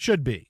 should 0.00 0.24
be. 0.24 0.49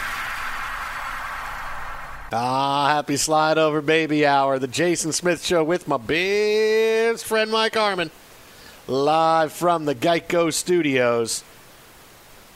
Ah, 2.33 2.87
happy 2.87 3.17
slide 3.17 3.57
over 3.57 3.81
baby 3.81 4.25
hour. 4.25 4.57
The 4.57 4.65
Jason 4.65 5.11
Smith 5.11 5.43
Show 5.43 5.65
with 5.65 5.85
my 5.85 5.97
best 5.97 7.25
friend 7.25 7.51
Mike 7.51 7.75
Harmon. 7.75 8.09
Live 8.87 9.51
from 9.51 9.83
the 9.83 9.93
Geico 9.93 10.53
Studios. 10.53 11.43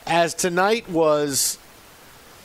As 0.08 0.34
tonight 0.34 0.90
was 0.90 1.58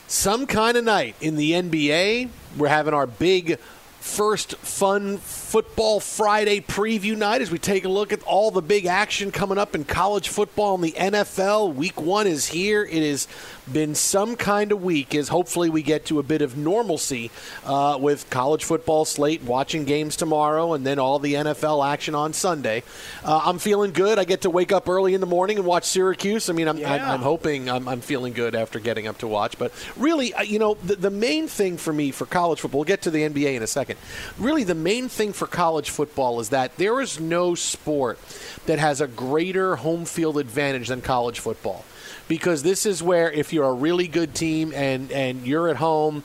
some 0.08 0.44
kind 0.44 0.76
of 0.76 0.82
night 0.82 1.14
in 1.20 1.36
the 1.36 1.52
NBA, 1.52 2.30
we're 2.56 2.66
having 2.66 2.94
our 2.94 3.06
big 3.06 3.60
first 4.00 4.56
fun 4.56 5.18
football 5.50 5.98
Friday 5.98 6.60
preview 6.60 7.16
night 7.16 7.42
as 7.42 7.50
we 7.50 7.58
take 7.58 7.84
a 7.84 7.88
look 7.88 8.12
at 8.12 8.22
all 8.22 8.52
the 8.52 8.62
big 8.62 8.86
action 8.86 9.32
coming 9.32 9.58
up 9.58 9.74
in 9.74 9.82
college 9.82 10.28
football 10.28 10.76
and 10.76 10.84
the 10.84 10.92
NFL. 10.92 11.74
Week 11.74 12.00
one 12.00 12.28
is 12.28 12.46
here. 12.46 12.84
It 12.84 13.02
has 13.02 13.26
been 13.72 13.96
some 13.96 14.36
kind 14.36 14.70
of 14.70 14.80
week 14.80 15.12
as 15.12 15.28
hopefully 15.28 15.68
we 15.68 15.82
get 15.82 16.04
to 16.04 16.20
a 16.20 16.22
bit 16.22 16.40
of 16.40 16.56
normalcy 16.56 17.32
uh, 17.64 17.98
with 18.00 18.30
college 18.30 18.62
football 18.62 19.04
slate, 19.04 19.42
watching 19.42 19.84
games 19.84 20.14
tomorrow, 20.14 20.72
and 20.72 20.86
then 20.86 21.00
all 21.00 21.18
the 21.18 21.34
NFL 21.34 21.84
action 21.84 22.14
on 22.14 22.32
Sunday. 22.32 22.84
Uh, 23.24 23.42
I'm 23.44 23.58
feeling 23.58 23.90
good. 23.90 24.20
I 24.20 24.24
get 24.24 24.42
to 24.42 24.50
wake 24.50 24.70
up 24.70 24.88
early 24.88 25.14
in 25.14 25.20
the 25.20 25.26
morning 25.26 25.58
and 25.58 25.66
watch 25.66 25.84
Syracuse. 25.84 26.48
I 26.48 26.52
mean, 26.52 26.68
I'm, 26.68 26.78
Yeah. 26.78 26.94
I'm, 26.94 27.10
I'm 27.10 27.22
hoping 27.22 27.68
I'm, 27.68 27.88
I'm 27.88 28.00
feeling 28.00 28.34
good 28.34 28.54
after 28.54 28.78
getting 28.78 29.08
up 29.08 29.18
to 29.18 29.26
watch. 29.26 29.58
But 29.58 29.72
really, 29.96 30.32
uh, 30.32 30.42
you 30.42 30.60
know, 30.60 30.74
the, 30.74 30.94
the 30.94 31.10
main 31.10 31.48
thing 31.48 31.76
for 31.76 31.92
me 31.92 32.12
for 32.12 32.24
college 32.24 32.60
football, 32.60 32.80
we'll 32.80 32.84
get 32.86 33.02
to 33.02 33.10
the 33.10 33.28
NBA 33.28 33.54
in 33.54 33.64
a 33.64 33.66
second. 33.66 33.98
Really, 34.38 34.62
the 34.62 34.76
main 34.76 35.08
thing 35.08 35.32
for 35.40 35.46
college 35.46 35.88
football 35.88 36.38
is 36.38 36.50
that 36.50 36.76
there 36.76 37.00
is 37.00 37.18
no 37.18 37.54
sport 37.54 38.18
that 38.66 38.78
has 38.78 39.00
a 39.00 39.06
greater 39.06 39.76
home 39.76 40.04
field 40.04 40.36
advantage 40.36 40.88
than 40.88 41.00
college 41.00 41.40
football. 41.40 41.82
Because 42.28 42.62
this 42.62 42.84
is 42.84 43.02
where, 43.02 43.32
if 43.32 43.50
you're 43.50 43.64
a 43.64 43.72
really 43.72 44.06
good 44.06 44.34
team 44.34 44.70
and, 44.74 45.10
and 45.10 45.46
you're 45.46 45.68
at 45.68 45.76
home, 45.76 46.24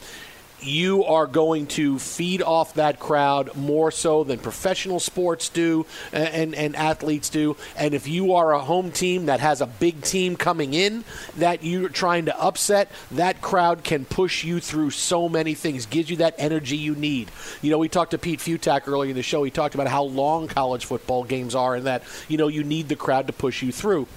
you 0.66 1.04
are 1.06 1.28
going 1.28 1.68
to 1.68 2.00
feed 2.00 2.42
off 2.42 2.74
that 2.76 3.00
crowd 3.00 3.56
more 3.56 3.92
so 3.92 4.24
than 4.24 4.40
professional 4.40 5.00
sports 5.00 5.50
do 5.50 5.86
and, 6.12 6.56
and 6.56 6.76
athletes 6.76 7.30
do. 7.30 7.56
And 7.78 7.94
if 7.94 8.08
you 8.08 8.34
are 8.34 8.54
a 8.54 8.60
home 8.60 8.92
team 8.92 9.28
that 9.28 9.40
has 9.40 9.62
a 9.62 9.68
big 9.68 10.02
team 10.02 10.36
coming 10.36 10.74
in 10.74 11.04
that 11.38 11.64
you're 11.64 11.90
trying 11.90 12.26
to 12.26 12.40
upset, 12.40 12.92
that 13.12 13.42
crowd 13.42 13.84
can 13.84 14.06
push 14.06 14.44
you 14.44 14.60
through 14.60 14.92
so 14.92 15.30
many 15.30 15.54
things, 15.54 15.86
gives 15.86 16.10
you 16.10 16.18
that 16.18 16.36
energy 16.38 16.78
you 16.78 16.96
need. 16.96 17.32
You 17.62 17.72
know, 17.72 17.78
we 17.78 17.90
talked 17.90 18.12
to 18.12 18.18
Pete 18.18 18.40
Fiutak 18.40 18.88
earlier 18.88 19.10
in 19.10 19.16
the 19.16 19.24
show. 19.24 19.44
He 19.44 19.52
talked 19.52 19.76
about 19.76 19.88
how 19.88 20.04
long 20.04 20.48
college 20.48 20.86
football 20.86 21.24
games 21.24 21.56
are 21.56 21.76
and 21.76 21.86
that, 21.86 22.04
you 22.28 22.38
know, 22.38 22.48
you 22.48 22.64
need 22.64 22.90
the 22.90 22.96
crowd 22.96 23.28
to 23.28 23.34
push 23.34 23.62
you 23.62 23.72
through. 23.72 24.08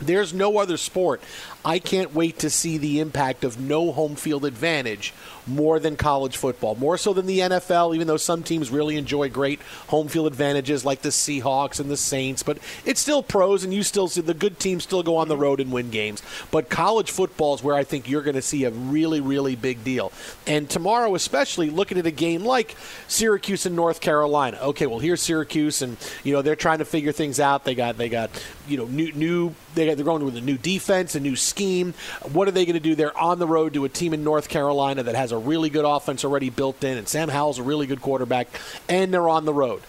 There's 0.00 0.32
no 0.32 0.58
other 0.58 0.76
sport 0.76 1.20
I 1.64 1.78
can't 1.78 2.14
wait 2.14 2.38
to 2.40 2.50
see 2.50 2.78
the 2.78 3.00
impact 3.00 3.44
of 3.44 3.60
no 3.60 3.92
home 3.92 4.14
field 4.14 4.44
advantage 4.44 5.12
more 5.48 5.80
than 5.80 5.96
college 5.96 6.36
football, 6.36 6.74
more 6.74 6.98
so 6.98 7.12
than 7.12 7.26
the 7.26 7.40
NFL, 7.40 7.94
even 7.94 8.06
though 8.06 8.16
some 8.16 8.42
teams 8.42 8.70
really 8.70 8.96
enjoy 8.96 9.28
great 9.28 9.60
home 9.88 10.08
field 10.08 10.26
advantages 10.26 10.84
like 10.84 11.02
the 11.02 11.08
Seahawks 11.08 11.80
and 11.80 11.90
the 11.90 11.96
Saints. 11.96 12.42
But 12.42 12.58
it's 12.84 13.00
still 13.00 13.22
pros, 13.22 13.64
and 13.64 13.72
you 13.72 13.82
still 13.82 14.08
see 14.08 14.20
the 14.20 14.34
good 14.34 14.58
teams 14.60 14.84
still 14.84 15.02
go 15.02 15.16
on 15.16 15.28
the 15.28 15.36
road 15.36 15.60
and 15.60 15.72
win 15.72 15.90
games. 15.90 16.22
But 16.50 16.68
college 16.68 17.10
football 17.10 17.54
is 17.54 17.62
where 17.62 17.74
I 17.74 17.84
think 17.84 18.08
you're 18.08 18.22
going 18.22 18.36
to 18.36 18.42
see 18.42 18.64
a 18.64 18.70
really, 18.70 19.20
really 19.20 19.56
big 19.56 19.82
deal. 19.82 20.12
And 20.46 20.68
tomorrow, 20.68 21.14
especially 21.14 21.70
looking 21.70 21.98
at 21.98 22.06
a 22.06 22.10
game 22.10 22.44
like 22.44 22.76
Syracuse 23.08 23.66
and 23.66 23.74
North 23.74 24.00
Carolina. 24.00 24.58
Okay, 24.62 24.86
well 24.86 24.98
here's 24.98 25.22
Syracuse, 25.22 25.82
and 25.82 25.96
you 26.24 26.32
know 26.32 26.42
they're 26.42 26.56
trying 26.56 26.78
to 26.78 26.84
figure 26.84 27.12
things 27.12 27.40
out. 27.40 27.64
They 27.64 27.74
got 27.74 27.96
they 27.96 28.08
got 28.08 28.30
you 28.68 28.76
know 28.76 28.84
new 28.86 29.12
new 29.12 29.54
they 29.74 29.86
got, 29.86 29.96
they're 29.96 30.04
going 30.04 30.24
with 30.24 30.36
a 30.36 30.40
new 30.40 30.58
defense, 30.58 31.14
a 31.14 31.20
new 31.20 31.36
scheme. 31.48 31.94
What 32.32 32.48
are 32.48 32.52
they 32.52 32.64
going 32.64 32.74
to 32.74 32.80
do? 32.80 32.94
They're 32.94 33.16
on 33.16 33.38
the 33.38 33.46
road 33.46 33.74
to 33.74 33.84
a 33.84 33.88
team 33.88 34.14
in 34.14 34.22
North 34.24 34.48
Carolina 34.48 35.02
that 35.02 35.14
has 35.14 35.32
a 35.32 35.38
really 35.38 35.70
good 35.70 35.84
offense 35.84 36.24
already 36.24 36.50
built 36.50 36.82
in, 36.84 36.98
and 36.98 37.08
Sam 37.08 37.28
Howell's 37.28 37.58
a 37.58 37.62
really 37.62 37.86
good 37.86 38.00
quarterback, 38.02 38.48
and 38.88 39.12
they're 39.12 39.28
on 39.28 39.44
the 39.44 39.54
road 39.54 39.82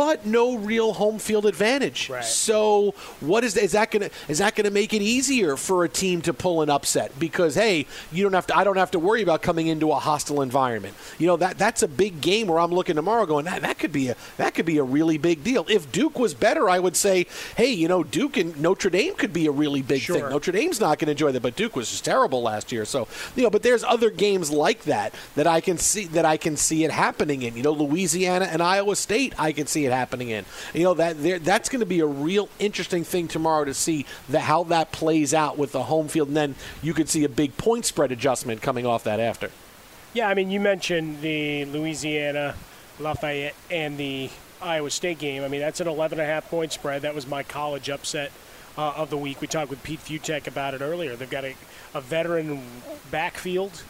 but 0.00 0.24
no 0.24 0.56
real 0.56 0.94
home 0.94 1.18
field 1.18 1.44
advantage. 1.44 2.08
Right. 2.08 2.24
So, 2.24 2.94
what 3.20 3.44
is 3.44 3.54
is 3.54 3.72
that 3.72 3.90
going 3.90 4.08
to 4.08 4.10
is 4.28 4.38
that 4.38 4.54
going 4.54 4.64
to 4.64 4.70
make 4.70 4.94
it 4.94 5.02
easier 5.02 5.58
for 5.58 5.84
a 5.84 5.90
team 5.90 6.22
to 6.22 6.32
pull 6.32 6.62
an 6.62 6.70
upset? 6.70 7.18
Because 7.18 7.54
hey, 7.54 7.84
you 8.10 8.22
don't 8.22 8.32
have 8.32 8.46
to. 8.46 8.56
I 8.56 8.64
don't 8.64 8.78
have 8.78 8.92
to 8.92 8.98
worry 8.98 9.20
about 9.20 9.42
coming 9.42 9.66
into 9.66 9.92
a 9.92 9.96
hostile 9.96 10.40
environment. 10.40 10.94
You 11.18 11.26
know 11.26 11.36
that 11.36 11.58
that's 11.58 11.82
a 11.82 11.88
big 11.88 12.22
game 12.22 12.46
where 12.46 12.58
I'm 12.58 12.70
looking 12.72 12.96
tomorrow, 12.96 13.26
going 13.26 13.44
that 13.44 13.60
that 13.60 13.78
could 13.78 13.92
be 13.92 14.08
a 14.08 14.16
that 14.38 14.54
could 14.54 14.64
be 14.64 14.78
a 14.78 14.82
really 14.82 15.18
big 15.18 15.44
deal. 15.44 15.66
If 15.68 15.92
Duke 15.92 16.18
was 16.18 16.32
better, 16.32 16.70
I 16.70 16.78
would 16.78 16.96
say, 16.96 17.26
hey, 17.58 17.70
you 17.70 17.86
know, 17.86 18.02
Duke 18.02 18.38
and 18.38 18.58
Notre 18.58 18.88
Dame 18.88 19.14
could 19.16 19.34
be 19.34 19.46
a 19.48 19.52
really 19.52 19.82
big 19.82 20.00
Sure. 20.00 20.16
thing. 20.16 20.30
Notre 20.30 20.50
Dame's 20.50 20.80
not 20.80 20.98
going 20.98 21.08
to 21.08 21.12
enjoy 21.12 21.32
that, 21.32 21.42
but 21.42 21.56
Duke 21.56 21.76
was 21.76 21.90
just 21.90 22.06
terrible 22.06 22.40
last 22.40 22.72
year. 22.72 22.86
So 22.86 23.06
you 23.36 23.42
know, 23.42 23.50
but 23.50 23.62
there's 23.62 23.84
other 23.84 24.08
games 24.08 24.50
like 24.50 24.84
that 24.84 25.14
that 25.34 25.46
I 25.46 25.60
can 25.60 25.76
see 25.76 26.06
that 26.06 26.24
I 26.24 26.38
can 26.38 26.56
see 26.56 26.84
it 26.84 26.90
happening 26.90 27.42
in. 27.42 27.54
You 27.54 27.62
know, 27.64 27.72
Louisiana 27.72 28.46
and 28.46 28.62
Iowa 28.62 28.96
State, 28.96 29.34
I 29.38 29.52
can 29.52 29.66
see 29.66 29.84
it 29.84 29.89
happening 29.90 30.30
in. 30.30 30.44
You 30.74 30.84
know 30.84 30.94
that 30.94 31.44
that's 31.44 31.68
going 31.68 31.80
to 31.80 31.86
be 31.86 32.00
a 32.00 32.06
real 32.06 32.48
interesting 32.58 33.04
thing 33.04 33.28
tomorrow 33.28 33.64
to 33.64 33.74
see 33.74 34.06
that 34.28 34.40
how 34.40 34.64
that 34.64 34.92
plays 34.92 35.34
out 35.34 35.58
with 35.58 35.72
the 35.72 35.84
home 35.84 36.08
field, 36.08 36.28
and 36.28 36.36
then 36.36 36.54
you 36.82 36.94
could 36.94 37.08
see 37.08 37.24
a 37.24 37.28
big 37.28 37.56
point 37.56 37.84
spread 37.84 38.12
adjustment 38.12 38.62
coming 38.62 38.86
off 38.86 39.04
that 39.04 39.20
after. 39.20 39.50
Yeah, 40.12 40.28
I 40.28 40.34
mean, 40.34 40.50
you 40.50 40.58
mentioned 40.58 41.22
the 41.22 41.66
Louisiana, 41.66 42.56
Lafayette, 42.98 43.54
and 43.70 43.96
the 43.96 44.30
Iowa 44.60 44.90
State 44.90 45.18
game. 45.18 45.44
I 45.44 45.48
mean, 45.48 45.60
that's 45.60 45.80
an 45.80 45.86
11 45.86 46.18
and 46.18 46.28
a 46.28 46.32
half 46.32 46.50
point 46.50 46.72
spread. 46.72 47.02
That 47.02 47.14
was 47.14 47.26
my 47.26 47.42
college 47.42 47.88
upset 47.88 48.32
uh, 48.76 48.92
of 48.96 49.10
the 49.10 49.16
week. 49.16 49.40
We 49.40 49.46
talked 49.46 49.70
with 49.70 49.82
Pete 49.82 50.00
Fiutak 50.00 50.46
about 50.46 50.74
it 50.74 50.80
earlier. 50.80 51.16
They've 51.16 51.30
got 51.30 51.44
a, 51.44 51.54
a 51.94 52.00
veteran 52.00 52.62
backfield, 53.10 53.82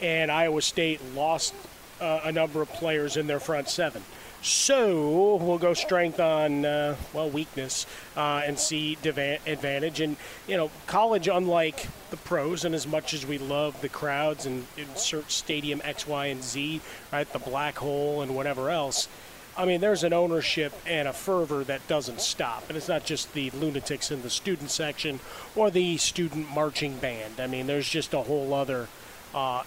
and 0.00 0.30
Iowa 0.30 0.60
State 0.62 1.00
lost 1.14 1.54
uh, 2.00 2.20
a 2.24 2.32
number 2.32 2.60
of 2.60 2.68
players 2.68 3.16
in 3.16 3.26
their 3.26 3.40
front 3.40 3.68
seven. 3.68 4.02
So 4.42 5.36
we'll 5.36 5.58
go 5.58 5.72
strength 5.72 6.18
on 6.18 6.64
uh, 6.64 6.96
well 7.12 7.30
weakness 7.30 7.86
uh, 8.16 8.42
and 8.44 8.58
see 8.58 8.98
diva- 9.00 9.38
advantage. 9.46 10.00
And 10.00 10.16
you 10.48 10.56
know, 10.56 10.70
college, 10.88 11.28
unlike 11.28 11.86
the 12.10 12.16
pros, 12.16 12.64
and 12.64 12.74
as 12.74 12.84
much 12.84 13.14
as 13.14 13.24
we 13.24 13.38
love 13.38 13.80
the 13.82 13.88
crowds 13.88 14.44
and 14.44 14.66
insert 14.76 15.30
stadium 15.30 15.80
X, 15.84 16.08
Y, 16.08 16.26
and 16.26 16.42
Z, 16.42 16.80
right, 17.12 17.32
the 17.32 17.38
black 17.38 17.78
hole 17.78 18.20
and 18.20 18.34
whatever 18.34 18.68
else. 18.68 19.08
I 19.56 19.64
mean, 19.64 19.80
there's 19.80 20.02
an 20.02 20.12
ownership 20.12 20.72
and 20.86 21.06
a 21.06 21.12
fervor 21.12 21.62
that 21.64 21.86
doesn't 21.86 22.20
stop, 22.20 22.64
and 22.68 22.76
it's 22.76 22.88
not 22.88 23.04
just 23.04 23.34
the 23.34 23.50
lunatics 23.50 24.10
in 24.10 24.22
the 24.22 24.30
student 24.30 24.70
section 24.70 25.20
or 25.54 25.70
the 25.70 25.98
student 25.98 26.50
marching 26.50 26.96
band. 26.96 27.38
I 27.38 27.46
mean, 27.46 27.68
there's 27.68 27.88
just 27.88 28.12
a 28.12 28.22
whole 28.22 28.54
other 28.54 28.88
uh, 29.34 29.62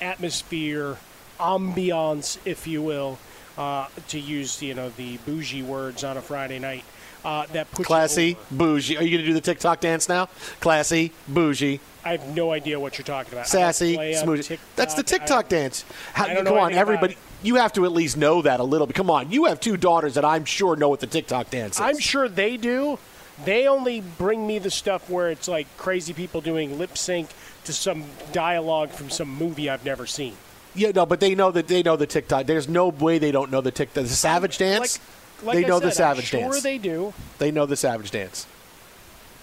atmosphere, 0.00 0.96
ambiance, 1.40 2.38
if 2.44 2.68
you 2.68 2.80
will, 2.82 3.18
uh, 3.58 3.88
to 4.08 4.18
use 4.18 4.62
you 4.62 4.74
know 4.74 4.90
the 4.90 5.16
bougie 5.18 5.62
words 5.62 6.04
on 6.04 6.16
a 6.16 6.22
Friday 6.22 6.58
night. 6.58 6.84
Uh, 7.24 7.46
that 7.54 7.70
puts 7.70 7.86
Classy, 7.86 8.36
bougie. 8.50 8.98
Are 8.98 9.02
you 9.02 9.10
going 9.10 9.22
to 9.22 9.26
do 9.26 9.32
the 9.32 9.40
TikTok 9.40 9.80
dance 9.80 10.10
now? 10.10 10.28
Classy, 10.60 11.10
bougie, 11.26 11.80
I 12.04 12.12
have 12.12 12.36
no 12.36 12.52
idea 12.52 12.78
what 12.78 12.98
you're 12.98 13.04
talking 13.04 13.32
about. 13.32 13.46
Sassy, 13.46 13.94
play 13.94 14.14
on 14.14 14.24
smooth. 14.24 14.58
That's 14.76 14.94
the 14.94 15.02
TikTok. 15.02 15.48
Dance. 15.48 15.84
How, 16.12 16.24
I 16.26 16.34
don't 16.34 16.44
know 16.44 16.50
come 16.50 16.60
on, 16.60 16.72
everybody. 16.74 17.16
You 17.42 17.56
have 17.56 17.72
to 17.74 17.84
at 17.84 17.92
least 17.92 18.16
know 18.16 18.42
that 18.42 18.60
a 18.60 18.64
little 18.64 18.86
bit. 18.86 18.94
Come 18.94 19.10
on, 19.10 19.30
you 19.30 19.46
have 19.46 19.60
two 19.60 19.76
daughters 19.76 20.14
that 20.14 20.24
I'm 20.24 20.44
sure 20.44 20.76
know 20.76 20.88
what 20.88 21.00
the 21.00 21.06
TikTok 21.06 21.50
dance 21.50 21.76
is. 21.76 21.80
I'm 21.80 21.98
sure 21.98 22.28
they 22.28 22.56
do. 22.56 22.98
They 23.44 23.66
only 23.66 24.00
bring 24.00 24.46
me 24.46 24.58
the 24.58 24.70
stuff 24.70 25.10
where 25.10 25.30
it's 25.30 25.48
like 25.48 25.66
crazy 25.76 26.12
people 26.12 26.40
doing 26.40 26.78
lip 26.78 26.96
sync 26.96 27.30
to 27.64 27.72
some 27.72 28.04
dialogue 28.32 28.90
from 28.90 29.10
some 29.10 29.28
movie 29.28 29.68
I've 29.68 29.84
never 29.84 30.06
seen. 30.06 30.36
Yeah, 30.74 30.90
no, 30.94 31.06
but 31.06 31.20
they 31.20 31.34
know 31.34 31.50
that 31.52 31.68
they 31.68 31.82
know 31.82 31.96
the 31.96 32.06
TikTok. 32.06 32.46
There's 32.46 32.68
no 32.68 32.88
way 32.88 33.18
they 33.18 33.30
don't 33.32 33.50
know 33.50 33.60
the 33.60 33.70
TikTok. 33.70 34.04
The 34.04 34.08
Savage 34.10 34.58
Dance. 34.58 34.98
Like, 35.40 35.46
like 35.46 35.56
they 35.58 35.64
I 35.64 35.68
know 35.68 35.78
the 35.80 35.90
said, 35.92 36.04
I'm 36.04 36.14
Savage 36.16 36.24
sure 36.26 36.40
Dance. 36.40 36.62
they 36.62 36.78
do. 36.78 37.12
They 37.38 37.50
know 37.50 37.66
the 37.66 37.76
Savage 37.76 38.10
Dance. 38.10 38.46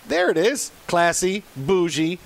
There 0.07 0.30
it 0.30 0.38
is. 0.38 0.72
Classy, 0.88 1.44
bougie, 1.56 2.19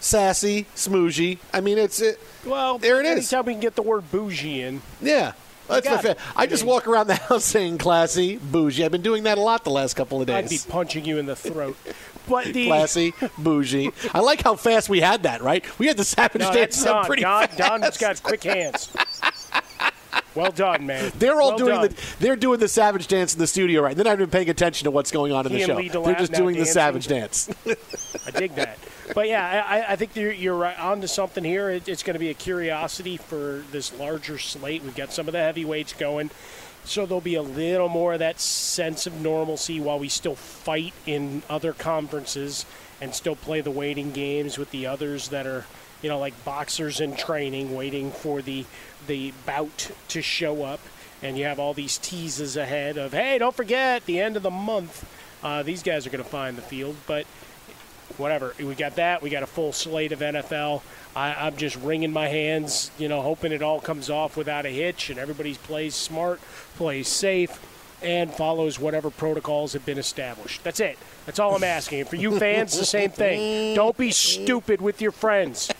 sassy, 0.00 0.66
smoogey. 0.74 1.38
I 1.52 1.60
mean, 1.60 1.78
it's 1.78 2.00
it. 2.00 2.18
Well, 2.44 2.78
There 2.78 2.98
it 3.00 3.06
is. 3.06 3.32
Anytime 3.32 3.46
we 3.46 3.52
can 3.54 3.60
get 3.60 3.76
the 3.76 3.82
word 3.82 4.10
bougie 4.10 4.62
in, 4.62 4.82
Yeah. 5.00 5.32
That's. 5.80 6.20
I 6.36 6.46
just 6.46 6.64
walk 6.64 6.86
around 6.86 7.06
the 7.06 7.14
house 7.14 7.44
saying 7.44 7.78
classy, 7.78 8.36
bougie. 8.36 8.84
I've 8.84 8.92
been 8.92 9.02
doing 9.02 9.24
that 9.24 9.38
a 9.38 9.40
lot 9.40 9.64
the 9.64 9.70
last 9.70 9.94
couple 9.94 10.20
of 10.20 10.26
days. 10.26 10.36
I'd 10.36 10.48
be 10.48 10.58
punching 10.70 11.04
you 11.04 11.18
in 11.18 11.26
the 11.26 11.36
throat. 11.36 11.76
But 12.28 12.46
the 12.46 12.66
Classy, 12.66 13.14
bougie. 13.38 13.90
I 14.14 14.20
like 14.20 14.42
how 14.42 14.54
fast 14.54 14.88
we 14.88 15.00
had 15.00 15.24
that, 15.24 15.42
right? 15.42 15.64
We 15.78 15.88
had 15.88 15.96
the 15.96 16.04
Savage 16.04 16.40
no, 16.40 16.52
Dance 16.52 16.76
that's 16.76 16.86
up 16.86 16.94
Don. 16.94 17.04
pretty 17.06 17.22
Don, 17.22 17.46
fast. 17.48 17.58
Don's 17.58 17.98
got 17.98 18.22
quick 18.22 18.44
hands. 18.44 18.88
Well 20.34 20.50
done, 20.52 20.86
man. 20.86 21.12
They're 21.18 21.40
all 21.40 21.50
Well 21.50 21.58
doing 21.58 21.74
done. 21.82 21.88
the 21.90 22.14
they're 22.20 22.36
doing 22.36 22.58
the 22.60 22.68
Savage 22.68 23.06
Dance 23.08 23.34
in 23.34 23.38
the 23.40 23.46
studio 23.46 23.82
right. 23.82 23.94
They're 23.96 24.04
not 24.04 24.14
even 24.14 24.30
paying 24.30 24.48
attention 24.48 24.84
to 24.84 24.90
what's 24.90 25.10
going 25.10 25.32
on 25.32 25.46
in 25.46 25.52
the 25.52 25.60
show. 25.60 25.76
They're 26.02 26.14
just 26.14 26.32
doing 26.32 26.56
the. 26.56 26.64
Savage 26.66 27.06
Dance. 27.06 27.50
I 28.26 28.30
dig 28.30 28.54
that. 28.54 28.78
But 29.14 29.28
yeah, 29.28 29.64
I, 29.66 29.78
I- 29.80 29.92
I 29.92 29.96
think 29.96 30.16
you're, 30.16 30.32
you're 30.32 30.56
right 30.56 30.78
on 30.78 31.00
to 31.02 31.08
something 31.08 31.44
here. 31.44 31.68
It, 31.70 31.86
it's 31.88 32.02
going 32.02 32.14
to 32.14 32.20
be 32.20 32.30
a 32.30 32.34
curiosity 32.34 33.16
for 33.18 33.62
this 33.72 33.92
larger 33.98 34.38
slate. 34.38 34.82
We've 34.82 34.94
got 34.96 35.12
some 35.12 35.28
of 35.28 35.32
the 35.32 35.38
heavyweights 35.40 35.92
going, 35.94 36.30
so 36.84 37.04
there'll 37.04 37.20
be 37.20 37.34
a 37.34 37.42
little 37.42 37.88
more 37.90 38.14
of 38.14 38.20
that 38.20 38.40
sense 38.40 39.06
of 39.06 39.20
normalcy 39.20 39.80
while 39.80 39.98
we 39.98 40.08
still 40.08 40.34
fight 40.36 40.94
in 41.04 41.42
other 41.50 41.72
conferences 41.74 42.64
and 43.02 43.14
still 43.14 43.36
play 43.36 43.60
the 43.60 43.70
waiting 43.70 44.12
games 44.12 44.56
with 44.56 44.70
the 44.70 44.86
others 44.86 45.28
that 45.28 45.46
are, 45.46 45.66
you 46.02 46.08
know, 46.08 46.18
like 46.18 46.44
boxers 46.44 47.00
in 47.00 47.16
training, 47.16 47.74
waiting 47.74 48.10
for 48.10 48.42
the 48.42 48.64
the 49.06 49.32
bout 49.46 49.90
to 50.08 50.22
show 50.22 50.64
up. 50.64 50.80
And 51.22 51.38
you 51.38 51.44
have 51.44 51.60
all 51.60 51.72
these 51.72 51.98
teases 51.98 52.56
ahead 52.56 52.98
of, 52.98 53.12
hey, 53.12 53.38
don't 53.38 53.54
forget, 53.54 54.04
the 54.06 54.20
end 54.20 54.36
of 54.36 54.42
the 54.42 54.50
month, 54.50 55.08
uh, 55.44 55.62
these 55.62 55.84
guys 55.84 56.04
are 56.04 56.10
going 56.10 56.22
to 56.22 56.28
find 56.28 56.58
the 56.58 56.62
field. 56.62 56.96
But 57.06 57.26
whatever. 58.18 58.54
We 58.58 58.74
got 58.74 58.96
that. 58.96 59.22
We 59.22 59.30
got 59.30 59.42
a 59.42 59.46
full 59.46 59.72
slate 59.72 60.12
of 60.12 60.20
NFL. 60.20 60.82
I, 61.14 61.34
I'm 61.34 61.56
just 61.56 61.76
wringing 61.76 62.12
my 62.12 62.28
hands, 62.28 62.90
you 62.98 63.08
know, 63.08 63.22
hoping 63.22 63.52
it 63.52 63.62
all 63.62 63.80
comes 63.80 64.10
off 64.10 64.36
without 64.36 64.66
a 64.66 64.70
hitch 64.70 65.10
and 65.10 65.18
everybody 65.18 65.54
plays 65.54 65.94
smart, 65.94 66.40
plays 66.76 67.08
safe, 67.08 67.60
and 68.02 68.32
follows 68.32 68.78
whatever 68.78 69.10
protocols 69.10 69.74
have 69.74 69.86
been 69.86 69.98
established. 69.98 70.64
That's 70.64 70.80
it. 70.80 70.98
That's 71.26 71.38
all 71.38 71.54
I'm 71.54 71.64
asking. 71.64 72.00
And 72.00 72.08
for 72.08 72.16
you 72.16 72.38
fans, 72.38 72.76
the 72.76 72.84
same 72.84 73.10
thing. 73.10 73.74
Don't 73.74 73.96
be 73.96 74.10
stupid 74.10 74.80
with 74.80 75.00
your 75.00 75.12
friends. 75.12 75.71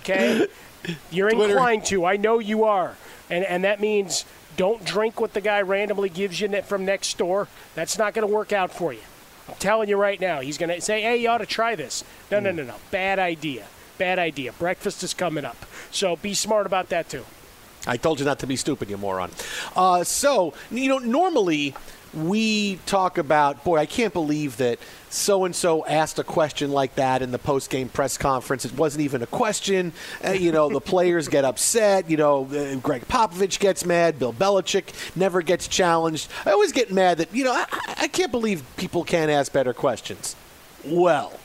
Okay? 0.00 0.46
You're 1.10 1.30
Twitter. 1.30 1.52
inclined 1.52 1.84
to. 1.86 2.04
I 2.04 2.16
know 2.16 2.38
you 2.38 2.64
are. 2.64 2.96
And, 3.28 3.44
and 3.44 3.64
that 3.64 3.80
means 3.80 4.24
don't 4.56 4.84
drink 4.84 5.20
what 5.20 5.34
the 5.34 5.40
guy 5.40 5.62
randomly 5.62 6.08
gives 6.08 6.40
you 6.40 6.62
from 6.62 6.84
next 6.84 7.16
door. 7.18 7.48
That's 7.74 7.98
not 7.98 8.14
going 8.14 8.26
to 8.26 8.32
work 8.32 8.52
out 8.52 8.72
for 8.72 8.92
you. 8.92 9.00
I'm 9.48 9.54
telling 9.56 9.88
you 9.88 9.96
right 9.96 10.20
now, 10.20 10.40
he's 10.40 10.58
going 10.58 10.70
to 10.70 10.80
say, 10.80 11.02
hey, 11.02 11.16
you 11.18 11.28
ought 11.28 11.38
to 11.38 11.46
try 11.46 11.74
this. 11.74 12.04
No, 12.30 12.40
no, 12.40 12.50
no, 12.50 12.62
no. 12.64 12.76
Bad 12.90 13.18
idea. 13.18 13.66
Bad 13.98 14.18
idea. 14.18 14.52
Breakfast 14.52 15.02
is 15.02 15.12
coming 15.12 15.44
up. 15.44 15.66
So 15.90 16.16
be 16.16 16.34
smart 16.34 16.66
about 16.66 16.88
that, 16.90 17.08
too. 17.08 17.24
I 17.86 17.96
told 17.96 18.20
you 18.20 18.26
not 18.26 18.38
to 18.40 18.46
be 18.46 18.56
stupid, 18.56 18.90
you 18.90 18.96
moron. 18.96 19.30
Uh, 19.74 20.04
so, 20.04 20.54
you 20.70 20.88
know, 20.88 20.98
normally 20.98 21.74
we 22.12 22.76
talk 22.86 23.18
about, 23.18 23.62
boy, 23.64 23.78
I 23.78 23.86
can't 23.86 24.12
believe 24.12 24.56
that 24.56 24.78
so 25.10 25.44
and 25.44 25.54
so 25.54 25.84
asked 25.86 26.18
a 26.18 26.24
question 26.24 26.70
like 26.70 26.94
that 26.96 27.22
in 27.22 27.30
the 27.30 27.38
post 27.38 27.70
game 27.70 27.88
press 27.88 28.18
conference. 28.18 28.64
It 28.64 28.76
wasn't 28.76 29.02
even 29.02 29.22
a 29.22 29.26
question. 29.26 29.92
Uh, 30.24 30.30
you 30.30 30.52
know, 30.52 30.68
the 30.68 30.80
players 30.80 31.28
get 31.28 31.44
upset. 31.44 32.10
You 32.10 32.16
know, 32.16 32.44
uh, 32.46 32.76
Gregg 32.76 33.06
Popovich 33.08 33.58
gets 33.58 33.84
mad. 33.84 34.18
Bill 34.18 34.32
Belichick 34.32 35.16
never 35.16 35.42
gets 35.42 35.68
challenged. 35.68 36.30
I 36.44 36.50
always 36.50 36.72
get 36.72 36.92
mad 36.92 37.18
that, 37.18 37.34
you 37.34 37.44
know, 37.44 37.52
I, 37.52 37.66
I 37.98 38.08
can't 38.08 38.32
believe 38.32 38.64
people 38.76 39.04
can't 39.04 39.30
ask 39.30 39.52
better 39.52 39.72
questions. 39.72 40.36
Well, 40.84 41.38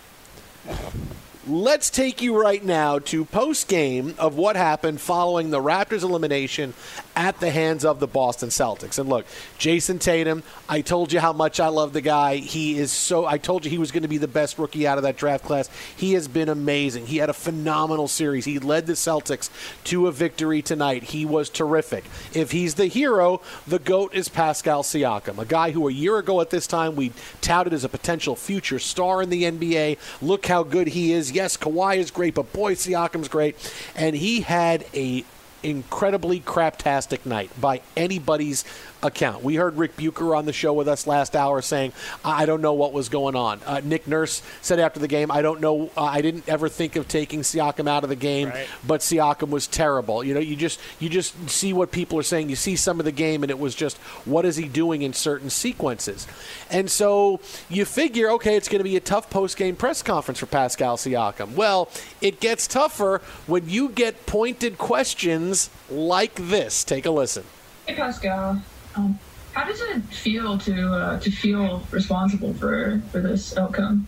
Let's 1.47 1.91
take 1.91 2.23
you 2.23 2.41
right 2.41 2.63
now 2.63 2.97
to 2.97 3.23
post 3.23 3.67
game 3.67 4.15
of 4.17 4.35
what 4.35 4.55
happened 4.55 4.99
following 4.99 5.51
the 5.51 5.59
Raptors 5.59 6.01
elimination 6.01 6.73
at 7.15 7.39
the 7.39 7.49
hands 7.49 7.85
of 7.85 7.99
the 7.99 8.07
Boston 8.07 8.49
Celtics. 8.49 8.99
And 8.99 9.09
look, 9.09 9.25
Jayson 9.57 9.99
Tatum, 9.99 10.43
I 10.67 10.81
told 10.81 11.13
you 11.13 11.19
how 11.19 11.33
much 11.33 11.59
I 11.59 11.67
love 11.67 11.93
the 11.93 12.01
guy. 12.01 12.37
He 12.37 12.77
is 12.77 12.91
so, 12.91 13.25
I 13.25 13.37
told 13.37 13.65
you 13.65 13.71
he 13.71 13.77
was 13.77 13.91
going 13.91 14.03
to 14.03 14.09
be 14.09 14.17
the 14.17 14.27
best 14.27 14.57
rookie 14.57 14.87
out 14.87 14.97
of 14.97 15.03
that 15.03 15.17
draft 15.17 15.45
class. 15.45 15.69
He 15.95 16.13
has 16.13 16.27
been 16.27 16.49
amazing. 16.49 17.07
He 17.07 17.17
had 17.17 17.29
a 17.29 17.33
phenomenal 17.33 18.07
series. 18.07 18.45
He 18.45 18.59
led 18.59 18.87
the 18.87 18.93
Celtics 18.93 19.49
to 19.85 20.07
a 20.07 20.11
victory 20.11 20.61
tonight. 20.61 21.03
He 21.03 21.25
was 21.25 21.49
terrific. 21.49 22.05
If 22.33 22.51
he's 22.51 22.75
the 22.75 22.87
hero, 22.87 23.41
the 23.65 23.79
GOAT 23.79 24.13
is 24.13 24.29
Pascal 24.29 24.83
Siakam, 24.83 25.39
a 25.39 25.45
guy 25.45 25.71
who 25.71 25.87
a 25.87 25.93
year 25.93 26.17
ago 26.17 26.41
at 26.41 26.49
this 26.49 26.67
time 26.67 26.95
we 26.95 27.11
touted 27.41 27.73
as 27.73 27.83
a 27.83 27.89
potential 27.89 28.35
future 28.35 28.79
star 28.79 29.21
in 29.21 29.29
the 29.29 29.43
NBA. 29.43 29.97
Look 30.21 30.45
how 30.47 30.63
good 30.63 30.87
he 30.87 31.13
is. 31.13 31.31
Yes, 31.31 31.57
Kawhi 31.57 31.97
is 31.97 32.11
great, 32.11 32.35
but 32.35 32.51
boy, 32.51 32.75
Siakam's 32.75 33.27
great. 33.27 33.55
And 33.95 34.15
he 34.15 34.41
had 34.41 34.85
a 34.93 35.23
incredibly 35.65 36.39
craptastic 36.39 37.25
night 37.25 37.49
by 37.59 37.81
anybody's 37.97 38.63
account. 39.05 39.43
We 39.43 39.55
heard 39.55 39.77
Rick 39.77 39.95
Bucher 39.97 40.35
on 40.35 40.45
the 40.45 40.53
show 40.53 40.73
with 40.73 40.87
us 40.87 41.07
last 41.07 41.35
hour 41.35 41.61
saying, 41.61 41.93
I 42.23 42.45
don't 42.45 42.61
know 42.61 42.73
what 42.73 42.91
was 42.91 43.07
going 43.09 43.35
on. 43.35 43.61
Uh, 43.65 43.81
Nick 43.83 44.07
Nurse 44.07 44.41
said 44.61 44.79
after 44.79 44.99
the 44.99 45.07
game, 45.07 45.31
I 45.31 45.41
don't 45.41 45.61
know, 45.61 45.89
uh, 45.95 46.03
I 46.03 46.21
didn't 46.21 46.49
ever 46.49 46.67
think 46.69 46.95
of 46.95 47.07
taking 47.07 47.41
Siakam 47.41 47.87
out 47.87 48.03
of 48.03 48.09
the 48.09 48.15
game, 48.15 48.49
Right. 48.49 48.67
but 48.85 49.01
Siakam 49.01 49.49
was 49.49 49.67
terrible. 49.67 50.23
You 50.23 50.33
know, 50.33 50.39
you 50.39 50.55
just 50.55 50.79
you 50.99 51.07
just 51.09 51.49
see 51.49 51.71
what 51.73 51.91
people 51.91 52.17
are 52.19 52.23
saying. 52.23 52.49
You 52.49 52.55
see 52.55 52.75
some 52.75 52.99
of 52.99 53.05
the 53.05 53.11
game, 53.11 53.43
and 53.43 53.49
it 53.49 53.59
was 53.59 53.75
just 53.75 53.97
what 54.25 54.43
is 54.45 54.55
he 54.57 54.67
doing 54.67 55.01
in 55.03 55.13
certain 55.13 55.49
sequences, 55.49 56.27
and 56.69 56.89
so 56.89 57.39
you 57.69 57.85
figure, 57.85 58.29
okay, 58.31 58.55
it's 58.55 58.67
going 58.67 58.79
to 58.79 58.83
be 58.83 58.95
a 58.97 58.99
tough 59.01 59.29
post 59.29 59.57
game 59.57 59.75
press 59.75 60.01
conference 60.01 60.39
for 60.39 60.47
Pascal 60.47 60.97
Siakam. 60.97 61.53
Well, 61.53 61.89
it 62.21 62.39
gets 62.39 62.67
tougher 62.67 63.21
when 63.47 63.69
you 63.69 63.89
get 63.89 64.25
pointed 64.25 64.77
questions 64.77 65.69
like 65.89 66.35
this. 66.35 66.83
Take 66.83 67.05
a 67.05 67.11
listen. 67.11 67.43
Hey 67.85 67.93
Pascal, 67.95 68.61
um, 68.95 69.19
how 69.53 69.63
does 69.65 69.79
it 69.81 70.01
feel 70.03 70.57
to 70.59 70.93
uh, 70.93 71.19
to 71.19 71.31
feel 71.31 71.81
responsible 71.91 72.53
for 72.53 73.01
for 73.11 73.19
this 73.21 73.55
outcome? 73.57 74.07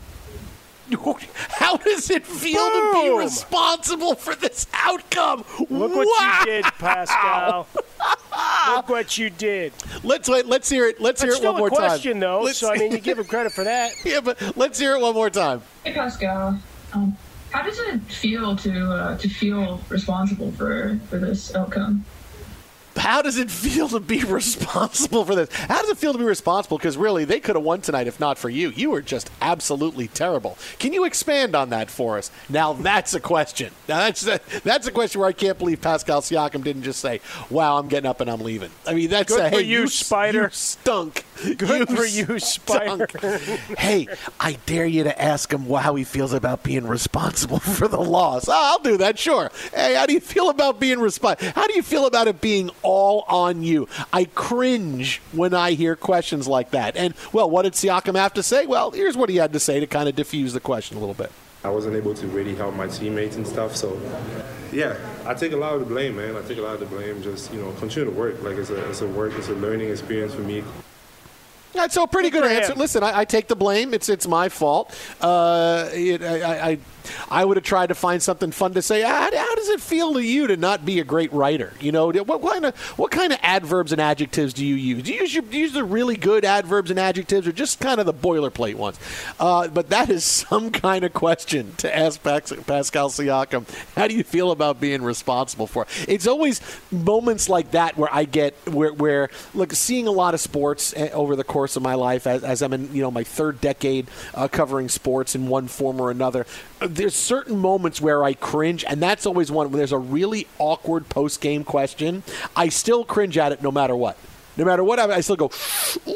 How 1.50 1.76
does 1.76 2.10
it 2.10 2.26
feel 2.26 2.66
to 2.66 2.92
be 2.94 3.10
responsible 3.18 4.16
for 4.16 4.36
this 4.36 4.68
outcome? 4.74 5.44
Look 5.70 5.94
what 5.94 6.08
Wow! 6.08 6.40
you 6.40 6.46
did, 6.46 6.64
Pascal. 6.80 7.68
Look 8.70 8.88
what 8.88 9.18
you 9.18 9.30
did. 9.30 9.74
Let's 10.04 10.30
wait. 10.30 10.46
Let's 10.46 10.70
hear 10.70 10.88
it. 10.88 11.02
Let's 11.02 11.20
But 11.22 11.26
hear 11.28 11.34
it 11.34 11.38
still 11.40 11.52
one 11.52 11.60
more 11.60 11.70
question, 11.70 12.14
time. 12.14 12.20
though. 12.22 12.42
Let's- 12.42 12.60
So 12.60 12.72
I 12.72 12.78
mean, 12.78 12.94
you 12.94 13.00
give 13.10 13.20
him 13.20 13.26
credit 13.26 13.52
for 13.52 13.66
that. 13.66 13.92
yeah, 14.06 14.22
but 14.22 14.42
let's 14.56 14.80
hear 14.80 14.96
it 14.96 15.02
one 15.02 15.14
more 15.14 15.30
time. 15.30 15.62
Hey 15.84 15.92
Pascal, 15.92 16.58
um, 16.94 17.18
how 17.52 17.64
does 17.64 17.78
it 17.80 18.00
feel 18.04 18.56
to 18.56 18.90
uh, 18.92 19.18
to 19.18 19.28
feel 19.28 19.82
responsible 19.90 20.54
for 20.54 20.98
for 21.10 21.18
this 21.20 21.54
outcome? 21.54 22.06
How 22.98 23.22
does 23.22 23.38
it 23.38 23.50
feel 23.50 23.88
to 23.90 24.00
be 24.00 24.24
responsible 24.24 25.26
for 25.26 25.36
this? 25.36 25.54
How 25.54 25.82
does 25.82 25.90
it 25.90 25.98
feel 25.98 26.14
to 26.14 26.20
be 26.20 26.26
responsible? 26.26 26.78
Because 26.78 26.98
really, 26.98 27.26
they 27.26 27.40
could 27.40 27.56
have 27.56 27.64
won 27.64 27.82
tonight 27.82 28.08
if 28.08 28.20
not 28.20 28.38
for 28.38 28.50
you. 28.50 28.70
You 28.72 28.92
were 28.92 29.02
just 29.02 29.30
absolutely 29.42 30.08
terrible. 30.08 30.58
Can 30.80 30.94
you 30.94 31.06
expand 31.06 31.56
on 31.56 31.70
that 31.70 31.90
for 31.90 32.18
us? 32.18 32.32
Now 32.50 32.74
that's 32.74 33.14
a 33.14 33.20
question. 33.20 33.72
Now 33.88 33.98
that's 34.00 34.26
a, 34.28 34.40
that's 34.64 34.88
a 34.88 34.92
question 34.92 35.20
where 35.20 35.30
I 35.30 35.34
can't 35.34 35.58
believe 35.58 35.82
Pascal 35.82 36.22
Siakam 36.22 36.64
didn't 36.64 36.84
just 36.84 37.00
say, 37.00 37.22
"Wow, 37.50 37.78
I'm 37.78 37.88
getting 37.88 38.10
up 38.10 38.22
and 38.22 38.30
I'm 38.30 38.42
leaving." 38.42 38.72
I 38.86 38.94
mean, 38.94 39.10
that's 39.10 39.34
Good 39.34 39.46
a, 39.46 39.50
for 39.50 39.58
hey, 39.58 39.64
you, 39.64 39.88
Spider. 39.88 40.44
You 40.44 40.50
stunk. 40.52 41.26
Good 41.58 41.90
for 41.90 42.06
you, 42.06 42.40
Spider. 42.40 43.08
hey, 43.78 44.08
I 44.40 44.58
dare 44.66 44.86
you 44.86 45.04
to 45.04 45.22
ask 45.22 45.52
him 45.52 45.66
how 45.70 45.96
he 45.96 46.04
feels 46.04 46.34
about 46.34 46.64
being 46.64 46.88
responsible 46.88 47.60
for 47.78 47.88
the 47.88 48.00
loss. 48.02 48.48
Oh, 48.48 48.54
I'll 48.54 48.80
do 48.80 48.98
that, 48.98 49.20
sure. 49.20 49.52
Hey, 49.74 49.96
how 49.96 50.06
do 50.06 50.14
you 50.14 50.20
feel 50.20 50.50
about 50.50 50.80
being 50.80 51.00
responsible? 51.00 51.52
How 51.54 51.68
do 51.68 51.74
you 51.74 51.84
feel 51.84 52.06
about 52.06 52.28
it 52.28 52.42
being 52.42 52.72
all 52.88 53.26
on 53.28 53.64
you? 53.64 53.90
I 54.14 54.24
cringe 54.24 55.22
when 55.34 55.54
I 55.54 55.72
hear 55.72 55.98
questions 55.98 56.48
like 56.48 56.72
that. 56.72 56.96
And, 56.96 57.14
well, 57.34 57.50
what 57.50 57.64
did 57.64 57.74
Siakam 57.74 58.16
have 58.16 58.34
to 58.36 58.44
say? 58.44 58.66
Well, 58.66 58.92
here's 58.92 59.18
what 59.18 59.28
he 59.28 59.36
had 59.36 59.52
to 59.52 59.60
say 59.60 59.82
to 59.82 59.88
kind 59.88 60.08
of 60.08 60.16
diffuse 60.16 60.54
the 60.54 60.62
question 60.62 60.96
a 60.96 61.02
little 61.02 61.14
bit. 61.14 61.32
I 61.66 61.70
wasn't 61.70 61.96
able 61.98 62.14
to 62.14 62.28
really 62.28 62.56
help 62.56 62.76
my 62.76 62.88
teammates 62.88 63.36
and 63.36 63.46
stuff. 63.46 63.76
So, 63.76 64.00
yeah, 64.72 64.96
I 65.26 65.34
take 65.34 65.52
a 65.52 65.58
lot 65.58 65.74
of 65.74 65.82
the 65.82 65.86
blame, 65.86 66.16
man. 66.16 66.38
I 66.38 66.42
take 66.48 66.60
a 66.60 66.62
lot 66.62 66.76
of 66.76 66.80
the 66.80 66.86
blame. 66.86 67.22
Just 67.22 67.52
you 67.52 67.62
know, 67.62 67.74
continue 67.74 68.10
to 68.10 68.16
work. 68.16 68.42
Like 68.42 68.56
it's 68.56 68.70
a 68.70 68.90
it's 68.90 69.02
a 69.02 69.08
work. 69.08 69.34
It's 69.36 69.50
a 69.50 69.54
learning 69.54 69.90
experience 69.90 70.34
for 70.34 70.42
me. 70.42 70.64
That's 71.74 71.94
so 71.94 72.04
a 72.04 72.08
pretty 72.08 72.30
good 72.30 72.44
Good 72.44 72.52
answer. 72.52 72.74
him. 72.74 72.80
Listen, 72.80 73.04
I, 73.04 73.20
I 73.20 73.26
take 73.26 73.48
the 73.48 73.56
blame. 73.56 73.94
It's 73.94 74.10
it's 74.10 74.28
my 74.28 74.50
fault. 74.50 74.94
Uh, 75.22 75.90
it, 75.94 76.24
I, 76.24 76.72
I 76.72 76.78
I 77.30 77.46
would 77.46 77.58
have 77.58 77.64
tried 77.64 77.88
to 77.88 77.96
find 77.96 78.22
something 78.22 78.52
fun 78.52 78.74
to 78.74 78.82
say. 78.82 79.02
How, 79.02 79.24
how 79.24 79.56
does 79.56 79.70
it 79.70 79.82
feel 79.82 80.14
to 80.14 80.22
you 80.22 80.48
to 80.48 80.58
not 80.58 80.86
be 80.86 81.00
a 81.00 81.04
great 81.04 81.32
writer? 81.34 81.74
You 81.80 81.92
know, 81.92 82.12
what 82.12 82.42
kind 82.42 82.66
of 82.66 82.76
what 82.98 83.12
kind 83.12 83.34
of 83.34 83.40
adverbs 83.42 83.92
and 83.92 84.02
adjectives 84.02 84.54
do 84.54 84.66
you 84.66 84.76
use? 84.76 85.04
Do 85.04 85.14
you 85.14 85.22
use, 85.22 85.34
your, 85.34 85.44
do 85.44 85.56
you 85.58 85.64
use 85.64 85.74
the 85.74 85.84
really 85.84 86.16
good 86.16 86.46
adverbs 86.46 86.90
and 86.90 87.00
adjectives, 87.00 87.48
or 87.48 87.52
just 87.52 87.80
kind 87.80 88.00
of 88.00 88.06
the 88.06 88.14
boilerplate 88.14 88.76
ones? 88.76 89.00
Uh, 89.40 89.68
but 89.68 89.90
that 89.90 90.10
is 90.10 90.24
some 90.48 90.72
kind 90.72 91.04
of 91.04 91.14
question 91.14 91.74
to 91.78 91.96
ask 91.96 92.22
Pas- 92.22 92.54
Pascal 92.66 93.10
Siakam. 93.10 93.66
How 93.96 94.08
do 94.08 94.16
you 94.16 94.24
feel 94.24 94.52
about 94.52 94.80
being 94.80 95.02
responsible 95.02 95.68
for? 95.68 95.84
it? 95.84 96.06
It's 96.10 96.28
always 96.28 96.62
moments 96.92 97.50
like 97.50 97.72
that 97.72 97.98
where 97.98 98.14
I 98.14 98.26
get 98.26 98.54
where 98.68 98.94
where 98.94 99.30
look 99.54 99.74
seeing 99.74 100.08
a 100.08 100.12
lot 100.12 100.34
of 100.34 100.40
sports 100.40 100.94
eh, 100.96 101.10
over 101.14 101.36
the 101.36 101.44
course 101.44 101.57
of 101.66 101.82
my 101.82 101.96
life 101.96 102.28
as, 102.28 102.44
as 102.44 102.62
I'm 102.62 102.74
in 102.74 102.94
you 102.94 103.02
know 103.02 103.12
my 103.12 103.24
third 103.24 103.60
decade 103.62 104.08
uh, 104.34 104.48
covering 104.48 104.90
sports 104.90 105.36
in 105.36 105.48
one 105.48 105.68
form 105.68 106.00
or 106.00 106.12
another. 106.12 106.46
There's 106.80 107.16
certain 107.16 107.58
moments 107.58 108.00
where 108.00 108.24
I 108.24 108.34
cringe, 108.34 108.86
and 108.88 109.02
that's 109.02 109.26
always 109.26 109.52
one 109.52 109.72
when 109.72 109.78
there's 109.78 109.92
a 109.92 109.98
really 109.98 110.48
awkward 110.60 111.10
post 111.10 111.42
game 111.42 111.64
question. 111.64 112.24
I 112.56 112.70
still 112.70 113.04
cringe 113.04 113.38
at 113.38 113.52
it 113.52 113.62
no 113.62 113.72
matter 113.72 113.96
what. 113.96 114.18
No 114.58 114.66
matter 114.66 114.84
what, 114.84 115.00
I, 115.00 115.16
I 115.16 115.22
still 115.22 115.36
go. 115.36 115.52
Ooh, 116.08 116.12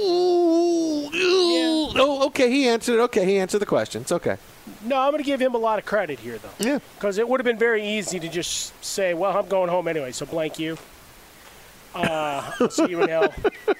ooh. 1.15 1.91
Oh, 1.95 2.25
okay. 2.27 2.49
He 2.49 2.67
answered 2.67 2.95
it. 2.95 2.99
Okay, 3.01 3.25
he 3.25 3.37
answered 3.37 3.59
the 3.59 3.67
question. 3.67 4.01
It's 4.01 4.11
okay. 4.11 4.37
No, 4.83 4.97
I'm 4.97 5.11
going 5.11 5.23
to 5.23 5.27
give 5.27 5.39
him 5.39 5.53
a 5.53 5.59
lot 5.59 5.77
of 5.77 5.85
credit 5.85 6.19
here, 6.19 6.39
though. 6.39 6.49
Yeah. 6.57 6.79
Because 6.95 7.19
it 7.19 7.27
would 7.27 7.39
have 7.39 7.45
been 7.45 7.59
very 7.59 7.85
easy 7.85 8.19
to 8.19 8.27
just 8.27 8.83
say, 8.83 9.13
well, 9.13 9.37
I'm 9.37 9.47
going 9.47 9.69
home 9.69 9.87
anyway, 9.87 10.11
so 10.11 10.25
blank 10.25 10.57
you. 10.57 10.77
Uh, 11.93 12.51
I'll 12.59 12.69
see 12.69 12.89
you 12.89 13.01
in 13.01 13.09
hell. 13.09 13.33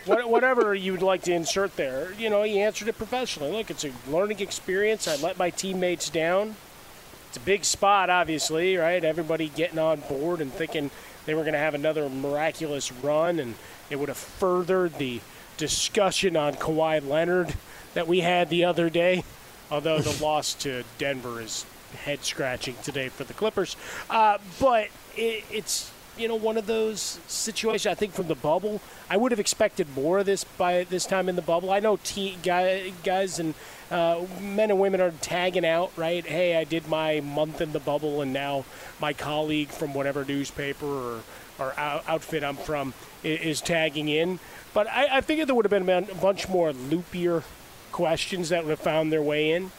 What, 0.05 0.29
whatever 0.29 0.75
you'd 0.75 1.01
like 1.01 1.23
to 1.23 1.33
insert 1.33 1.75
there. 1.75 2.11
You 2.13 2.29
know, 2.29 2.43
he 2.43 2.59
answered 2.59 2.87
it 2.87 2.97
professionally. 2.97 3.51
Look, 3.51 3.69
it's 3.71 3.85
a 3.85 3.91
learning 4.09 4.39
experience. 4.39 5.07
I 5.07 5.15
let 5.17 5.37
my 5.37 5.49
teammates 5.49 6.09
down. 6.09 6.55
It's 7.29 7.37
a 7.37 7.41
big 7.41 7.63
spot, 7.63 8.09
obviously, 8.09 8.75
right? 8.75 9.03
Everybody 9.03 9.47
getting 9.49 9.79
on 9.79 10.01
board 10.01 10.41
and 10.41 10.51
thinking 10.51 10.91
they 11.25 11.33
were 11.33 11.43
going 11.43 11.53
to 11.53 11.59
have 11.59 11.73
another 11.73 12.09
miraculous 12.09 12.91
run, 12.91 13.39
and 13.39 13.55
it 13.89 13.97
would 13.97 14.09
have 14.09 14.17
furthered 14.17 14.95
the 14.95 15.21
discussion 15.55 16.35
on 16.35 16.55
Kawhi 16.55 17.07
Leonard 17.07 17.53
that 17.93 18.07
we 18.07 18.19
had 18.19 18.49
the 18.49 18.65
other 18.65 18.89
day. 18.89 19.23
Although 19.69 20.01
the 20.01 20.21
loss 20.23 20.53
to 20.55 20.83
Denver 20.97 21.39
is 21.39 21.65
head 22.03 22.23
scratching 22.23 22.75
today 22.83 23.09
for 23.09 23.23
the 23.23 23.33
Clippers, 23.33 23.75
uh, 24.09 24.37
but 24.59 24.89
it, 25.15 25.45
it's 25.51 25.91
you 26.17 26.27
know 26.27 26.35
one 26.35 26.57
of 26.57 26.67
those 26.67 27.19
situations. 27.27 27.87
I 27.91 27.95
think 27.95 28.13
from 28.13 28.27
the 28.27 28.35
bubble, 28.35 28.81
I 29.09 29.17
would 29.17 29.31
have 29.31 29.39
expected 29.39 29.87
more 29.95 30.19
of 30.19 30.25
this 30.25 30.43
by 30.43 30.83
this 30.83 31.05
time 31.05 31.29
in 31.29 31.35
the 31.35 31.41
bubble. 31.41 31.71
I 31.71 31.79
know 31.79 31.97
t- 32.03 32.37
guy, 32.43 32.93
guys 33.03 33.39
and 33.39 33.53
uh, 33.89 34.25
men 34.39 34.69
and 34.71 34.79
women 34.79 35.01
are 35.01 35.11
tagging 35.21 35.65
out, 35.65 35.91
right? 35.97 36.25
Hey, 36.25 36.55
I 36.57 36.63
did 36.63 36.87
my 36.87 37.19
month 37.21 37.59
in 37.61 37.71
the 37.73 37.79
bubble, 37.79 38.21
and 38.21 38.31
now 38.33 38.63
my 38.99 39.13
colleague 39.13 39.69
from 39.69 39.93
whatever 39.93 40.23
newspaper 40.23 40.85
or, 40.85 41.19
or 41.59 41.73
out- 41.77 42.03
outfit 42.07 42.43
I'm 42.43 42.55
from 42.55 42.93
i- 43.23 43.27
is 43.27 43.59
tagging 43.61 44.07
in. 44.07 44.39
But 44.73 44.87
I, 44.87 45.17
I 45.17 45.21
figured 45.21 45.49
there 45.49 45.55
would 45.55 45.69
have 45.69 45.85
been 45.85 46.09
a 46.09 46.15
bunch 46.15 46.47
more 46.47 46.71
loopier 46.71 47.43
questions 47.91 48.49
that 48.49 48.63
would 48.63 48.69
have 48.69 48.79
found 48.79 49.11
their 49.11 49.21
way 49.21 49.51
in. 49.51 49.71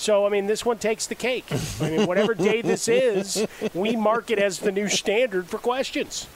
So, 0.00 0.24
I 0.24 0.30
mean, 0.30 0.46
this 0.46 0.64
one 0.64 0.78
takes 0.78 1.06
the 1.06 1.14
cake. 1.14 1.44
I 1.78 1.90
mean, 1.90 2.06
whatever 2.06 2.32
day 2.34 2.62
this 2.62 2.88
is, 2.88 3.46
we 3.74 3.96
mark 3.96 4.30
it 4.30 4.38
as 4.38 4.58
the 4.58 4.72
new 4.72 4.88
standard 4.88 5.46
for 5.46 5.58
questions. 5.58 6.26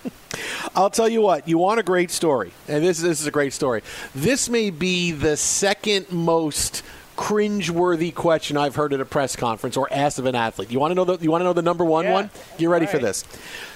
I'll 0.77 0.91
tell 0.91 1.09
you 1.09 1.23
what, 1.23 1.49
you 1.49 1.57
want 1.57 1.81
a 1.81 1.83
great 1.83 2.11
story, 2.11 2.53
and 2.69 2.85
this, 2.85 3.01
this 3.01 3.23
is 3.23 3.27
a 3.27 3.31
great 3.31 3.55
story. 3.55 3.83
This 4.15 4.51
may 4.51 4.69
be 4.69 5.13
the 5.13 5.39
second 5.39 6.13
most 6.13 6.83
cringeworthy 7.17 8.15
question 8.15 8.59
I've 8.59 8.75
heard 8.75 8.93
at 8.93 9.01
a 9.01 9.05
press 9.07 9.35
conference 9.35 9.79
or 9.79 9.91
asked 9.91 10.19
of 10.19 10.27
an 10.27 10.35
athlete. 10.35 10.71
You 10.71 10.79
want 10.79 10.91
to 10.91 10.95
know 10.97 11.05
the 11.05 11.17
you 11.25 11.31
want 11.31 11.41
to 11.41 11.45
know 11.45 11.53
the 11.55 11.63
number 11.63 11.85
one 11.85 12.05
Yeah. 12.05 12.13
one? 12.13 12.31
Get 12.59 12.69
ready 12.69 12.85
All 12.87 12.93
for 12.93 12.99
this. 12.99 13.25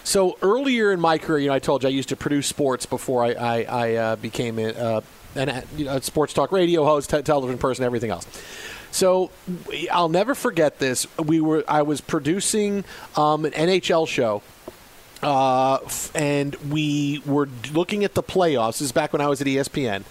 So 0.05 0.37
earlier 0.43 0.93
in 0.93 1.01
my 1.01 1.17
career, 1.19 1.39
you 1.39 1.49
know, 1.49 1.55
I 1.55 1.61
told 1.61 1.83
you 1.85 1.89
I 1.89 1.93
used 1.93 2.09
to 2.11 2.17
produce 2.17 2.47
sports 2.49 2.85
before 2.85 3.25
I 3.25 3.33
I, 3.33 3.63
I 3.63 3.95
uh, 3.95 4.17
became 4.17 4.59
a, 4.59 4.69
uh, 4.71 5.01
an, 5.37 5.49
a- 5.49 5.65
you 5.77 5.85
know, 5.85 5.97
a 5.97 6.03
sports 6.03 6.35
talk 6.35 6.51
radio 6.53 6.85
host, 6.85 7.11
te- 7.11 7.23
television 7.23 7.59
person, 7.59 7.85
everything 7.85 8.11
else. 8.11 8.27
So 8.91 9.31
I'll 9.91 10.09
never 10.09 10.35
forget 10.35 10.79
this. 10.79 11.07
We 11.19 11.41
were 11.41 11.65
I 11.69 11.83
was 11.83 12.01
producing 12.01 12.85
um, 13.17 13.45
an 13.45 13.53
NHL 13.53 14.09
show 14.09 14.43
uh, 15.23 15.79
f- 15.85 16.15
and 16.15 16.55
we 16.71 17.23
were 17.27 17.49
looking 17.73 18.05
at 18.05 18.15
the 18.15 18.23
playoffs. 18.23 18.75
This 18.75 18.83
is 18.83 18.93
back 18.93 19.13
when 19.13 19.21
I 19.21 19.27
was 19.27 19.41
at 19.41 19.47
ESPN, 19.47 20.05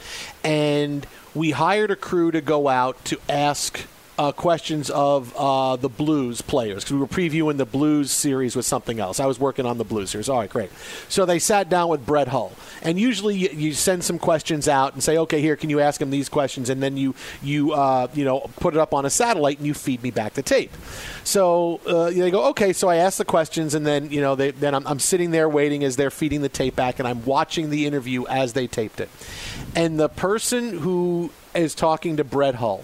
and 0.43 1.07
we 1.33 1.51
hired 1.51 1.91
a 1.91 1.95
crew 1.95 2.31
to 2.31 2.41
go 2.41 2.67
out 2.67 3.03
to 3.05 3.19
ask 3.29 3.85
uh, 4.17 4.31
questions 4.31 4.89
of 4.89 5.33
uh, 5.37 5.75
the 5.75 5.89
Blues 5.89 6.41
players 6.41 6.83
because 6.83 6.93
we 6.93 6.99
were 6.99 7.07
previewing 7.07 7.57
the 7.57 7.65
Blues 7.65 8.11
series 8.11 8.55
with 8.55 8.65
something 8.65 8.99
else. 8.99 9.19
I 9.19 9.25
was 9.25 9.39
working 9.39 9.65
on 9.65 9.77
the 9.77 9.83
Blues 9.83 10.09
series. 10.09 10.27
All 10.27 10.39
right, 10.39 10.49
great. 10.49 10.71
So 11.07 11.25
they 11.25 11.39
sat 11.39 11.69
down 11.69 11.89
with 11.89 12.05
Brett 12.05 12.29
Hull, 12.29 12.51
and 12.81 12.99
usually 12.99 13.35
you, 13.35 13.49
you 13.49 13.73
send 13.73 14.03
some 14.03 14.17
questions 14.17 14.67
out 14.67 14.93
and 14.93 15.03
say, 15.03 15.17
okay, 15.17 15.41
here, 15.41 15.55
can 15.55 15.69
you 15.69 15.79
ask 15.79 16.01
him 16.01 16.09
these 16.09 16.29
questions, 16.29 16.69
and 16.69 16.81
then 16.81 16.97
you 16.97 17.13
you 17.43 17.73
uh, 17.73 18.07
you 18.13 18.25
know 18.25 18.49
put 18.59 18.73
it 18.73 18.79
up 18.79 18.93
on 18.93 19.05
a 19.05 19.09
satellite 19.09 19.57
and 19.57 19.67
you 19.67 19.73
feed 19.73 20.01
me 20.01 20.09
back 20.09 20.33
the 20.33 20.41
tape. 20.41 20.71
So 21.23 21.79
uh, 21.85 22.09
they 22.09 22.31
go, 22.31 22.45
okay. 22.49 22.73
So 22.73 22.87
I 22.87 22.97
ask 22.97 23.17
the 23.17 23.25
questions, 23.25 23.75
and 23.75 23.85
then 23.85 24.09
you 24.09 24.21
know 24.21 24.35
they, 24.35 24.51
then 24.51 24.73
I'm, 24.73 24.87
I'm 24.87 24.99
sitting 24.99 25.31
there 25.31 25.47
waiting 25.47 25.83
as 25.83 25.95
they're 25.95 26.11
feeding 26.11 26.41
the 26.41 26.49
tape 26.49 26.75
back, 26.75 26.97
and 26.99 27.07
I'm 27.07 27.23
watching 27.25 27.69
the 27.69 27.85
interview 27.85 28.25
as 28.27 28.53
they 28.53 28.65
taped 28.65 28.99
it, 28.99 29.09
and 29.75 29.99
the 29.99 30.09
person 30.09 30.79
who 30.79 31.31
is 31.53 31.75
talking 31.75 32.17
to 32.17 32.23
Brett 32.23 32.55
Hull 32.55 32.83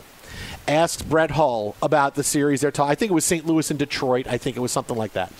asked 0.67 1.10
Brett 1.10 1.32
Hull 1.32 1.75
about 1.82 2.15
the 2.15 2.24
series 2.24 2.62
they're 2.62 2.72
talking. 2.72 2.91
I 2.91 2.96
think 2.96 3.12
it 3.12 3.13
was 3.13 3.25
St. 3.25 3.46
Louis 3.46 3.70
and 3.70 3.79
Detroit. 3.79 4.27
I 4.27 4.38
think 4.38 4.58
it 4.58 4.60
was 4.60 4.72
something 4.72 4.98
like 4.98 5.13
that. 5.13 5.32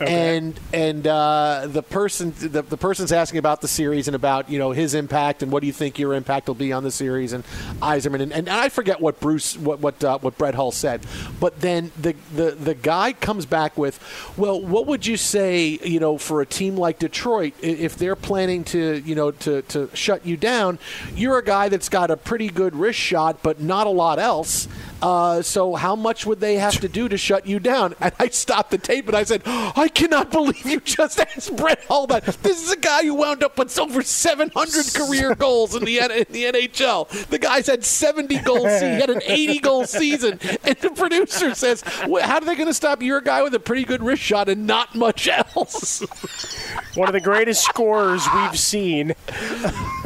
Okay. 0.00 0.36
And 0.36 0.58
and 0.72 1.06
uh, 1.06 1.66
the 1.66 1.82
person 1.82 2.34
the, 2.38 2.62
the 2.62 2.76
person's 2.76 3.12
asking 3.12 3.38
about 3.38 3.60
the 3.60 3.68
series 3.68 4.08
and 4.08 4.14
about 4.14 4.50
you 4.50 4.58
know 4.58 4.72
his 4.72 4.94
impact 4.94 5.42
and 5.42 5.52
what 5.52 5.60
do 5.60 5.66
you 5.66 5.72
think 5.72 5.98
your 5.98 6.14
impact 6.14 6.48
will 6.48 6.54
be 6.54 6.72
on 6.72 6.82
the 6.82 6.90
series 6.90 7.32
and 7.32 7.44
Yzerman 7.80 8.20
and, 8.20 8.32
and 8.32 8.48
I 8.48 8.68
forget 8.68 9.00
what 9.00 9.20
Bruce 9.20 9.56
what 9.56 9.80
what 9.80 10.02
uh, 10.02 10.18
what 10.18 10.36
Brett 10.38 10.54
Hull 10.54 10.72
said, 10.72 11.06
but 11.40 11.60
then 11.60 11.92
the, 12.00 12.14
the 12.34 12.52
the 12.52 12.74
guy 12.74 13.12
comes 13.12 13.46
back 13.46 13.76
with, 13.78 14.00
well, 14.36 14.60
what 14.60 14.86
would 14.86 15.06
you 15.06 15.16
say 15.16 15.78
you 15.82 16.00
know 16.00 16.18
for 16.18 16.40
a 16.40 16.46
team 16.46 16.76
like 16.76 16.98
Detroit 16.98 17.54
if 17.60 17.96
they're 17.96 18.16
planning 18.16 18.64
to 18.64 19.02
you 19.04 19.14
know 19.14 19.30
to 19.30 19.62
to 19.62 19.88
shut 19.94 20.26
you 20.26 20.36
down? 20.36 20.78
You're 21.14 21.38
a 21.38 21.44
guy 21.44 21.68
that's 21.68 21.88
got 21.88 22.10
a 22.10 22.16
pretty 22.16 22.48
good 22.48 22.74
wrist 22.74 22.98
shot, 22.98 23.42
but 23.42 23.60
not 23.60 23.86
a 23.86 23.90
lot 23.90 24.18
else. 24.18 24.68
Uh, 25.02 25.42
so 25.42 25.74
how 25.74 25.96
much 25.96 26.24
would 26.24 26.38
they 26.38 26.54
have 26.56 26.78
to 26.80 26.88
do 26.88 27.08
to 27.08 27.16
shut 27.16 27.44
you 27.44 27.58
down? 27.58 27.94
And 28.00 28.12
I 28.20 28.28
stopped 28.28 28.70
the 28.70 28.78
tape 28.78 29.08
and 29.08 29.16
I 29.16 29.24
said, 29.24 29.42
I 29.44 29.88
cannot 29.92 30.30
believe 30.30 30.64
you 30.64 30.78
just 30.78 31.18
asked 31.36 31.56
Brett 31.56 31.82
Hull 31.88 32.06
that. 32.06 32.24
This 32.24 32.64
is 32.64 32.70
a 32.70 32.76
guy 32.76 33.02
who 33.02 33.14
wound 33.14 33.42
up 33.42 33.58
with 33.58 33.76
over 33.78 34.02
700 34.02 34.94
career 34.94 35.34
goals 35.38 35.74
in 35.74 35.84
the, 35.84 35.98
in 35.98 36.26
the 36.30 36.44
NHL. 36.44 37.08
The 37.28 37.38
guy's 37.38 37.66
had 37.66 37.84
70 37.84 38.38
goals. 38.38 38.80
He 38.80 38.86
had 38.86 39.10
an 39.10 39.22
80 39.24 39.58
goal 39.58 39.86
season. 39.86 40.38
And 40.62 40.76
the 40.76 40.90
producer 40.90 41.54
says, 41.54 41.82
well, 42.06 42.24
how 42.24 42.36
are 42.36 42.44
they 42.44 42.54
going 42.54 42.68
to 42.68 42.74
stop 42.74 43.02
your 43.02 43.20
guy 43.20 43.42
with 43.42 43.54
a 43.54 43.60
pretty 43.60 43.84
good 43.84 44.04
wrist 44.04 44.22
shot 44.22 44.48
and 44.48 44.68
not 44.68 44.94
much 44.94 45.28
else? 45.28 46.00
One 46.94 47.08
of 47.08 47.14
the 47.14 47.20
greatest 47.20 47.64
scorers 47.64 48.26
we've 48.34 48.58
seen. 48.58 49.14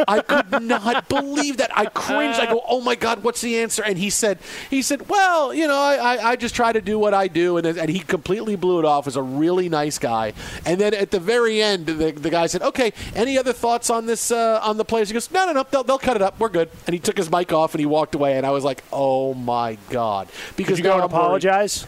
I 0.09 0.21
could 0.27 0.63
not 0.63 1.09
believe 1.09 1.57
that. 1.59 1.77
I 1.77 1.87
cringed. 1.87 2.39
I 2.39 2.47
go, 2.47 2.63
"Oh 2.69 2.81
my 2.81 2.95
God, 2.95 3.25
what's 3.25 3.41
the 3.41 3.59
answer?" 3.59 3.83
And 3.83 3.99
he 3.99 4.09
said, 4.09 4.39
"He 4.71 4.83
said, 4.83 5.09
well, 5.09 5.53
you 5.55 5.67
know, 5.67 5.77
I, 5.79 5.95
I, 5.97 6.31
I 6.31 6.37
just 6.37 6.55
try 6.55 6.73
to 6.73 6.81
do 6.81 6.99
what 6.99 7.15
I 7.15 7.29
do," 7.29 7.57
and, 7.57 7.67
and 7.67 7.89
he 7.89 8.01
completely 8.01 8.57
blew 8.57 8.79
it 8.79 8.85
off. 8.85 9.07
as 9.07 9.17
a 9.17 9.23
really 9.23 9.69
nice 9.69 9.99
guy. 9.99 10.33
And 10.65 10.81
then 10.81 10.95
at 10.95 11.11
the 11.11 11.21
very 11.21 11.63
end, 11.63 11.87
the, 11.87 12.13
the 12.13 12.31
guy 12.31 12.47
said, 12.47 12.63
"Okay, 12.63 12.93
any 13.15 13.39
other 13.39 13.53
thoughts 13.53 13.91
on 13.91 14.07
this 14.07 14.31
uh, 14.31 14.61
on 14.63 14.77
the 14.77 14.85
players?" 14.85 15.09
He 15.09 15.15
goes, 15.15 15.31
"No, 15.31 15.47
no, 15.47 15.53
no, 15.53 15.67
they'll, 15.71 15.85
they'll 15.85 15.99
cut 15.99 16.17
it 16.17 16.23
up. 16.23 16.39
We're 16.39 16.49
good." 16.49 16.71
And 16.87 16.95
he 16.95 17.01
took 17.01 17.17
his 17.17 17.31
mic 17.31 17.53
off 17.53 17.75
and 17.75 17.81
he 17.81 17.87
walked 17.87 18.15
away. 18.15 18.37
And 18.37 18.47
I 18.47 18.51
was 18.51 18.65
like, 18.65 18.83
"Oh 18.93 19.35
my 19.35 19.79
God!" 19.91 20.29
Because 20.57 20.77
Did 20.79 20.85
you 20.85 20.91
go 20.91 20.99
now 20.99 21.05
and 21.05 21.05
I'm 21.05 21.11
worried- 21.11 21.45
apologize? 21.45 21.87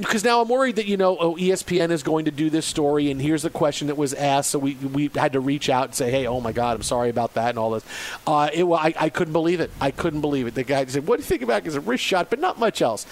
because 0.00 0.24
now 0.24 0.40
I'm 0.42 0.48
worried 0.48 0.76
that 0.76 0.86
you 0.86 0.96
know 0.96 1.16
oh, 1.18 1.34
ESPN 1.36 1.90
is 1.90 2.02
going 2.02 2.26
to 2.26 2.30
do 2.30 2.50
this 2.50 2.66
story, 2.66 3.10
and 3.10 3.20
here's 3.20 3.42
the 3.42 3.50
question 3.50 3.86
that 3.88 3.96
was 3.96 4.14
asked, 4.14 4.50
so 4.50 4.58
we 4.58 4.74
we 4.74 5.10
had 5.14 5.32
to 5.32 5.40
reach 5.40 5.68
out 5.70 5.86
and 5.86 5.94
say, 5.94 6.10
hey, 6.10 6.26
oh 6.26 6.40
my 6.40 6.52
God, 6.52 6.76
I'm 6.76 6.82
sorry 6.82 7.10
about 7.10 7.34
that 7.34 7.50
and 7.50 7.58
all 7.58 7.70
this. 7.70 7.84
Uh, 8.26 8.50
it 8.52 8.64
I, 8.64 8.94
I 8.98 9.08
couldn't 9.08 9.32
believe 9.32 9.60
it. 9.60 9.70
I 9.80 9.90
couldn't 9.90 10.20
believe 10.20 10.46
it. 10.46 10.54
The 10.54 10.64
guy 10.64 10.84
said, 10.86 11.06
what 11.06 11.16
do 11.16 11.22
you 11.22 11.26
think 11.26 11.42
about? 11.42 11.62
it? 11.62 11.66
It's 11.66 11.76
a 11.76 11.80
wrist 11.80 12.03
shot, 12.04 12.30
but 12.30 12.38
not 12.38 12.58
much 12.58 12.82
else. 12.82 13.06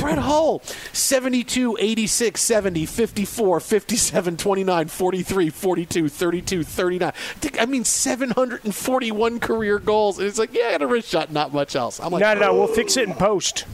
Brett 0.00 0.18
Hull, 0.26 0.62
72, 0.92 1.76
86, 1.80 2.40
70, 2.40 2.86
54, 2.86 3.60
57, 3.60 4.36
29, 4.36 4.88
43, 4.88 5.50
42, 5.50 6.08
32, 6.08 6.64
39. 6.64 7.12
I 7.58 7.66
I 7.66 7.66
mean, 7.66 7.84
741 7.84 9.40
career 9.40 9.78
goals, 9.78 10.18
and 10.18 10.28
it's 10.28 10.38
like, 10.38 10.54
yeah, 10.54 10.68
I 10.68 10.72
got 10.72 10.82
a 10.82 10.86
wrist 10.86 11.08
shot, 11.08 11.32
not 11.32 11.52
much 11.52 11.74
else. 11.74 12.00
I'm 12.00 12.12
like, 12.12 12.20
no, 12.20 12.34
no, 12.34 12.40
no. 12.40 12.54
We'll 12.54 12.68
fix 12.68 12.96
it 12.96 13.08
in 13.08 13.12
oh. 13.12 13.16
post. 13.16 13.64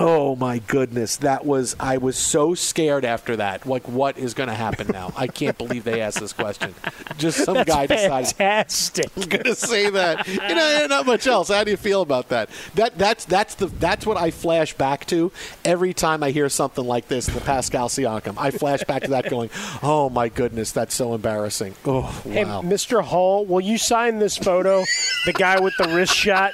Oh 0.00 0.36
my 0.36 0.58
goodness, 0.60 1.16
that 1.16 1.44
was 1.44 1.74
I 1.80 1.98
was 1.98 2.16
so 2.16 2.54
scared 2.54 3.04
after 3.04 3.34
that. 3.36 3.66
Like, 3.66 3.88
what 3.88 4.16
is 4.16 4.32
going 4.32 4.48
to 4.48 4.54
happen 4.54 4.86
now? 4.88 5.12
I 5.16 5.26
can't 5.26 5.58
believe 5.58 5.82
they 5.82 6.00
asked 6.00 6.20
this 6.20 6.32
question. 6.32 6.74
Just 7.16 7.44
some 7.44 7.54
That's 7.54 7.68
guy 7.68 7.86
decided. 7.86 8.28
fantastic. 8.36 9.10
I'm 9.16 9.28
going 9.28 9.44
to 9.44 9.54
say 9.56 9.90
that. 9.90 10.26
You 10.28 10.54
know, 10.54 10.86
not 10.88 11.04
much 11.04 11.26
else. 11.26 11.48
How 11.48 11.64
do 11.64 11.70
you 11.72 11.76
feel 11.76 12.02
about 12.02 12.28
that? 12.28 12.48
That 12.76 12.96
that's 12.96 13.24
that's 13.24 13.56
the 13.56 13.66
that's 13.66 14.06
what 14.06 14.16
I 14.16 14.30
flash 14.30 14.72
back 14.74 15.04
to 15.06 15.32
every 15.64 15.92
time 15.92 16.22
I 16.22 16.30
hear 16.30 16.48
something 16.48 16.86
like 16.86 17.08
this. 17.08 17.26
The 17.26 17.40
Pascal 17.40 17.88
Siakam, 17.88 18.34
I 18.38 18.52
flash 18.52 18.84
back 18.84 19.02
to 19.02 19.10
that, 19.10 19.28
going, 19.28 19.50
"Oh 19.82 20.10
my 20.10 20.28
goodness, 20.28 20.70
that's 20.70 20.94
so 20.94 21.14
embarrassing." 21.14 21.74
Oh 21.84 22.02
wow. 22.02 22.12
Hey. 22.22 22.44
Mr. 22.44 23.02
Hall, 23.02 23.44
will 23.44 23.60
you 23.60 23.78
sign 23.78 24.20
this 24.20 24.36
photo? 24.36 24.84
the 25.26 25.32
guy 25.32 25.60
with 25.60 25.74
the 25.76 25.88
wrist 25.88 26.14
shot. 26.14 26.52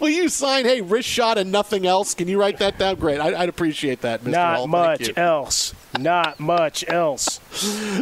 Will 0.00 0.08
you 0.08 0.28
sign, 0.28 0.64
hey, 0.64 0.80
wrist 0.80 1.08
shot 1.08 1.38
and 1.38 1.52
nothing 1.52 1.86
else? 1.86 2.14
Can 2.14 2.28
you 2.28 2.40
write 2.40 2.58
that 2.58 2.78
down? 2.78 2.96
Great. 2.96 3.20
I, 3.20 3.42
I'd 3.42 3.48
appreciate 3.48 4.00
that, 4.02 4.22
Mr. 4.22 4.32
Not 4.32 4.56
Hall. 4.56 4.66
Much 4.68 5.18
else. 5.18 5.74
Not 5.98 6.40
much 6.40 6.84
else. 6.88 7.40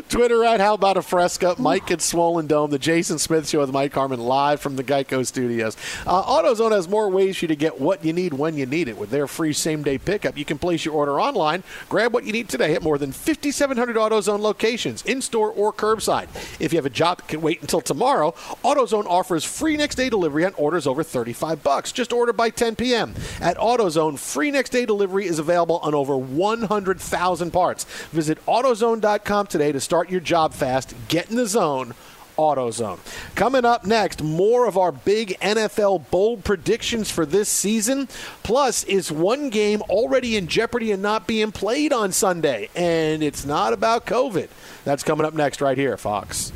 Twitter 0.08 0.44
at 0.44 0.60
How 0.60 0.74
About 0.74 0.98
a 0.98 1.02
Fresca, 1.02 1.54
Mike 1.58 1.90
at 1.90 2.02
Swollen 2.02 2.46
Dome, 2.46 2.70
the 2.70 2.78
Jason 2.78 3.18
Smith 3.18 3.48
Show 3.48 3.60
with 3.60 3.72
Mike 3.72 3.94
Harmon 3.94 4.20
live 4.20 4.60
from 4.60 4.76
the 4.76 4.84
Geico 4.84 5.24
Studios. 5.24 5.74
Uh, 6.06 6.22
AutoZone 6.22 6.72
has 6.72 6.86
more 6.86 7.08
ways 7.08 7.38
for 7.38 7.46
you 7.46 7.48
to 7.48 7.56
get 7.56 7.80
what 7.80 8.04
you 8.04 8.12
need 8.12 8.34
when 8.34 8.56
you 8.56 8.66
need 8.66 8.88
it. 8.88 8.98
With 8.98 9.08
their 9.08 9.26
free 9.26 9.54
same 9.54 9.82
day 9.82 9.96
pickup, 9.96 10.36
you 10.36 10.44
can 10.44 10.58
place 10.58 10.84
your 10.84 10.94
order 10.94 11.18
online, 11.18 11.62
grab 11.88 12.12
what 12.12 12.24
you 12.24 12.32
need 12.32 12.50
today 12.50 12.74
at 12.74 12.82
more 12.82 12.98
than 12.98 13.10
5,700 13.10 13.96
AutoZone 13.96 14.40
locations, 14.40 15.02
in 15.04 15.22
store 15.22 15.50
or 15.50 15.72
curbside. 15.72 16.28
If 16.60 16.72
you 16.72 16.76
have 16.76 16.86
a 16.86 16.90
job 16.90 17.18
that 17.18 17.28
can 17.28 17.40
wait 17.40 17.62
until 17.62 17.80
tomorrow, 17.80 18.32
AutoZone 18.62 19.06
offers 19.06 19.44
free 19.44 19.78
next 19.78 19.94
day 19.94 20.10
delivery 20.10 20.44
on 20.44 20.52
orders 20.54 20.86
over 20.86 21.02
35 21.02 21.62
bucks. 21.62 21.90
Just 21.90 22.12
order 22.12 22.34
by 22.34 22.50
10 22.50 22.76
p.m. 22.76 23.14
At 23.40 23.56
AutoZone, 23.56 24.18
free 24.18 24.50
next 24.50 24.70
day 24.70 24.84
delivery 24.84 25.26
is 25.26 25.38
available 25.38 25.78
on 25.78 25.94
over 25.94 26.18
100,000 26.18 27.50
parts. 27.50 27.84
Visit 28.12 28.44
AutoZone.com 28.46 29.37
today 29.46 29.72
to 29.72 29.80
start 29.80 30.10
your 30.10 30.20
job 30.20 30.52
fast. 30.54 30.94
Get 31.08 31.30
in 31.30 31.36
the 31.36 31.46
zone. 31.46 31.94
AutoZone. 32.38 33.00
Coming 33.34 33.64
up 33.64 33.84
next, 33.84 34.22
more 34.22 34.66
of 34.66 34.78
our 34.78 34.92
big 34.92 35.36
NFL 35.40 36.08
bold 36.10 36.44
predictions 36.44 37.10
for 37.10 37.26
this 37.26 37.48
season. 37.48 38.08
Plus, 38.44 38.84
is 38.84 39.10
one 39.10 39.50
game 39.50 39.82
already 39.82 40.36
in 40.36 40.46
jeopardy 40.46 40.92
and 40.92 41.02
not 41.02 41.26
being 41.26 41.52
played 41.52 41.92
on 41.92 42.12
Sunday? 42.12 42.70
And 42.76 43.22
it's 43.22 43.44
not 43.44 43.72
about 43.72 44.06
COVID. 44.06 44.48
That's 44.84 45.02
coming 45.02 45.26
up 45.26 45.34
next, 45.34 45.60
right 45.60 45.76
here, 45.76 45.96
Fox. 45.96 46.52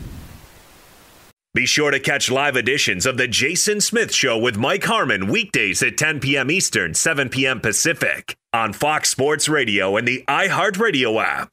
Be 1.54 1.66
sure 1.66 1.90
to 1.90 2.00
catch 2.00 2.30
live 2.30 2.56
editions 2.56 3.04
of 3.04 3.18
The 3.18 3.28
Jason 3.28 3.82
Smith 3.82 4.14
Show 4.14 4.38
with 4.38 4.56
Mike 4.56 4.84
Harmon 4.84 5.26
weekdays 5.26 5.82
at 5.82 5.98
10 5.98 6.20
p.m. 6.20 6.50
Eastern, 6.50 6.94
7 6.94 7.28
p.m. 7.28 7.60
Pacific 7.60 8.34
on 8.54 8.72
Fox 8.72 9.10
Sports 9.10 9.50
Radio 9.50 9.98
and 9.98 10.08
the 10.08 10.24
iHeartRadio 10.28 11.22
app. 11.22 11.52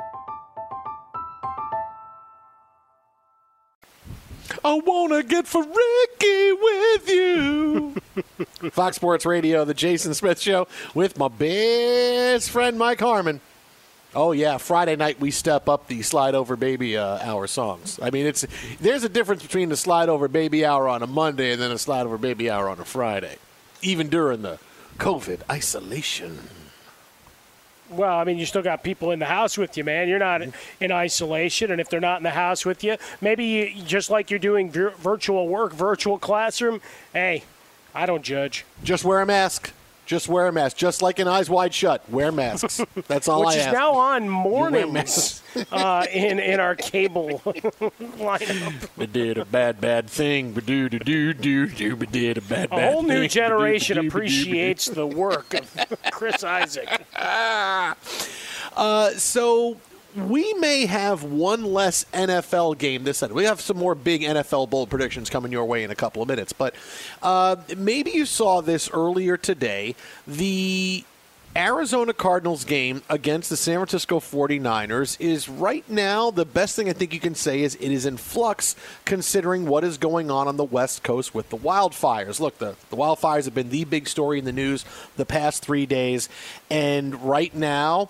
I 4.63 4.73
wanna 4.73 5.23
get 5.23 5.47
freaky 5.47 6.51
with 6.51 7.09
you. 7.09 7.95
Fox 8.71 8.95
Sports 8.95 9.25
Radio, 9.25 9.65
the 9.65 9.73
Jason 9.73 10.13
Smith 10.13 10.39
Show, 10.39 10.67
with 10.93 11.17
my 11.17 11.27
best 11.27 12.49
friend 12.49 12.77
Mike 12.77 12.99
Harmon. 12.99 13.41
Oh 14.13 14.33
yeah, 14.33 14.57
Friday 14.57 14.95
night 14.97 15.19
we 15.19 15.31
step 15.31 15.69
up 15.69 15.87
the 15.87 16.01
slide 16.01 16.35
over 16.35 16.55
baby 16.57 16.97
uh, 16.97 17.19
hour 17.19 17.47
songs. 17.47 17.97
I 18.01 18.09
mean, 18.09 18.25
it's 18.25 18.45
there's 18.81 19.03
a 19.03 19.09
difference 19.09 19.41
between 19.41 19.69
the 19.69 19.77
slide 19.77 20.09
over 20.09 20.27
baby 20.27 20.65
hour 20.65 20.89
on 20.89 21.01
a 21.01 21.07
Monday 21.07 21.53
and 21.53 21.61
then 21.61 21.71
a 21.71 21.77
slide 21.77 22.05
over 22.05 22.17
baby 22.17 22.49
hour 22.49 22.67
on 22.67 22.79
a 22.79 22.85
Friday, 22.85 23.37
even 23.81 24.09
during 24.09 24.41
the 24.41 24.59
COVID 24.97 25.41
isolation. 25.49 26.39
Well, 27.91 28.17
I 28.17 28.23
mean, 28.23 28.37
you 28.37 28.45
still 28.45 28.61
got 28.61 28.83
people 28.83 29.11
in 29.11 29.19
the 29.19 29.25
house 29.25 29.57
with 29.57 29.77
you, 29.77 29.83
man. 29.83 30.07
You're 30.07 30.19
not 30.19 30.41
in 30.79 30.91
isolation, 30.91 31.71
and 31.71 31.81
if 31.81 31.89
they're 31.89 31.99
not 31.99 32.17
in 32.17 32.23
the 32.23 32.29
house 32.29 32.65
with 32.65 32.83
you, 32.83 32.95
maybe 33.19 33.43
you, 33.45 33.83
just 33.83 34.09
like 34.09 34.29
you're 34.29 34.39
doing 34.39 34.71
vir- 34.71 34.91
virtual 34.91 35.47
work, 35.47 35.73
virtual 35.73 36.17
classroom. 36.17 36.81
Hey, 37.11 37.43
I 37.93 38.05
don't 38.05 38.23
judge. 38.23 38.65
Just 38.83 39.03
wear 39.03 39.21
a 39.21 39.25
mask. 39.25 39.73
Just 40.05 40.27
wear 40.27 40.47
a 40.47 40.51
mask. 40.51 40.75
Just 40.77 41.01
like 41.01 41.19
in 41.19 41.27
Eyes 41.27 41.49
Wide 41.49 41.73
Shut, 41.73 42.07
wear 42.09 42.31
masks. 42.31 42.81
That's 43.07 43.27
all. 43.29 43.41
Which 43.45 43.55
I 43.55 43.59
is 43.59 43.65
ask. 43.67 43.73
now 43.73 43.93
on 43.93 44.27
mornings 44.27 45.41
uh, 45.71 46.05
in 46.11 46.39
in 46.39 46.59
our 46.59 46.75
cable 46.75 47.39
lineup. 47.45 48.89
We 48.97 49.05
did 49.05 49.37
a 49.37 49.45
bad, 49.45 49.79
bad 49.79 50.09
thing. 50.09 50.51
Ba 50.53 50.61
do 50.61 50.89
do 50.89 50.99
do 50.99 51.33
do 51.33 51.67
do. 51.67 51.95
We 51.95 52.07
did 52.07 52.37
a 52.39 52.41
bad, 52.41 52.65
A 52.65 52.75
bad 52.75 52.93
whole 52.93 53.03
new 53.03 53.21
thing. 53.21 53.29
generation 53.29 53.97
appreciates 54.07 54.87
the 54.87 55.07
work 55.07 55.53
of 55.53 55.95
Chris 56.11 56.43
Isaak. 56.43 57.05
Uh, 58.75 59.11
so 59.11 59.77
we 60.15 60.53
may 60.55 60.85
have 60.85 61.23
one 61.23 61.63
less 61.63 62.05
NFL 62.13 62.77
game 62.77 63.03
this 63.03 63.19
Sunday. 63.19 63.35
We 63.35 63.45
have 63.45 63.61
some 63.61 63.77
more 63.77 63.95
big 63.95 64.21
NFL 64.21 64.69
bold 64.69 64.89
predictions 64.89 65.29
coming 65.29 65.51
your 65.51 65.65
way 65.65 65.83
in 65.83 65.91
a 65.91 65.95
couple 65.95 66.21
of 66.21 66.27
minutes. 66.27 66.53
But 66.53 66.75
uh, 67.21 67.57
maybe 67.77 68.11
you 68.11 68.25
saw 68.25 68.61
this 68.61 68.89
earlier 68.91 69.37
today. 69.37 69.95
The 70.27 71.03
Arizona 71.55 72.13
Cardinals 72.13 72.63
game 72.63 73.01
against 73.09 73.49
the 73.49 73.57
San 73.57 73.75
Francisco 73.75 74.21
49ers 74.21 75.19
is 75.19 75.49
right 75.49 75.87
now 75.89 76.31
the 76.31 76.45
best 76.45 76.77
thing 76.77 76.87
I 76.87 76.93
think 76.93 77.13
you 77.13 77.19
can 77.19 77.35
say 77.35 77.61
is 77.61 77.75
it 77.75 77.91
is 77.91 78.05
in 78.05 78.15
flux 78.15 78.75
considering 79.03 79.65
what 79.65 79.83
is 79.83 79.97
going 79.97 80.31
on 80.31 80.47
on 80.47 80.55
the 80.55 80.63
West 80.63 81.03
Coast 81.03 81.35
with 81.35 81.49
the 81.49 81.57
wildfires. 81.57 82.39
Look, 82.39 82.57
the, 82.59 82.75
the 82.89 82.95
wildfires 82.95 83.45
have 83.45 83.55
been 83.55 83.69
the 83.69 83.83
big 83.83 84.07
story 84.07 84.39
in 84.39 84.45
the 84.45 84.53
news 84.53 84.85
the 85.17 85.25
past 85.25 85.61
three 85.61 85.85
days. 85.85 86.29
And 86.69 87.21
right 87.21 87.53
now, 87.53 88.09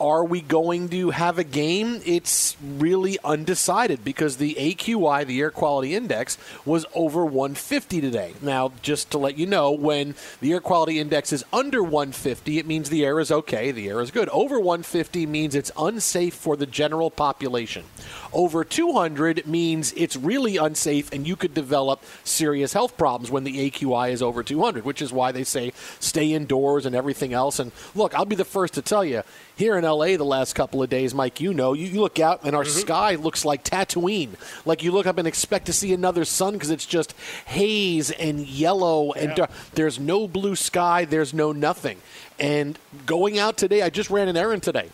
are 0.00 0.24
we 0.24 0.40
going 0.40 0.88
to 0.88 1.10
have 1.10 1.38
a 1.38 1.44
game? 1.44 2.00
It's 2.04 2.56
really 2.62 3.18
undecided 3.22 4.02
because 4.04 4.38
the 4.38 4.54
AQI, 4.54 5.26
the 5.26 5.40
air 5.40 5.50
quality 5.50 5.94
index, 5.94 6.38
was 6.64 6.86
over 6.94 7.24
150 7.24 8.00
today. 8.00 8.34
Now, 8.40 8.72
just 8.82 9.10
to 9.10 9.18
let 9.18 9.38
you 9.38 9.46
know, 9.46 9.72
when 9.72 10.14
the 10.40 10.52
air 10.52 10.60
quality 10.60 10.98
index 10.98 11.32
is 11.32 11.44
under 11.52 11.82
150, 11.82 12.58
it 12.58 12.66
means 12.66 12.88
the 12.88 13.04
air 13.04 13.20
is 13.20 13.30
okay, 13.30 13.70
the 13.70 13.88
air 13.88 14.00
is 14.00 14.10
good. 14.10 14.28
Over 14.30 14.58
150 14.58 15.26
means 15.26 15.54
it's 15.54 15.70
unsafe 15.78 16.34
for 16.34 16.56
the 16.56 16.66
general 16.66 17.10
population. 17.10 17.84
Over 18.32 18.64
200 18.64 19.46
means 19.46 19.92
it's 19.96 20.16
really 20.16 20.56
unsafe 20.56 21.12
and 21.12 21.26
you 21.26 21.34
could 21.34 21.52
develop 21.52 22.02
serious 22.22 22.72
health 22.72 22.96
problems 22.96 23.30
when 23.30 23.44
the 23.44 23.70
AQI 23.70 24.12
is 24.12 24.22
over 24.22 24.42
200, 24.42 24.84
which 24.84 25.02
is 25.02 25.12
why 25.12 25.32
they 25.32 25.42
say 25.42 25.72
stay 25.98 26.32
indoors 26.32 26.86
and 26.86 26.94
everything 26.94 27.32
else. 27.32 27.58
And 27.58 27.72
look, 27.94 28.14
I'll 28.14 28.24
be 28.24 28.36
the 28.36 28.44
first 28.44 28.74
to 28.74 28.82
tell 28.82 29.04
you, 29.04 29.22
here 29.56 29.76
in 29.76 29.84
LA 29.84 30.16
the 30.16 30.24
last 30.24 30.54
couple 30.54 30.82
of 30.82 30.88
days, 30.88 31.12
Mike, 31.12 31.40
you 31.40 31.52
know, 31.52 31.72
you, 31.72 31.86
you 31.86 32.00
look 32.00 32.20
out 32.20 32.44
and 32.44 32.54
our 32.54 32.62
mm-hmm. 32.62 32.80
sky 32.80 33.14
looks 33.16 33.44
like 33.44 33.64
Tatooine. 33.64 34.30
Like 34.64 34.82
you 34.82 34.92
look 34.92 35.06
up 35.06 35.18
and 35.18 35.26
expect 35.26 35.66
to 35.66 35.72
see 35.72 35.92
another 35.92 36.24
sun 36.24 36.54
because 36.54 36.70
it's 36.70 36.86
just 36.86 37.14
haze 37.46 38.10
and 38.12 38.46
yellow 38.46 39.12
and 39.12 39.34
dark. 39.34 39.50
There's 39.74 39.98
no 39.98 40.28
blue 40.28 40.54
sky, 40.54 41.04
there's 41.04 41.34
no 41.34 41.52
nothing. 41.52 41.98
And 42.38 42.78
going 43.06 43.38
out 43.38 43.56
today, 43.56 43.82
I 43.82 43.90
just 43.90 44.08
ran 44.08 44.28
an 44.28 44.36
errand 44.36 44.62
today. 44.62 44.88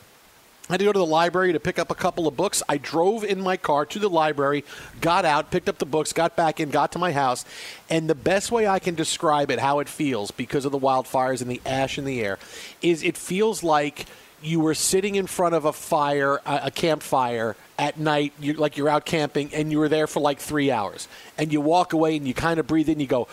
I 0.68 0.72
had 0.72 0.78
to 0.78 0.84
go 0.84 0.92
to 0.92 0.98
the 0.98 1.06
library 1.06 1.52
to 1.52 1.60
pick 1.60 1.78
up 1.78 1.92
a 1.92 1.94
couple 1.94 2.26
of 2.26 2.36
books. 2.36 2.60
I 2.68 2.78
drove 2.78 3.22
in 3.22 3.40
my 3.40 3.56
car 3.56 3.86
to 3.86 3.98
the 4.00 4.10
library, 4.10 4.64
got 5.00 5.24
out, 5.24 5.52
picked 5.52 5.68
up 5.68 5.78
the 5.78 5.86
books, 5.86 6.12
got 6.12 6.34
back 6.34 6.58
in, 6.58 6.70
got 6.70 6.92
to 6.92 6.98
my 6.98 7.12
house. 7.12 7.44
And 7.88 8.10
the 8.10 8.16
best 8.16 8.50
way 8.50 8.66
I 8.66 8.80
can 8.80 8.96
describe 8.96 9.52
it, 9.52 9.60
how 9.60 9.78
it 9.78 9.88
feels 9.88 10.32
because 10.32 10.64
of 10.64 10.72
the 10.72 10.78
wildfires 10.78 11.40
and 11.40 11.48
the 11.48 11.60
ash 11.64 11.98
in 11.98 12.04
the 12.04 12.20
air, 12.20 12.40
is 12.82 13.04
it 13.04 13.16
feels 13.16 13.62
like 13.62 14.06
you 14.42 14.58
were 14.58 14.74
sitting 14.74 15.14
in 15.14 15.28
front 15.28 15.54
of 15.54 15.64
a 15.64 15.72
fire, 15.72 16.40
a 16.44 16.70
campfire 16.70 17.56
at 17.78 17.98
night, 17.98 18.32
you 18.40 18.54
like 18.54 18.76
you're 18.76 18.88
out 18.88 19.06
camping, 19.06 19.54
and 19.54 19.70
you 19.70 19.78
were 19.78 19.88
there 19.88 20.06
for 20.06 20.20
like 20.20 20.40
three 20.40 20.70
hours. 20.70 21.08
And 21.38 21.52
you 21.52 21.60
walk 21.60 21.92
away 21.92 22.16
and 22.16 22.26
you 22.26 22.34
kind 22.34 22.58
of 22.58 22.66
breathe 22.66 22.88
in, 22.88 22.98
you 22.98 23.06
go, 23.06 23.28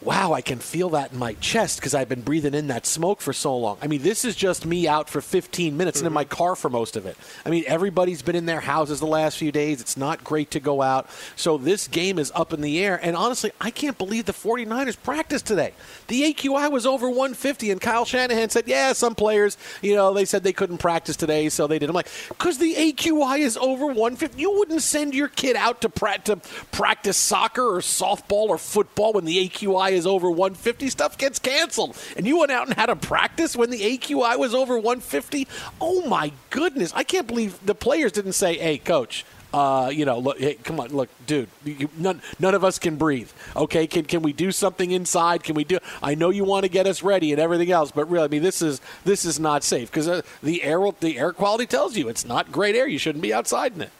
wow, 0.00 0.32
I 0.32 0.42
can 0.42 0.58
feel 0.58 0.90
that 0.90 1.12
in 1.12 1.18
my 1.18 1.34
chest 1.34 1.78
because 1.80 1.92
I've 1.92 2.08
been 2.08 2.20
breathing 2.20 2.54
in 2.54 2.68
that 2.68 2.86
smoke 2.86 3.20
for 3.20 3.32
so 3.32 3.56
long. 3.56 3.78
I 3.82 3.88
mean, 3.88 4.02
this 4.02 4.24
is 4.24 4.36
just 4.36 4.64
me 4.64 4.86
out 4.86 5.10
for 5.10 5.20
15 5.20 5.76
minutes 5.76 5.98
and 5.98 6.06
in 6.06 6.12
my 6.12 6.24
mm-hmm. 6.24 6.34
car 6.34 6.56
for 6.56 6.70
most 6.70 6.96
of 6.96 7.04
it. 7.04 7.16
I 7.44 7.50
mean, 7.50 7.64
everybody's 7.66 8.22
been 8.22 8.36
in 8.36 8.46
their 8.46 8.60
houses 8.60 9.00
the 9.00 9.06
last 9.06 9.38
few 9.38 9.50
days. 9.50 9.80
It's 9.80 9.96
not 9.96 10.22
great 10.22 10.52
to 10.52 10.60
go 10.60 10.82
out. 10.82 11.08
So 11.34 11.58
this 11.58 11.88
game 11.88 12.18
is 12.18 12.30
up 12.34 12.52
in 12.52 12.60
the 12.60 12.78
air. 12.82 13.00
And 13.02 13.16
honestly, 13.16 13.50
I 13.60 13.70
can't 13.70 13.98
believe 13.98 14.26
the 14.26 14.32
49ers 14.32 14.96
practiced 15.02 15.46
today. 15.46 15.72
The 16.06 16.32
AQI 16.32 16.70
was 16.70 16.86
over 16.86 17.08
150, 17.08 17.70
and 17.72 17.80
Kyle 17.80 18.04
Shanahan 18.04 18.50
said, 18.50 18.68
yeah, 18.68 18.92
some 18.92 19.16
players, 19.16 19.58
you 19.82 19.96
know, 19.96 20.14
they 20.14 20.24
said 20.24 20.44
they 20.44 20.52
couldn't 20.52 20.78
practice 20.78 21.16
today, 21.16 21.48
so 21.48 21.66
they 21.66 21.80
did. 21.80 21.88
I'm 21.88 21.94
like, 21.94 22.08
because 22.28 22.58
the 22.58 22.74
AQI 22.74 23.40
is 23.40 23.56
over 23.56 23.86
150. 23.86 24.40
You 24.40 24.52
wouldn't 24.52 24.82
send 24.82 25.12
your 25.14 25.28
kid 25.28 25.56
out 25.56 25.80
to, 25.80 25.88
pra- 25.88 26.18
to 26.24 26.36
practice 26.70 27.16
soccer 27.16 27.64
or 27.64 27.80
softball 27.80 28.48
or 28.48 28.58
football 28.58 29.14
when 29.14 29.24
the 29.24 29.48
AQI 29.48 29.87
is 29.92 30.06
over 30.06 30.30
150. 30.30 30.88
Stuff 30.90 31.18
gets 31.18 31.38
canceled. 31.38 31.96
And 32.16 32.26
you 32.26 32.38
went 32.38 32.50
out 32.50 32.68
and 32.68 32.76
had 32.76 32.90
a 32.90 32.96
practice 32.96 33.56
when 33.56 33.70
the 33.70 33.98
AQI 33.98 34.38
was 34.38 34.54
over 34.54 34.74
150. 34.74 35.46
Oh 35.80 36.06
my 36.06 36.32
goodness! 36.50 36.92
I 36.94 37.04
can't 37.04 37.26
believe 37.26 37.64
the 37.64 37.74
players 37.74 38.12
didn't 38.12 38.32
say, 38.32 38.56
"Hey, 38.58 38.78
coach." 38.78 39.24
Uh, 39.52 39.90
you 39.90 40.04
know, 40.04 40.18
look, 40.18 40.38
hey, 40.38 40.54
come 40.62 40.78
on, 40.78 40.88
look, 40.88 41.08
dude. 41.26 41.48
You, 41.64 41.88
none, 41.96 42.20
none 42.38 42.54
of 42.54 42.64
us 42.64 42.78
can 42.78 42.96
breathe. 42.96 43.30
Okay, 43.56 43.86
can 43.86 44.04
can 44.04 44.20
we 44.20 44.34
do 44.34 44.52
something 44.52 44.90
inside? 44.90 45.42
Can 45.42 45.54
we 45.54 45.64
do? 45.64 45.78
I 46.02 46.14
know 46.14 46.28
you 46.28 46.44
want 46.44 46.64
to 46.64 46.68
get 46.68 46.86
us 46.86 47.02
ready 47.02 47.32
and 47.32 47.40
everything 47.40 47.70
else, 47.70 47.90
but 47.90 48.10
really, 48.10 48.24
I 48.24 48.28
mean, 48.28 48.42
this 48.42 48.60
is 48.60 48.82
this 49.04 49.24
is 49.24 49.40
not 49.40 49.64
safe 49.64 49.90
because 49.90 50.06
uh, 50.06 50.20
the 50.42 50.62
air 50.62 50.80
the 51.00 51.18
air 51.18 51.32
quality 51.32 51.64
tells 51.64 51.96
you 51.96 52.08
it's 52.08 52.26
not 52.26 52.52
great 52.52 52.74
air. 52.74 52.86
You 52.86 52.98
shouldn't 52.98 53.22
be 53.22 53.32
outside 53.32 53.74
in 53.74 53.82
it. 53.82 53.90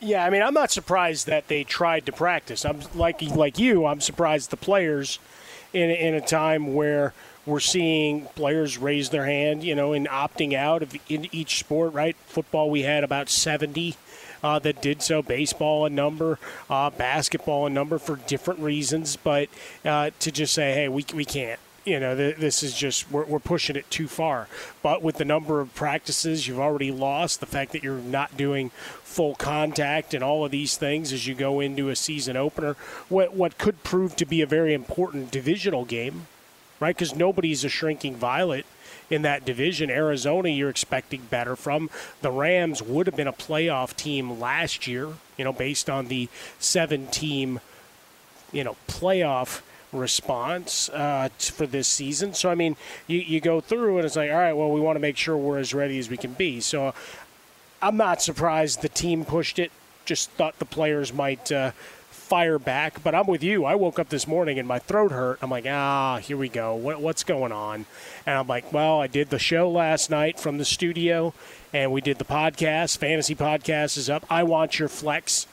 Yeah, 0.00 0.24
I 0.24 0.30
mean, 0.30 0.42
I'm 0.42 0.54
not 0.54 0.70
surprised 0.70 1.26
that 1.26 1.48
they 1.48 1.64
tried 1.64 2.06
to 2.06 2.12
practice. 2.12 2.64
I'm 2.64 2.80
like 2.94 3.22
like 3.22 3.58
you. 3.58 3.86
I'm 3.86 4.00
surprised 4.00 4.50
the 4.50 4.56
players 4.56 5.18
in 5.72 5.90
in 5.90 6.14
a 6.14 6.20
time 6.20 6.74
where 6.74 7.14
we're 7.46 7.60
seeing 7.60 8.26
players 8.34 8.78
raise 8.78 9.10
their 9.10 9.26
hand, 9.26 9.62
you 9.64 9.74
know, 9.74 9.92
in 9.92 10.06
opting 10.06 10.54
out 10.54 10.82
of 10.82 10.94
in 11.08 11.28
each 11.32 11.58
sport. 11.58 11.92
Right, 11.92 12.16
football 12.26 12.70
we 12.70 12.82
had 12.82 13.04
about 13.04 13.28
70 13.28 13.96
uh, 14.44 14.58
that 14.58 14.82
did 14.82 15.02
so. 15.02 15.22
Baseball, 15.22 15.86
a 15.86 15.90
number, 15.90 16.38
uh, 16.68 16.90
basketball, 16.90 17.66
a 17.66 17.70
number 17.70 17.98
for 17.98 18.16
different 18.16 18.60
reasons. 18.60 19.16
But 19.16 19.48
uh, 19.84 20.10
to 20.20 20.30
just 20.30 20.52
say, 20.52 20.74
hey, 20.74 20.88
we, 20.88 21.04
we 21.14 21.24
can't. 21.24 21.58
You 21.84 22.00
know, 22.00 22.16
th- 22.16 22.36
this 22.36 22.62
is 22.62 22.74
just, 22.74 23.10
we're, 23.10 23.24
we're 23.24 23.38
pushing 23.38 23.76
it 23.76 23.90
too 23.90 24.08
far. 24.08 24.48
But 24.82 25.02
with 25.02 25.18
the 25.18 25.24
number 25.24 25.60
of 25.60 25.74
practices 25.74 26.48
you've 26.48 26.58
already 26.58 26.90
lost, 26.90 27.40
the 27.40 27.46
fact 27.46 27.72
that 27.72 27.82
you're 27.82 27.98
not 27.98 28.36
doing 28.36 28.70
full 28.70 29.34
contact 29.34 30.14
and 30.14 30.24
all 30.24 30.44
of 30.44 30.50
these 30.50 30.76
things 30.76 31.12
as 31.12 31.26
you 31.26 31.34
go 31.34 31.60
into 31.60 31.90
a 31.90 31.96
season 31.96 32.36
opener, 32.36 32.74
what, 33.08 33.34
what 33.34 33.58
could 33.58 33.82
prove 33.82 34.16
to 34.16 34.24
be 34.24 34.40
a 34.40 34.46
very 34.46 34.72
important 34.72 35.30
divisional 35.30 35.84
game, 35.84 36.26
right? 36.80 36.96
Because 36.96 37.14
nobody's 37.14 37.64
a 37.64 37.68
shrinking 37.68 38.16
violet 38.16 38.64
in 39.10 39.22
that 39.22 39.44
division. 39.44 39.90
Arizona, 39.90 40.48
you're 40.48 40.70
expecting 40.70 41.22
better 41.30 41.54
from. 41.54 41.90
The 42.22 42.30
Rams 42.30 42.82
would 42.82 43.06
have 43.06 43.16
been 43.16 43.28
a 43.28 43.32
playoff 43.32 43.94
team 43.94 44.40
last 44.40 44.86
year, 44.86 45.08
you 45.36 45.44
know, 45.44 45.52
based 45.52 45.90
on 45.90 46.08
the 46.08 46.28
seven 46.58 47.08
team, 47.08 47.60
you 48.52 48.64
know, 48.64 48.76
playoff 48.88 49.60
response 49.94 50.88
uh, 50.90 51.28
for 51.38 51.66
this 51.66 51.88
season. 51.88 52.34
So, 52.34 52.50
I 52.50 52.54
mean, 52.54 52.76
you, 53.06 53.18
you 53.18 53.40
go 53.40 53.60
through 53.60 53.98
and 53.98 54.06
it's 54.06 54.16
like, 54.16 54.30
all 54.30 54.36
right, 54.36 54.52
well, 54.52 54.70
we 54.70 54.80
want 54.80 54.96
to 54.96 55.00
make 55.00 55.16
sure 55.16 55.36
we're 55.36 55.58
as 55.58 55.72
ready 55.72 55.98
as 55.98 56.10
we 56.10 56.16
can 56.16 56.32
be. 56.32 56.60
So, 56.60 56.94
I'm 57.84 57.96
not 57.96 58.22
surprised 58.22 58.80
the 58.80 58.88
team 58.88 59.24
pushed 59.26 59.58
it. 59.58 59.70
Just 60.06 60.30
thought 60.30 60.58
the 60.58 60.64
players 60.64 61.12
might 61.12 61.52
uh, 61.52 61.72
fire 62.10 62.58
back. 62.58 63.02
But 63.02 63.14
I'm 63.14 63.26
with 63.26 63.42
you. 63.42 63.66
I 63.66 63.74
woke 63.74 63.98
up 63.98 64.08
this 64.08 64.26
morning 64.26 64.58
and 64.58 64.66
my 64.66 64.78
throat 64.78 65.12
hurt. 65.12 65.38
I'm 65.42 65.50
like, 65.50 65.66
ah, 65.68 66.16
here 66.16 66.38
we 66.38 66.48
go. 66.48 66.74
What, 66.74 67.00
what's 67.00 67.24
going 67.24 67.52
on? 67.52 67.84
And 68.24 68.38
I'm 68.38 68.46
like, 68.46 68.72
well, 68.72 69.00
I 69.00 69.06
did 69.06 69.28
the 69.28 69.38
show 69.38 69.70
last 69.70 70.10
night 70.10 70.40
from 70.40 70.56
the 70.56 70.64
studio, 70.64 71.34
and 71.74 71.92
we 71.92 72.00
did 72.00 72.18
the 72.18 72.24
podcast. 72.24 72.96
Fantasy 72.96 73.34
podcast 73.34 73.98
is 73.98 74.08
up. 74.08 74.24
I 74.30 74.44
want 74.44 74.78
your 74.78 74.88
flex 74.88 75.46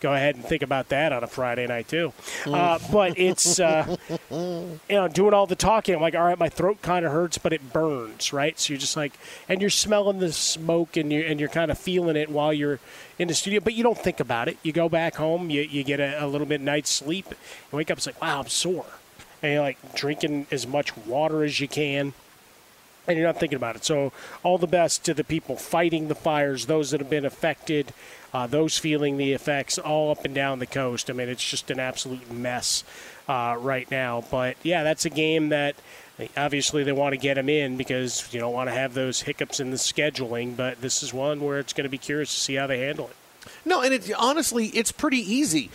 go 0.00 0.12
ahead 0.12 0.36
and 0.36 0.44
think 0.44 0.62
about 0.62 0.88
that 0.90 1.12
on 1.12 1.24
a 1.24 1.26
Friday 1.26 1.66
night 1.66 1.88
too. 1.88 2.12
Uh, 2.46 2.78
but 2.92 3.18
it's 3.18 3.58
uh, 3.58 3.96
you 4.30 4.78
know 4.90 5.08
doing 5.08 5.34
all 5.34 5.46
the 5.46 5.56
talking. 5.56 5.94
I'm 5.94 6.00
like, 6.00 6.14
all 6.14 6.24
right, 6.24 6.38
my 6.38 6.48
throat 6.48 6.82
kind 6.82 7.04
of 7.04 7.12
hurts, 7.12 7.38
but 7.38 7.52
it 7.52 7.72
burns, 7.72 8.32
right? 8.32 8.58
So 8.58 8.72
you're 8.72 8.80
just 8.80 8.96
like, 8.96 9.18
and 9.48 9.60
you're 9.60 9.70
smelling 9.70 10.18
the 10.18 10.32
smoke, 10.32 10.96
and 10.96 11.12
you 11.12 11.20
and 11.22 11.40
you're 11.40 11.48
kind 11.48 11.70
of 11.70 11.78
feeling 11.78 12.16
it 12.16 12.30
while 12.30 12.52
you're 12.52 12.80
in 13.18 13.28
the 13.28 13.34
studio, 13.34 13.60
but 13.60 13.74
you 13.74 13.82
don't 13.82 13.98
think 13.98 14.20
about 14.20 14.48
it. 14.48 14.58
You 14.62 14.72
go 14.72 14.88
back 14.88 15.16
home, 15.16 15.50
you, 15.50 15.62
you 15.62 15.82
get 15.84 16.00
a, 16.00 16.24
a 16.24 16.26
little 16.26 16.46
bit 16.46 16.60
night's 16.60 16.90
sleep, 16.90 17.26
and 17.28 17.36
wake 17.72 17.90
up, 17.90 17.98
it's 17.98 18.06
like, 18.06 18.20
wow, 18.20 18.40
I'm 18.40 18.48
sore, 18.48 18.86
and 19.42 19.52
you're 19.54 19.62
like 19.62 19.94
drinking 19.94 20.46
as 20.50 20.66
much 20.66 20.96
water 20.96 21.42
as 21.42 21.60
you 21.60 21.68
can 21.68 22.12
and 23.08 23.16
you're 23.16 23.26
not 23.26 23.38
thinking 23.38 23.56
about 23.56 23.76
it. 23.76 23.84
So, 23.84 24.12
all 24.42 24.58
the 24.58 24.66
best 24.66 25.04
to 25.04 25.14
the 25.14 25.24
people 25.24 25.56
fighting 25.56 26.08
the 26.08 26.14
fires, 26.14 26.66
those 26.66 26.90
that 26.90 27.00
have 27.00 27.10
been 27.10 27.24
affected, 27.24 27.92
uh, 28.36 28.46
those 28.46 28.76
feeling 28.76 29.16
the 29.16 29.32
effects 29.32 29.78
all 29.78 30.10
up 30.10 30.26
and 30.26 30.34
down 30.34 30.58
the 30.58 30.66
coast. 30.66 31.08
I 31.08 31.14
mean, 31.14 31.30
it's 31.30 31.42
just 31.42 31.70
an 31.70 31.80
absolute 31.80 32.30
mess 32.30 32.84
uh, 33.26 33.56
right 33.58 33.90
now. 33.90 34.24
But 34.30 34.58
yeah, 34.62 34.82
that's 34.82 35.06
a 35.06 35.10
game 35.10 35.48
that 35.48 35.74
obviously 36.36 36.84
they 36.84 36.92
want 36.92 37.14
to 37.14 37.16
get 37.16 37.34
them 37.34 37.48
in 37.48 37.78
because 37.78 38.28
you 38.34 38.40
don't 38.40 38.52
want 38.52 38.68
to 38.68 38.74
have 38.74 38.92
those 38.92 39.22
hiccups 39.22 39.58
in 39.58 39.70
the 39.70 39.78
scheduling. 39.78 40.54
But 40.54 40.82
this 40.82 41.02
is 41.02 41.14
one 41.14 41.40
where 41.40 41.58
it's 41.58 41.72
going 41.72 41.84
to 41.84 41.90
be 41.90 41.96
curious 41.96 42.34
to 42.34 42.38
see 42.38 42.56
how 42.56 42.66
they 42.66 42.80
handle 42.80 43.06
it. 43.06 43.16
No, 43.64 43.80
and 43.80 43.94
it, 43.94 44.12
honestly, 44.12 44.66
it's 44.66 44.92
pretty 44.92 45.20
easy. 45.20 45.70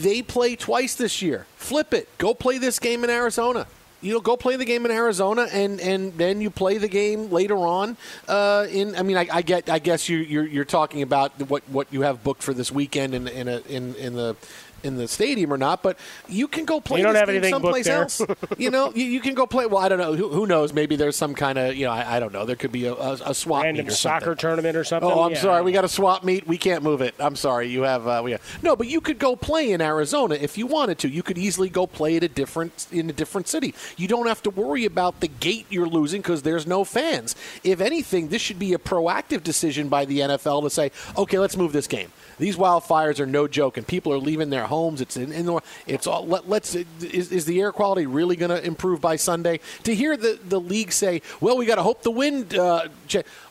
They 0.00 0.22
play 0.22 0.56
twice 0.56 0.94
this 0.94 1.20
year. 1.20 1.46
Flip 1.56 1.92
it. 1.92 2.08
Go 2.16 2.32
play 2.32 2.56
this 2.56 2.78
game 2.78 3.04
in 3.04 3.10
Arizona 3.10 3.66
you 4.00 4.12
know, 4.12 4.20
go 4.20 4.36
play 4.36 4.56
the 4.56 4.64
game 4.64 4.84
in 4.84 4.92
Arizona, 4.92 5.48
and, 5.52 5.80
and 5.80 6.12
then 6.16 6.40
you 6.40 6.50
play 6.50 6.78
the 6.78 6.88
game 6.88 7.30
later 7.30 7.56
on. 7.56 7.96
Uh, 8.28 8.66
in, 8.70 8.94
I 8.94 9.02
mean, 9.02 9.16
I, 9.16 9.26
I, 9.32 9.42
get, 9.42 9.68
I 9.68 9.78
guess 9.78 10.08
you, 10.08 10.18
you're, 10.18 10.46
you're 10.46 10.64
talking 10.64 11.02
about 11.02 11.32
what, 11.48 11.62
what 11.68 11.88
you 11.92 12.02
have 12.02 12.22
booked 12.22 12.42
for 12.42 12.54
this 12.54 12.70
weekend 12.70 13.14
in, 13.14 13.26
in, 13.26 13.48
a, 13.48 13.58
in, 13.68 13.94
in 13.96 14.14
the 14.14 14.36
in 14.82 14.96
the 14.96 15.08
stadium 15.08 15.52
or 15.52 15.58
not, 15.58 15.82
but 15.82 15.98
you 16.28 16.48
can 16.48 16.64
go 16.64 16.80
play. 16.80 16.98
You 16.98 17.04
don't 17.04 17.14
have 17.14 17.28
anything 17.28 17.50
someplace 17.50 17.86
else. 17.86 18.20
you 18.58 18.70
know, 18.70 18.92
you, 18.94 19.04
you, 19.04 19.20
can 19.20 19.34
go 19.34 19.46
play. 19.46 19.66
Well, 19.66 19.78
I 19.78 19.88
don't 19.88 19.98
know. 19.98 20.14
Who, 20.14 20.28
who 20.28 20.46
knows? 20.46 20.72
Maybe 20.72 20.96
there's 20.96 21.16
some 21.16 21.34
kind 21.34 21.58
of 21.58 21.74
you 21.76 21.86
know. 21.86 21.92
I, 21.92 22.16
I 22.16 22.20
don't 22.20 22.32
know. 22.32 22.44
There 22.44 22.56
could 22.56 22.72
be 22.72 22.86
a, 22.86 22.94
a, 22.94 23.12
a 23.26 23.34
swap 23.34 23.64
random 23.64 23.86
meet 23.86 23.92
or 23.92 23.96
soccer 23.96 24.24
something. 24.26 24.40
tournament 24.40 24.76
or 24.76 24.84
something. 24.84 25.10
Oh, 25.10 25.22
I'm 25.22 25.32
yeah. 25.32 25.40
sorry. 25.40 25.62
We 25.62 25.72
got 25.72 25.84
a 25.84 25.88
swap 25.88 26.24
meet. 26.24 26.46
We 26.46 26.58
can't 26.58 26.82
move 26.82 27.00
it. 27.00 27.14
I'm 27.18 27.36
sorry. 27.36 27.68
You 27.68 27.82
have 27.82 28.06
uh, 28.06 28.20
we 28.24 28.32
have 28.32 28.60
no, 28.62 28.76
but 28.76 28.88
you 28.88 29.00
could 29.00 29.18
go 29.18 29.36
play 29.36 29.72
in 29.72 29.80
Arizona 29.80 30.34
if 30.34 30.56
you 30.56 30.66
wanted 30.66 30.98
to. 31.00 31.08
You 31.08 31.22
could 31.22 31.38
easily 31.38 31.68
go 31.68 31.86
play 31.86 32.16
at 32.16 32.24
a 32.24 32.28
different 32.28 32.86
in 32.92 33.10
a 33.10 33.12
different 33.12 33.48
city. 33.48 33.74
You 33.96 34.08
don't 34.08 34.26
have 34.26 34.42
to 34.42 34.50
worry 34.50 34.84
about 34.84 35.20
the 35.20 35.28
gate 35.28 35.66
you're 35.70 35.88
losing 35.88 36.20
because 36.20 36.42
there's 36.42 36.66
no 36.66 36.84
fans. 36.84 37.34
If 37.64 37.80
anything, 37.80 38.28
this 38.28 38.42
should 38.42 38.58
be 38.58 38.74
a 38.74 38.78
proactive 38.78 39.42
decision 39.42 39.88
by 39.88 40.04
the 40.04 40.20
NFL 40.20 40.62
to 40.62 40.70
say, 40.70 40.90
okay, 41.16 41.38
let's 41.38 41.56
move 41.56 41.72
this 41.72 41.86
game. 41.86 42.10
These 42.38 42.56
wildfires 42.56 43.20
are 43.20 43.26
no 43.26 43.48
joke, 43.48 43.76
and 43.76 43.86
people 43.86 44.12
are 44.12 44.18
leaving 44.18 44.50
their 44.50 44.66
homes. 44.66 45.00
It's 45.00 45.16
in, 45.16 45.32
in 45.32 45.58
it's 45.86 46.06
all. 46.06 46.26
Let, 46.26 46.50
us 46.50 46.74
is, 46.74 47.32
is 47.32 47.44
the 47.44 47.60
air 47.60 47.72
quality 47.72 48.06
really 48.06 48.36
going 48.36 48.50
to 48.50 48.64
improve 48.64 49.00
by 49.00 49.16
Sunday? 49.16 49.60
To 49.84 49.94
hear 49.94 50.16
the 50.16 50.38
the 50.48 50.60
league 50.60 50.92
say, 50.92 51.22
well, 51.40 51.56
we 51.56 51.66
got 51.66 51.76
to 51.76 51.82
hope 51.82 52.02
the 52.02 52.10
wind. 52.10 52.54
Uh, 52.54 52.88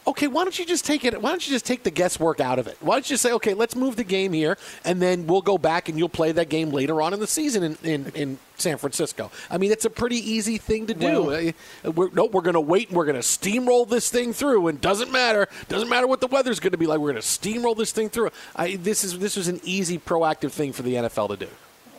okay, 0.08 0.28
why 0.28 0.44
don't 0.44 0.58
you 0.58 0.66
just 0.66 0.86
take 0.86 1.04
it? 1.06 1.22
Why 1.22 1.30
don't 1.30 1.46
you 1.46 1.54
just 1.54 1.66
take 1.66 1.84
the 1.84 1.92
guesswork 1.92 2.40
out 2.40 2.60
of 2.60 2.68
it? 2.68 2.78
Why 2.80 2.96
don't 2.96 3.10
you 3.10 3.18
say, 3.18 3.34
okay, 3.34 3.54
let's 3.54 3.76
move 3.76 3.96
the 3.96 4.04
game 4.04 4.34
here, 4.34 4.58
and 4.86 5.02
then 5.02 5.28
we'll 5.28 5.42
go 5.42 5.58
back 5.58 5.90
and 5.90 5.98
you'll 5.98 6.10
play 6.10 6.32
that 6.32 6.50
game 6.50 6.70
later 6.72 7.02
on 7.02 7.14
in 7.14 7.20
the 7.20 7.28
season 7.28 7.64
in, 7.64 7.78
in, 7.84 8.12
in 8.16 8.40
San 8.58 8.78
Francisco. 8.78 9.32
I 9.50 9.58
mean, 9.58 9.72
it's 9.72 9.86
a 9.86 9.90
pretty 9.90 10.18
easy 10.18 10.58
thing 10.58 10.88
to 10.88 10.94
do. 10.94 11.24
Well, 11.24 11.52
uh, 11.86 11.92
we're, 11.92 12.10
no, 12.12 12.26
we're 12.26 12.42
going 12.42 12.56
to 12.56 12.62
wait 12.62 12.90
and 12.90 12.98
we're 12.98 13.06
going 13.06 13.16
to 13.16 13.22
steamroll 13.22 13.88
this 13.88 14.10
thing 14.10 14.34
through, 14.34 14.68
and 14.68 14.80
doesn't 14.82 15.12
matter. 15.12 15.48
Doesn't 15.70 15.90
matter 15.90 16.08
what 16.08 16.22
the 16.22 16.28
weather's 16.28 16.60
going 16.60 16.72
to 16.72 16.78
be 16.78 16.88
like. 16.88 17.00
We're 17.00 17.12
going 17.12 17.22
to 17.22 17.28
steamroll 17.28 17.78
this 17.78 17.92
thing 17.92 18.10
through. 18.10 18.30
I, 18.56 18.76
this 18.76 19.04
is 19.04 19.20
this 19.20 19.36
was 19.36 19.48
an 19.48 19.60
easy, 19.64 19.98
proactive 19.98 20.52
thing 20.52 20.74
for 20.74 20.82
the 20.82 20.96
NFL 20.96 21.30
to 21.30 21.38
do. 21.38 21.50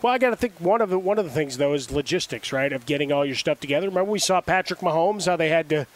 Well, 0.01 0.13
I 0.13 0.19
got 0.19 0.31
to 0.31 0.37
think 0.37 0.55
one 0.61 0.81
of 0.81 0.91
the 0.91 0.99
one 0.99 1.19
of 1.19 1.25
the 1.25 1.31
things 1.31 1.57
though 1.59 1.75
is 1.75 1.91
logistics, 1.91 2.53
right? 2.53 2.73
Of 2.73 2.87
getting 2.87 3.11
all 3.11 3.25
your 3.25 3.35
stuff 3.35 3.59
together. 3.59 3.89
Remember 3.89 4.11
we 4.11 4.21
saw 4.21 4.41
Patrick 4.41 4.81
Mahomes 4.81 5.27
how 5.27 5.37
they 5.37 5.49
had 5.49 5.69
to 5.71 5.87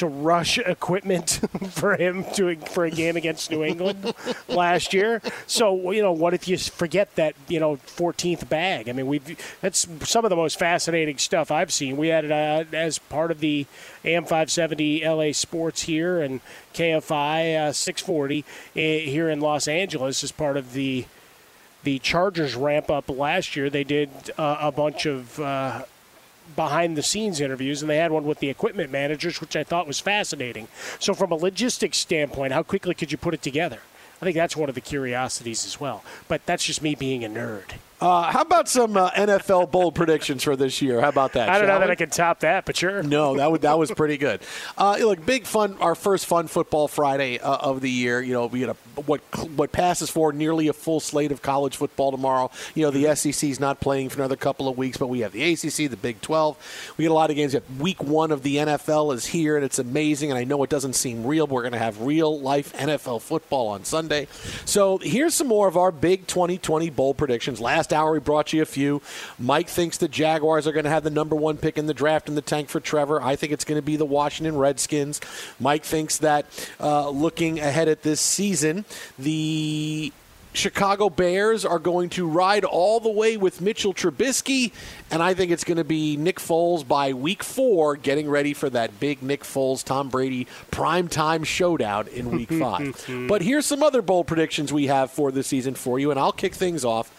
to 0.00 0.06
rush 0.06 0.58
equipment 0.58 1.40
for 1.70 1.94
him 1.94 2.24
to 2.34 2.56
for 2.56 2.84
a 2.84 2.90
game 2.90 3.16
against 3.16 3.50
New 3.50 3.62
England 3.62 4.14
last 4.48 4.92
year. 4.92 5.22
So 5.46 5.90
you 5.90 6.02
know, 6.02 6.12
what 6.12 6.34
if 6.34 6.48
you 6.48 6.56
forget 6.58 7.14
that 7.16 7.34
you 7.48 7.60
know 7.60 7.76
14th 7.76 8.48
bag? 8.48 8.88
I 8.88 8.92
mean, 8.92 9.06
we 9.06 9.20
that's 9.60 9.86
some 10.08 10.24
of 10.24 10.30
the 10.30 10.36
most 10.36 10.58
fascinating 10.58 11.18
stuff 11.18 11.50
I've 11.50 11.72
seen. 11.72 11.96
We 11.96 12.08
had 12.08 12.24
it 12.24 12.32
uh, 12.32 12.64
as 12.72 12.98
part 12.98 13.30
of 13.30 13.40
the 13.40 13.66
AM 14.04 14.24
570 14.24 15.06
LA 15.06 15.32
Sports 15.32 15.82
here 15.82 16.20
and 16.20 16.40
KFI 16.74 17.68
uh, 17.68 17.72
640 17.72 18.44
eh, 18.74 18.98
here 19.00 19.28
in 19.28 19.40
Los 19.40 19.68
Angeles 19.68 20.24
as 20.24 20.32
part 20.32 20.56
of 20.56 20.72
the 20.72 21.04
the 21.82 21.98
Chargers 21.98 22.54
ramp 22.56 22.90
up 22.90 23.08
last 23.08 23.56
year. 23.56 23.70
They 23.70 23.84
did 23.84 24.10
uh, 24.36 24.58
a 24.60 24.72
bunch 24.72 25.06
of 25.06 25.38
uh, 25.40 25.84
behind 26.56 26.96
the 26.96 27.02
scenes 27.02 27.40
interviews, 27.40 27.82
and 27.82 27.90
they 27.90 27.96
had 27.96 28.12
one 28.12 28.24
with 28.24 28.40
the 28.40 28.50
equipment 28.50 28.90
managers, 28.90 29.40
which 29.40 29.56
I 29.56 29.64
thought 29.64 29.86
was 29.86 30.00
fascinating. 30.00 30.68
So, 30.98 31.14
from 31.14 31.32
a 31.32 31.36
logistics 31.36 31.98
standpoint, 31.98 32.52
how 32.52 32.62
quickly 32.62 32.94
could 32.94 33.12
you 33.12 33.18
put 33.18 33.34
it 33.34 33.42
together? 33.42 33.80
I 34.20 34.24
think 34.24 34.36
that's 34.36 34.56
one 34.56 34.68
of 34.68 34.74
the 34.74 34.80
curiosities 34.80 35.64
as 35.64 35.80
well. 35.80 36.04
But 36.28 36.44
that's 36.46 36.64
just 36.64 36.82
me 36.82 36.94
being 36.94 37.24
a 37.24 37.28
nerd. 37.28 37.72
Uh, 38.00 38.30
how 38.30 38.40
about 38.40 38.66
some 38.66 38.96
uh, 38.96 39.10
NFL 39.10 39.70
bold 39.70 39.94
predictions 39.94 40.42
for 40.42 40.56
this 40.56 40.80
year? 40.80 41.00
How 41.02 41.10
about 41.10 41.34
that? 41.34 41.50
I 41.50 41.58
don't 41.58 41.66
know 41.66 41.74
shall 41.74 41.80
that? 41.80 41.90
I 41.90 41.94
can 41.96 42.08
top 42.08 42.40
that, 42.40 42.64
but 42.64 42.76
sure. 42.76 43.02
No, 43.02 43.36
that 43.36 43.50
would 43.50 43.60
that 43.62 43.78
was 43.78 43.90
pretty 43.90 44.16
good. 44.16 44.40
Uh, 44.78 44.96
look, 45.00 45.24
big 45.26 45.44
fun. 45.44 45.76
Our 45.80 45.94
first 45.94 46.24
fun 46.24 46.46
football 46.46 46.88
Friday 46.88 47.38
uh, 47.38 47.56
of 47.56 47.82
the 47.82 47.90
year. 47.90 48.22
You 48.22 48.32
know, 48.32 48.46
we 48.46 48.60
get 48.60 48.70
a 48.70 49.00
what 49.02 49.20
what 49.50 49.70
passes 49.70 50.08
for 50.08 50.32
nearly 50.32 50.68
a 50.68 50.72
full 50.72 51.00
slate 51.00 51.30
of 51.30 51.42
college 51.42 51.76
football 51.76 52.10
tomorrow. 52.10 52.50
You 52.74 52.84
know, 52.84 52.90
the 52.90 53.14
SEC 53.14 53.50
is 53.50 53.60
not 53.60 53.80
playing 53.80 54.08
for 54.08 54.16
another 54.16 54.36
couple 54.36 54.66
of 54.68 54.78
weeks, 54.78 54.96
but 54.96 55.08
we 55.08 55.20
have 55.20 55.32
the 55.32 55.52
ACC, 55.52 55.90
the 55.90 55.98
Big 56.00 56.22
Twelve. 56.22 56.56
We 56.96 57.04
get 57.04 57.10
a 57.10 57.14
lot 57.14 57.28
of 57.28 57.36
games. 57.36 57.54
Week 57.78 58.02
one 58.02 58.30
of 58.30 58.42
the 58.42 58.56
NFL 58.56 59.14
is 59.14 59.26
here, 59.26 59.56
and 59.56 59.64
it's 59.64 59.78
amazing. 59.78 60.30
And 60.30 60.38
I 60.38 60.44
know 60.44 60.62
it 60.62 60.70
doesn't 60.70 60.94
seem 60.94 61.26
real, 61.26 61.46
but 61.46 61.54
we're 61.54 61.62
going 61.62 61.72
to 61.72 61.78
have 61.78 62.00
real 62.00 62.40
life 62.40 62.72
NFL 62.76 63.20
football 63.20 63.68
on 63.68 63.84
Sunday. 63.84 64.26
So 64.64 64.96
here's 64.98 65.34
some 65.34 65.48
more 65.48 65.68
of 65.68 65.76
our 65.76 65.92
big 65.92 66.26
2020 66.26 66.88
bold 66.88 67.18
predictions. 67.18 67.60
Last 67.60 67.89
hour 67.92 68.12
we 68.12 68.18
brought 68.18 68.52
you 68.52 68.62
a 68.62 68.66
few. 68.66 69.02
Mike 69.38 69.68
thinks 69.68 69.96
the 69.96 70.08
Jaguars 70.08 70.66
are 70.66 70.72
going 70.72 70.84
to 70.84 70.90
have 70.90 71.04
the 71.04 71.10
number 71.10 71.36
one 71.36 71.56
pick 71.56 71.78
in 71.78 71.86
the 71.86 71.94
draft 71.94 72.28
in 72.28 72.34
the 72.34 72.42
tank 72.42 72.68
for 72.68 72.80
Trevor. 72.80 73.20
I 73.22 73.36
think 73.36 73.52
it's 73.52 73.64
going 73.64 73.78
to 73.78 73.84
be 73.84 73.96
the 73.96 74.04
Washington 74.04 74.56
Redskins. 74.56 75.20
Mike 75.58 75.84
thinks 75.84 76.18
that 76.18 76.46
uh, 76.80 77.08
looking 77.10 77.58
ahead 77.60 77.88
at 77.88 78.02
this 78.02 78.20
season, 78.20 78.84
the 79.18 80.12
Chicago 80.52 81.08
Bears 81.08 81.64
are 81.64 81.78
going 81.78 82.08
to 82.10 82.26
ride 82.26 82.64
all 82.64 82.98
the 82.98 83.10
way 83.10 83.36
with 83.36 83.60
Mitchell 83.60 83.94
Trubisky, 83.94 84.72
and 85.10 85.22
I 85.22 85.32
think 85.32 85.52
it's 85.52 85.62
going 85.62 85.78
to 85.78 85.84
be 85.84 86.16
Nick 86.16 86.38
Foles 86.40 86.86
by 86.86 87.12
week 87.12 87.44
four, 87.44 87.94
getting 87.96 88.28
ready 88.28 88.52
for 88.52 88.68
that 88.70 88.98
big 88.98 89.22
Nick 89.22 89.44
Foles 89.44 89.84
Tom 89.84 90.08
Brady 90.08 90.48
primetime 90.72 91.44
showdown 91.44 92.08
in 92.08 92.32
week 92.32 92.52
five. 92.58 93.04
but 93.28 93.42
here's 93.42 93.64
some 93.66 93.82
other 93.82 94.02
bold 94.02 94.26
predictions 94.26 94.72
we 94.72 94.88
have 94.88 95.12
for 95.12 95.30
the 95.30 95.44
season 95.44 95.74
for 95.74 96.00
you, 96.00 96.10
and 96.10 96.18
I'll 96.18 96.32
kick 96.32 96.54
things 96.54 96.84
off. 96.84 97.12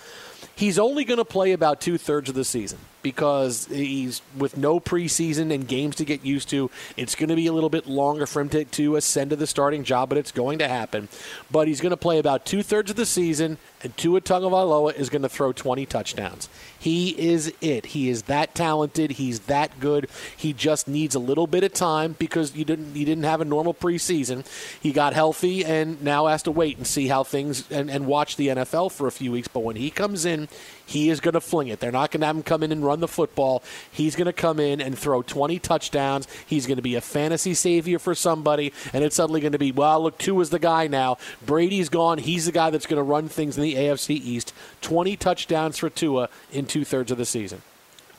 He's 0.62 0.78
only 0.78 1.06
going 1.06 1.17
to 1.17 1.26
play 1.26 1.54
about 1.54 1.82
two 1.82 1.97
thirds 1.97 2.30
of 2.30 2.36
the 2.36 2.45
season 2.45 2.78
because 3.02 3.65
he's 3.65 4.21
with 4.38 4.58
no 4.58 4.80
preseason 4.80 5.52
and 5.52 5.67
games 5.67 5.95
to 5.95 6.06
get 6.06 6.24
used 6.24 6.50
to. 6.50 6.69
It's 6.95 7.15
going 7.15 7.30
to 7.30 7.36
be 7.36 7.47
a 7.47 7.52
little 7.52 7.71
bit 7.71 7.88
longer 7.88 8.28
for 8.28 8.41
him 8.41 8.50
to, 8.50 8.65
to 8.65 8.95
ascend 8.95 9.32
to 9.32 9.36
the 9.36 9.47
starting 9.47 9.84
job, 9.84 10.10
but 10.10 10.19
it's 10.19 10.32
going 10.32 10.60
to 10.60 10.67
happen. 10.67 11.10
But 11.50 11.67
he's 11.67 11.82
going 11.82 11.89
to 11.89 11.97
play 11.97 12.19
about 12.19 12.45
two 12.45 12.62
thirds 12.62 12.91
of 12.91 12.95
the 12.95 13.08
season, 13.08 13.58
and 13.84 13.96
Tua 13.98 14.22
Tagovailoa 14.22 14.96
is 14.96 15.10
going 15.10 15.22
to 15.22 15.30
throw 15.30 15.52
20 15.52 15.86
touchdowns. 15.86 16.50
He 16.78 17.10
is 17.20 17.54
it. 17.62 17.88
He 17.88 18.10
is 18.10 18.24
that 18.24 18.56
talented. 18.56 19.12
He's 19.12 19.41
that 19.41 19.80
good. 19.80 20.10
He 20.36 20.52
just 20.52 20.88
needs 20.88 21.13
a 21.13 21.20
little 21.20 21.48
bit 21.48 21.63
of 21.63 21.74
time 21.74 22.15
because 22.17 22.56
you 22.56 22.65
didn't 22.65 22.96
he 22.96 23.06
didn't 23.06 23.26
have 23.26 23.39
a 23.39 23.46
normal 23.46 23.74
preseason. 23.74 24.46
He 24.82 24.91
got 24.91 25.13
healthy 25.13 25.63
and 25.63 26.02
now 26.02 26.26
has 26.26 26.41
to 26.44 26.52
wait 26.52 26.78
and 26.78 26.88
see 26.88 27.08
how 27.08 27.24
things 27.24 27.70
and, 27.72 27.89
and 27.89 28.08
watch 28.08 28.36
the 28.36 28.48
NFL 28.48 28.91
for 28.91 29.08
a 29.08 29.12
few 29.12 29.32
weeks. 29.32 29.48
But 29.48 29.60
when 29.60 29.76
he 29.76 29.91
comes 29.91 30.26
in, 30.26 30.48
he 30.91 31.10
is 31.10 31.20
going 31.20 31.34
to 31.34 31.41
fling 31.41 31.70
it. 31.70 31.80
They're 31.80 31.91
not 31.91 32.12
going 32.12 32.22
to 32.22 32.28
have 32.28 32.36
him 32.36 32.44
come 32.44 32.63
in 32.63 32.72
and 32.72 32.84
run 32.84 33.00
the 33.00 33.08
football. 33.08 33.63
He's 33.91 34.15
going 34.15 34.26
to 34.26 34.34
come 34.34 34.60
in 34.60 34.82
and 34.82 34.98
throw 34.98 35.22
20 35.22 35.58
touchdowns. 35.60 36.28
He's 36.46 36.67
going 36.67 36.76
to 36.76 36.82
be 36.82 36.96
a 36.96 37.02
fantasy 37.02 37.54
savior 37.54 37.98
for 37.98 38.13
somebody, 38.13 38.74
and 38.91 39.04
it's 39.04 39.15
suddenly 39.15 39.39
going 39.39 39.54
to 39.54 39.58
be, 39.58 39.72
well, 39.72 40.04
look, 40.04 40.17
two 40.17 40.39
is 40.41 40.50
the 40.50 40.60
guy 40.60 40.88
now. 40.88 41.17
Brady's 41.46 41.89
gone. 41.89 42.17
He's 42.17 42.46
the 42.46 42.52
guy 42.52 42.70
that's 42.70 42.88
going 42.88 42.98
to 42.98 43.04
run 43.04 43.30
things 43.30 43.58
in 43.58 43.63
the 43.63 43.71
AFC 43.76 44.12
East. 44.12 44.54
20 44.82 45.16
touchdowns 45.18 45.78
for 45.78 45.90
Tua 45.90 46.30
in 46.52 46.66
two 46.66 46.86
thirds 46.86 47.12
of 47.12 47.18
the 47.18 47.26
season. 47.26 47.62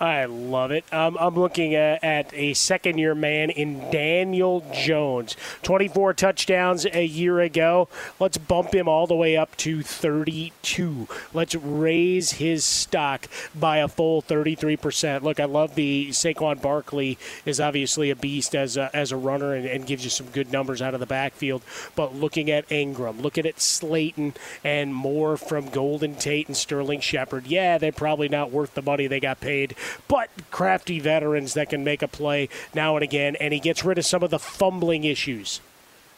I 0.03 0.25
love 0.25 0.73
it. 0.73 0.85
Um, 0.93 1.17
I'm 1.21 1.37
looking 1.37 1.77
at, 1.77 2.03
at 2.03 2.35
a 2.35 2.55
second 2.55 2.99
year 2.99 3.15
man 3.15 3.51
in 3.51 3.88
Daniel 3.93 4.65
Jones. 4.75 5.37
24 5.62 6.15
touchdowns 6.15 6.85
a 6.87 7.07
year 7.07 7.38
ago. 7.38 7.88
Let's 8.19 8.37
bump 8.37 8.75
him 8.75 8.88
all 8.88 9.07
the 9.07 9.15
way 9.15 9.37
up 9.37 9.57
to 9.59 9.81
32. 9.81 11.07
Let's 11.33 11.55
raise 11.55 12.33
his 12.33 12.65
stock 12.65 13.29
by 13.55 13.77
a 13.77 13.87
full 13.87 14.23
33%. 14.23 15.23
Look, 15.23 15.38
I 15.38 15.45
love 15.45 15.77
the 15.77 16.09
Saquon 16.09 16.61
Barkley 16.61 17.17
is 17.47 17.61
obviously 17.61 18.11
a 18.11 18.17
beast 18.17 18.57
as 18.57 18.77
a, 18.77 18.91
as 18.93 19.12
a 19.12 19.17
runner 19.17 19.55
and, 19.55 19.67
and 19.67 19.87
gives 19.87 20.03
you 20.03 20.11
some 20.11 20.27
good 20.31 20.51
numbers 20.51 20.83
out 20.83 20.95
of 20.95 21.01
the 21.01 21.07
backfield. 21.07 21.62
But 21.95 22.12
looking 22.12 22.51
at 22.51 22.73
Ingram, 22.73 23.21
looking 23.21 23.47
at 23.47 23.61
Slayton, 23.61 24.35
and 24.65 24.93
more 24.93 25.37
from 25.37 25.69
Golden 25.69 26.17
Tate 26.17 26.49
and 26.49 26.57
Sterling 26.57 26.99
Shepard, 26.99 27.47
yeah, 27.47 27.79
they're 27.79 27.93
probably 27.93 28.29
not 28.29 28.51
worth 28.51 28.75
the 28.75 28.83
money 28.83 29.07
they 29.07 29.21
got 29.21 29.38
paid 29.38 29.77
but 30.09 30.31
crafty 30.50 31.00
veterans 31.00 31.55
that 31.55 31.70
can 31.70 31.85
make 31.85 32.02
a 32.02 32.09
play 32.09 32.48
now 32.74 32.96
and 32.96 33.02
again, 33.02 33.37
and 33.37 33.52
he 33.52 33.61
gets 33.61 33.85
rid 33.85 33.98
of 33.98 34.07
some 34.07 34.22
of 34.22 34.31
the 34.31 34.38
fumbling 34.38 35.05
issues 35.05 35.61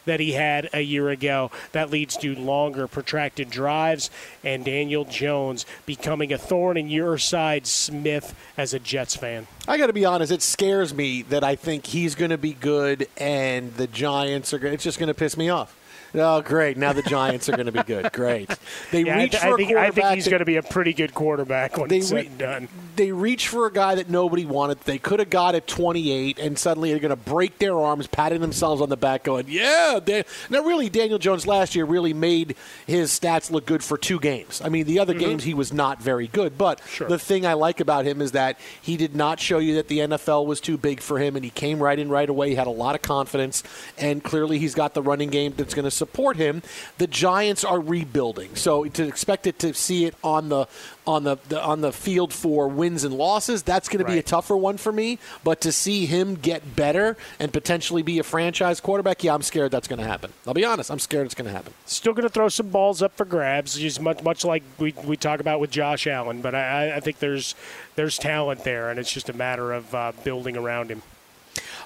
that 0.05 0.21
he 0.21 0.33
had 0.33 0.69
a 0.73 0.81
year 0.81 1.09
ago. 1.09 1.51
That 1.73 1.91
leads 1.91 2.17
to 2.19 2.35
longer, 2.35 2.87
protracted 2.87 3.51
drives, 3.51 4.11
and 4.43 4.65
Daniel 4.65 5.05
Jones 5.05 5.67
becoming 5.87 6.33
a 6.33 6.39
thorn 6.39 6.77
in 6.77 6.89
your 6.89 7.19
side, 7.19 7.67
Smith, 7.67 8.35
as 8.57 8.75
a 8.75 8.79
Jets 8.79 9.17
fan. 9.17 9.47
I 9.67 9.79
got 9.79 9.87
to 9.87 9.93
be 9.93 10.05
honest, 10.05 10.33
it 10.33 10.43
scares 10.43 10.95
me 10.95 11.23
that 11.23 11.43
I 11.43 11.57
think 11.57 11.87
he's 11.87 12.15
going 12.15 12.31
to 12.31 12.39
be 12.39 12.53
good 12.53 13.09
and 13.17 13.75
the 13.75 13.87
Giants 13.87 14.53
are 14.53 14.59
going 14.59 14.73
to, 14.73 14.75
It's 14.75 14.85
just 14.85 14.99
going 14.99 15.09
to 15.09 15.15
piss 15.15 15.37
me 15.37 15.49
off. 15.49 15.75
Oh, 16.15 16.43
great. 16.43 16.77
Now 16.77 16.93
the 16.93 17.03
Giants 17.03 17.49
are 17.49 17.53
going 17.53 17.67
to 17.67 17.73
be 17.73 17.83
good. 17.83 18.13
Great. 18.13 18.51
They 18.91 19.03
Yeah, 19.03 19.17
I, 19.17 19.23
reach 19.23 19.33
th- 19.33 19.43
for 19.43 19.49
I 19.49 19.53
a 19.53 19.57
think, 19.57 19.77
I 19.77 19.91
think 19.91 20.15
he's 20.15 20.29
going 20.29 20.39
to 20.39 20.45
be 20.45 20.57
a 20.57 20.63
pretty 20.63 20.93
good 20.93 21.13
quarterback 21.15 21.77
when 21.77 21.93
it's 21.93 22.13
re- 22.13 22.27
and 22.27 22.39
done. 22.39 22.69
they 22.97 23.11
reach 23.11 23.49
for 23.49 23.67
a 23.67 23.73
guy 23.73 23.97
that 23.97 24.09
nobody 24.09 24.47
wanted. 24.47 24.81
They 24.83 24.99
could 24.99 25.19
have 25.19 25.31
got 25.31 25.55
at 25.55 25.67
28, 25.67 26.39
and 26.39 26.59
suddenly 26.59 26.91
they're 26.91 27.01
going 27.01 27.11
to 27.11 27.17
break 27.17 27.59
their 27.59 27.79
arms, 27.79 28.07
patting 28.07 28.41
themselves 28.41 28.81
on 28.81 28.89
the 28.89 28.97
back, 28.97 29.25
going, 29.25 29.47
"Yeah." 29.49 29.99
They, 30.05 30.25
now, 30.51 30.63
really, 30.63 30.89
Daniel 30.89 31.19
Jones 31.19 31.47
last 31.47 31.75
year 31.75 31.85
really 31.85 32.15
made 32.15 32.55
his 32.87 33.11
stats 33.11 33.51
look 33.51 33.67
good 33.67 33.83
for 33.83 33.99
two 33.99 34.21
games. 34.21 34.61
I 34.65 34.69
mean, 34.69 34.87
the 34.87 35.01
other 35.01 35.15
mm-hmm. 35.15 35.25
games 35.25 35.45
he 35.45 35.55
was 35.55 35.73
not 35.73 36.01
very 36.01 36.29
good. 36.29 36.57
But 36.57 36.81
the 36.99 37.19
thing 37.19 37.47
I 37.47 37.55
like 37.55 37.81
about 37.81 38.05
him 38.05 38.21
is 38.21 38.33
that 38.33 38.59
he 38.81 38.97
did 38.97 39.17
not 39.17 39.41
show 39.41 39.59
you 39.59 39.75
that 39.77 39.89
the 39.89 39.99
NFL 40.01 40.47
was 40.47 40.61
too 40.61 40.79
big 40.79 41.01
for 41.01 41.19
him, 41.19 41.37
and 41.37 41.45
he 41.45 41.51
came 41.51 41.83
right 41.83 41.99
in 41.99 42.09
right 42.09 42.29
away. 42.29 42.51
He 42.51 42.55
had 42.55 42.67
a 42.67 42.71
lot 42.71 42.95
of 42.95 43.03
confidence, 43.03 43.63
and 43.99 44.23
clearly 44.23 44.59
he's 44.59 44.75
got 44.75 44.95
the 44.95 45.03
running 45.03 45.31
game 45.31 45.55
that's 45.57 45.75
going 45.75 45.85
to 45.85 46.04
support 46.05 46.37
him. 46.37 46.63
The 46.99 47.07
Giants 47.07 47.65
are 47.65 47.81
rebuilding, 47.81 48.57
so 48.57 48.85
to 48.85 49.07
expect 49.07 49.47
it 49.47 49.59
to 49.61 49.73
see 49.73 50.05
it 50.05 50.15
on 50.23 50.51
the 50.51 50.67
on 51.07 51.25
the, 51.25 51.37
the 51.49 51.63
on 51.63 51.81
the 51.81 51.93
field 51.93 52.33
for 52.33 52.69
wins 52.69 53.05
and 53.05 53.15
losses, 53.15 53.63
that's 53.63 53.89
going 53.89 54.05
to 54.05 54.11
be 54.11 54.19
a 54.19 54.23
tougher 54.23 54.57
one 54.57 54.77
for 54.77 54.93
me. 54.93 55.19
But 55.43 55.61
to 55.63 55.73
see 55.73 56.05
him 56.05 56.35
get 56.35 56.77
better 56.77 57.17
and 57.39 57.53
potentially 57.53 58.03
be 58.03 58.19
a 58.19 58.23
franchise 58.23 58.81
quarterback, 58.81 59.25
yeah, 59.25 59.35
I'm 59.35 59.43
scared 59.43 59.71
that's 59.71 59.89
going 59.89 59.99
to 59.99 60.07
happen. 60.07 60.33
I'll 60.47 60.55
be 60.55 60.65
honest, 60.65 60.91
I'm 60.91 60.99
scared 60.99 61.25
it's 61.27 61.35
going 61.35 61.47
to 61.47 61.53
happen. 61.53 61.73
Still 61.87 62.13
going 62.13 62.29
to 62.29 62.33
throw 62.33 62.49
some 62.49 62.69
balls 62.69 63.01
up 63.01 63.17
for 63.17 63.25
grabs, 63.25 63.79
just 63.79 64.01
much 64.01 64.23
much 64.23 64.45
like 64.45 64.63
we, 64.79 64.95
we 65.05 65.17
talk 65.17 65.41
about 65.41 65.59
with 65.61 65.71
Josh 65.71 66.07
Allen. 66.07 66.43
But 66.43 66.55
I, 66.55 66.97
I 66.97 67.01
think 67.01 67.19
there's 67.19 67.55
there's 67.97 68.19
talent 68.19 68.65
there, 68.65 68.91
and 68.91 68.99
it's 68.99 69.13
just 69.13 69.31
a 69.31 69.35
matter 69.35 69.73
of 69.73 69.95
uh, 69.95 70.13
building 70.23 70.57
around 70.57 70.91
him. 70.91 71.03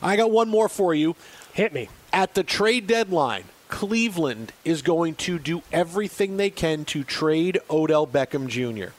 I 0.02 0.16
got 0.16 0.30
one 0.30 0.48
more 0.48 0.68
for 0.68 0.92
you. 0.94 1.14
Hit 1.52 1.72
me. 1.72 1.88
At 2.12 2.34
the 2.34 2.42
trade 2.42 2.86
deadline, 2.86 3.44
Cleveland 3.68 4.52
is 4.64 4.82
going 4.82 5.14
to 5.16 5.38
do 5.38 5.62
everything 5.72 6.36
they 6.36 6.50
can 6.50 6.84
to 6.86 7.04
trade 7.04 7.60
Odell 7.70 8.06
Beckham 8.06 8.48
Jr. 8.48 8.92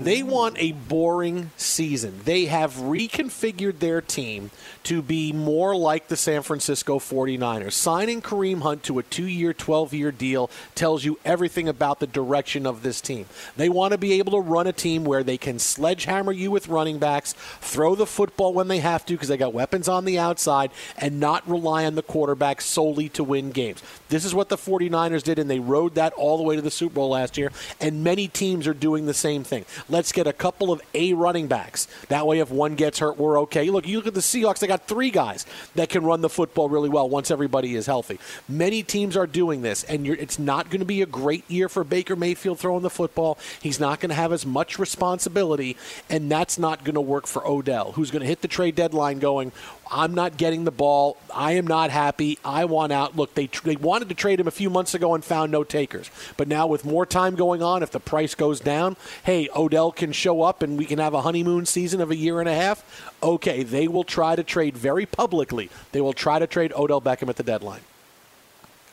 They 0.00 0.22
want 0.22 0.56
a 0.58 0.72
boring 0.72 1.50
season. 1.58 2.20
They 2.24 2.46
have 2.46 2.72
reconfigured 2.76 3.80
their 3.80 4.00
team 4.00 4.50
to 4.84 5.02
be 5.02 5.30
more 5.30 5.76
like 5.76 6.08
the 6.08 6.16
San 6.16 6.40
Francisco 6.40 6.98
49ers. 6.98 7.72
Signing 7.72 8.22
Kareem 8.22 8.62
Hunt 8.62 8.82
to 8.84 8.98
a 8.98 9.02
two 9.02 9.26
year, 9.26 9.52
12 9.52 9.92
year 9.92 10.10
deal 10.10 10.48
tells 10.74 11.04
you 11.04 11.18
everything 11.22 11.68
about 11.68 12.00
the 12.00 12.06
direction 12.06 12.66
of 12.66 12.82
this 12.82 13.02
team. 13.02 13.26
They 13.58 13.68
want 13.68 13.92
to 13.92 13.98
be 13.98 14.14
able 14.14 14.32
to 14.32 14.40
run 14.40 14.66
a 14.66 14.72
team 14.72 15.04
where 15.04 15.22
they 15.22 15.36
can 15.36 15.58
sledgehammer 15.58 16.32
you 16.32 16.50
with 16.50 16.68
running 16.68 16.98
backs, 16.98 17.34
throw 17.60 17.94
the 17.94 18.06
football 18.06 18.54
when 18.54 18.68
they 18.68 18.78
have 18.78 19.04
to 19.04 19.12
because 19.12 19.28
they 19.28 19.36
got 19.36 19.52
weapons 19.52 19.86
on 19.86 20.06
the 20.06 20.18
outside, 20.18 20.70
and 20.96 21.20
not 21.20 21.46
rely 21.46 21.84
on 21.84 21.94
the 21.94 22.02
quarterback 22.02 22.62
solely 22.62 23.10
to 23.10 23.22
win 23.22 23.50
games. 23.50 23.82
This 24.08 24.24
is 24.24 24.34
what 24.34 24.48
the 24.48 24.56
49ers 24.56 25.22
did, 25.22 25.38
and 25.38 25.50
they 25.50 25.60
rode 25.60 25.94
that 25.96 26.14
all 26.14 26.38
the 26.38 26.42
way 26.42 26.56
to 26.56 26.62
the 26.62 26.70
Super 26.70 26.94
Bowl 26.94 27.10
last 27.10 27.36
year, 27.36 27.52
and 27.80 28.02
many 28.02 28.28
teams 28.28 28.66
are 28.66 28.72
doing 28.72 29.04
the 29.04 29.12
same 29.12 29.44
thing. 29.44 29.66
Let's 29.90 30.12
get 30.12 30.26
a 30.26 30.32
couple 30.32 30.72
of 30.72 30.80
A 30.94 31.12
running 31.12 31.48
backs. 31.48 31.88
That 32.08 32.26
way, 32.26 32.38
if 32.38 32.50
one 32.50 32.76
gets 32.76 33.00
hurt, 33.00 33.18
we're 33.18 33.40
okay. 33.40 33.68
Look, 33.70 33.86
you 33.88 33.96
look 33.98 34.06
at 34.06 34.14
the 34.14 34.20
Seahawks, 34.20 34.60
they 34.60 34.66
got 34.66 34.86
three 34.86 35.10
guys 35.10 35.46
that 35.74 35.88
can 35.88 36.04
run 36.04 36.20
the 36.20 36.28
football 36.28 36.68
really 36.68 36.88
well 36.88 37.08
once 37.08 37.30
everybody 37.30 37.74
is 37.74 37.86
healthy. 37.86 38.18
Many 38.48 38.82
teams 38.82 39.16
are 39.16 39.26
doing 39.26 39.62
this, 39.62 39.82
and 39.84 40.06
it's 40.06 40.38
not 40.38 40.70
going 40.70 40.80
to 40.80 40.86
be 40.86 41.02
a 41.02 41.06
great 41.06 41.48
year 41.50 41.68
for 41.68 41.82
Baker 41.82 42.14
Mayfield 42.14 42.58
throwing 42.58 42.82
the 42.82 42.90
football. 42.90 43.38
He's 43.60 43.80
not 43.80 44.00
going 44.00 44.10
to 44.10 44.14
have 44.14 44.32
as 44.32 44.46
much 44.46 44.78
responsibility, 44.78 45.76
and 46.08 46.30
that's 46.30 46.58
not 46.58 46.84
going 46.84 46.94
to 46.94 47.00
work 47.00 47.26
for 47.26 47.46
Odell, 47.46 47.92
who's 47.92 48.10
going 48.10 48.22
to 48.22 48.28
hit 48.28 48.42
the 48.42 48.48
trade 48.48 48.76
deadline 48.76 49.18
going, 49.18 49.50
I'm 49.90 50.14
not 50.14 50.36
getting 50.36 50.64
the 50.64 50.70
ball. 50.70 51.16
I 51.34 51.52
am 51.52 51.66
not 51.66 51.90
happy. 51.90 52.38
I 52.44 52.64
want 52.64 52.92
out. 52.92 53.16
Look, 53.16 53.34
they, 53.34 53.46
they 53.64 53.76
wanted 53.76 54.08
to 54.10 54.14
trade 54.14 54.38
him 54.38 54.46
a 54.46 54.52
few 54.52 54.70
months 54.70 54.94
ago 54.94 55.14
and 55.14 55.24
found 55.24 55.50
no 55.50 55.64
takers. 55.64 56.10
But 56.36 56.46
now, 56.46 56.66
with 56.68 56.84
more 56.84 57.04
time 57.04 57.34
going 57.34 57.62
on, 57.62 57.82
if 57.82 57.90
the 57.90 57.98
price 57.98 58.34
goes 58.34 58.60
down, 58.60 58.96
hey, 59.24 59.48
Odell 59.54 59.90
can 59.90 60.12
show 60.12 60.42
up 60.42 60.62
and 60.62 60.78
we 60.78 60.84
can 60.84 60.98
have 60.98 61.14
a 61.14 61.22
honeymoon 61.22 61.66
season 61.66 62.00
of 62.00 62.10
a 62.10 62.16
year 62.16 62.40
and 62.40 62.48
a 62.48 62.54
half. 62.54 63.12
Okay, 63.22 63.64
they 63.64 63.88
will 63.88 64.04
try 64.04 64.36
to 64.36 64.44
trade 64.44 64.76
very 64.76 65.06
publicly. 65.06 65.70
They 65.92 66.00
will 66.00 66.12
try 66.12 66.38
to 66.38 66.46
trade 66.46 66.72
Odell 66.74 67.00
Beckham 67.00 67.28
at 67.28 67.36
the 67.36 67.42
deadline. 67.42 67.80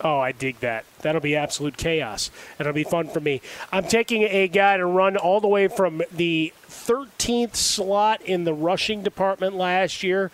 Oh, 0.01 0.19
I 0.19 0.31
dig 0.31 0.60
that. 0.60 0.86
That'll 1.01 1.21
be 1.21 1.36
absolute 1.36 1.75
chaos. 1.75 2.29
It'll 2.60 2.73
be 2.73 2.83
fun 2.83 3.08
for 3.08 3.19
me. 3.19 3.41
I'm 3.71 3.85
taking 3.85 4.23
a 4.23 4.48
guy 4.48 4.77
to 4.77 4.85
run 4.85 5.17
all 5.17 5.41
the 5.41 5.48
way 5.48 5.67
from 5.67 6.04
the 6.12 6.54
13th 6.69 7.56
slot 7.56 8.21
in 8.21 8.43
the 8.43 8.54
rushing 8.54 9.02
department 9.02 9.56
last 9.56 10.04
year 10.04 10.31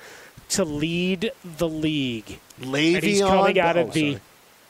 to 0.50 0.66
lead 0.66 1.32
the 1.44 1.68
league. 1.68 2.40
Le'Veon 2.60 2.96
and 2.96 3.04
he's 3.04 3.22
coming 3.22 3.60
out 3.60 3.78
of 3.78 3.94
the 3.94 4.12
sorry. 4.14 4.22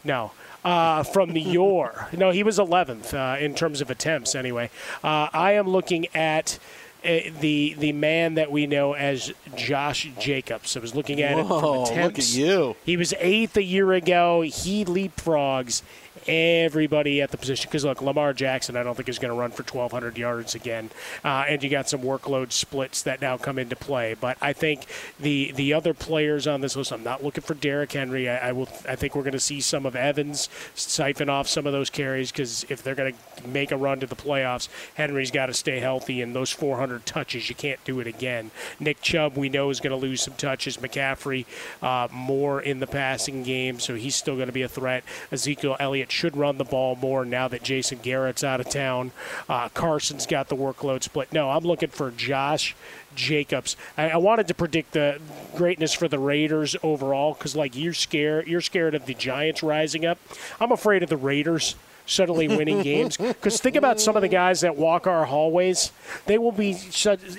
no. 0.04 0.32
Uh, 0.64 1.04
from 1.04 1.34
the 1.34 1.42
Yor. 1.42 2.08
No, 2.14 2.32
he 2.32 2.42
was 2.42 2.58
11th 2.58 3.14
uh, 3.14 3.38
in 3.38 3.54
terms 3.54 3.82
of 3.82 3.90
attempts, 3.90 4.34
anyway. 4.34 4.70
Uh, 5.04 5.28
I 5.34 5.54
am 5.54 5.68
looking 5.68 6.08
at 6.16 6.58
uh, 7.04 7.20
the 7.42 7.76
the 7.78 7.92
man 7.92 8.36
that 8.36 8.50
we 8.50 8.66
know 8.66 8.94
as 8.94 9.34
Josh 9.58 10.10
Jacobs. 10.20 10.78
I 10.78 10.80
was 10.80 10.96
looking 10.96 11.22
at 11.22 11.38
it 11.38 11.46
Whoa, 11.46 11.86
from 11.86 12.02
look 12.02 12.18
at 12.18 12.34
you. 12.34 12.78
He 12.86 12.96
was 12.96 13.14
eighth 13.20 13.58
a 13.58 13.64
year 13.64 13.92
ago. 13.92 14.40
He 14.40 14.86
leapfrogs 14.86 15.82
everybody 16.28 17.22
at 17.22 17.32
the 17.32 17.38
position 17.38 17.70
because 17.70 17.86
look, 17.86 18.02
Lamar 18.02 18.34
Jackson, 18.34 18.76
I 18.76 18.84
don't 18.84 18.96
think 18.96 19.10
is 19.10 19.20
going 19.20 19.34
to 19.34 19.40
run 19.40 19.52
for 19.52 19.64
1,200 19.64 20.18
yards 20.18 20.56
again, 20.56 20.90
uh, 21.24 21.46
and 21.48 21.64
you 21.64 21.70
got 21.70 21.90
some 21.90 22.02
workload 22.02 22.52
splits 22.52 23.02
that 23.04 23.22
now 23.22 23.38
come 23.38 23.60
into 23.60 23.76
play. 23.76 24.16
But 24.20 24.38
I 24.42 24.54
think 24.54 24.86
the 25.20 25.52
the 25.54 25.74
other 25.74 25.94
players 25.94 26.48
on 26.48 26.62
this 26.62 26.76
list, 26.76 26.92
I'm 26.92 27.04
not 27.04 27.24
looking 27.24 27.44
for 27.44 27.54
Derrick 27.54 27.92
Henry. 27.92 28.30
I, 28.30 28.50
I 28.50 28.52
will. 28.52 28.70
I 28.88 28.96
think 28.96 29.16
we're 29.16 29.24
going 29.24 29.34
to 29.34 29.40
see 29.40 29.62
some 29.62 29.86
of 29.86 29.96
Evans 29.96 30.50
siphon 30.76 31.30
off 31.30 31.48
some 31.48 31.66
of 31.68 31.74
those 31.74 31.90
carries 31.90 32.32
because 32.32 32.66
if 32.70 32.84
they're 32.84 32.96
going 32.96 33.14
to 33.14 33.48
make 33.48 33.72
a 33.72 33.78
run 33.78 34.00
to 34.00 34.08
the 34.08 34.16
playoffs, 34.16 34.70
Henry's 34.96 35.32
got 35.32 35.48
to 35.48 35.54
stay 35.54 35.80
healthy. 35.80 36.22
And 36.22 36.36
those 36.36 36.52
400 36.52 37.06
touches, 37.06 37.50
you 37.50 37.56
can't 37.56 37.84
do 37.84 38.00
it 38.00 38.08
again. 38.08 38.52
Nick 38.80 39.02
Chubb, 39.02 39.38
we 39.38 39.50
know, 39.50 39.70
is 39.70 39.80
going 39.80 39.92
to 39.92 39.98
lose 39.98 40.22
some 40.22 40.34
touches. 40.36 40.78
McCaffrey, 40.78 41.46
uh, 41.82 42.08
more 42.12 42.62
in 42.62 42.80
the 42.80 42.88
passing 42.88 43.44
game, 43.44 43.80
so 43.80 43.96
he's 43.96 44.16
still 44.16 44.36
going 44.36 44.48
to 44.48 44.54
be 44.54 44.62
a 44.62 44.70
threat. 44.70 45.04
Ezekiel 45.32 45.76
Elliott 45.80 46.12
should 46.14 46.38
run 46.38 46.58
the 46.58 46.64
ball 46.64 46.96
more 46.96 47.26
now 47.26 47.48
that 47.48 47.64
Jason 47.64 48.00
Garrett's 48.02 48.44
out 48.44 48.62
of 48.62 48.70
town. 48.70 49.12
Uh, 49.50 49.68
Carson's 49.70 50.26
got 50.26 50.48
the 50.48 50.56
workload 50.56 51.04
split. 51.04 51.34
No, 51.34 51.50
I'm 51.50 51.64
looking 51.64 51.90
for 51.90 52.12
Josh 52.12 52.76
Jacobs. 53.16 53.76
I, 53.98 54.12
I 54.12 54.18
wanted 54.18 54.48
to 54.48 54.54
predict 54.54 54.94
the 54.94 55.20
greatness 55.56 55.94
for 55.94 56.08
the 56.08 56.20
Raiders 56.20 56.76
overall 56.84 57.34
because, 57.34 57.56
like, 57.56 57.76
you're 57.76 57.94
scared. 57.94 58.48
You're 58.48 58.62
scared 58.62 58.96
of 58.96 59.06
the 59.06 59.14
Giants 59.14 59.64
rising 59.64 60.06
up. 60.06 60.20
I'm 60.62 60.72
afraid 60.72 61.04
of 61.04 61.10
the 61.10 61.18
Raiders 61.18 61.76
suddenly 62.06 62.48
winning 62.48 62.82
games. 62.84 63.18
Because 63.18 63.60
think 63.60 63.76
about 63.76 64.00
some 64.00 64.16
of 64.16 64.22
the 64.22 64.28
guys 64.28 64.62
that 64.62 64.76
walk 64.76 65.08
our 65.08 65.26
hallways; 65.26 65.92
they 66.28 66.38
will 66.38 66.52
be 66.52 66.78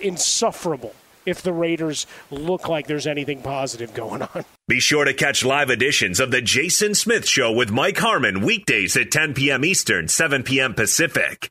insufferable 0.03 0.95
if 1.27 1.43
the 1.43 1.53
Raiders 1.53 2.07
look 2.31 2.69
like 2.69 2.87
there's 2.87 3.07
anything 3.07 3.43
positive 3.43 3.95
going 3.95 4.23
on. 4.23 4.45
Be 4.69 4.81
sure 4.81 5.05
to 5.05 5.15
catch 5.15 5.45
live 5.45 5.71
editions 5.71 6.21
of 6.21 6.31
The 6.31 6.41
Jason 6.41 6.95
Smith 6.95 7.29
Show 7.29 7.53
with 7.53 7.71
Mike 7.71 7.99
Harmon 7.99 8.41
weekdays 8.41 8.97
at 8.97 9.11
10 9.11 9.35
p.m. 9.35 9.65
Eastern, 9.65 10.09
7 10.09 10.43
p.m. 10.43 10.75
Pacific. 10.75 11.51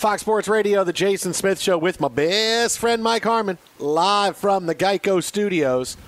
Fox 0.00 0.22
Sports 0.22 0.48
Radio, 0.48 0.82
the 0.82 0.94
Jason 0.94 1.34
Smith 1.34 1.60
Show 1.60 1.76
with 1.76 2.00
my 2.00 2.08
best 2.08 2.78
friend 2.78 3.02
Mike 3.02 3.22
Harmon, 3.22 3.58
live 3.78 4.34
from 4.34 4.64
the 4.64 4.74
Geico 4.74 5.22
Studios. 5.22 5.98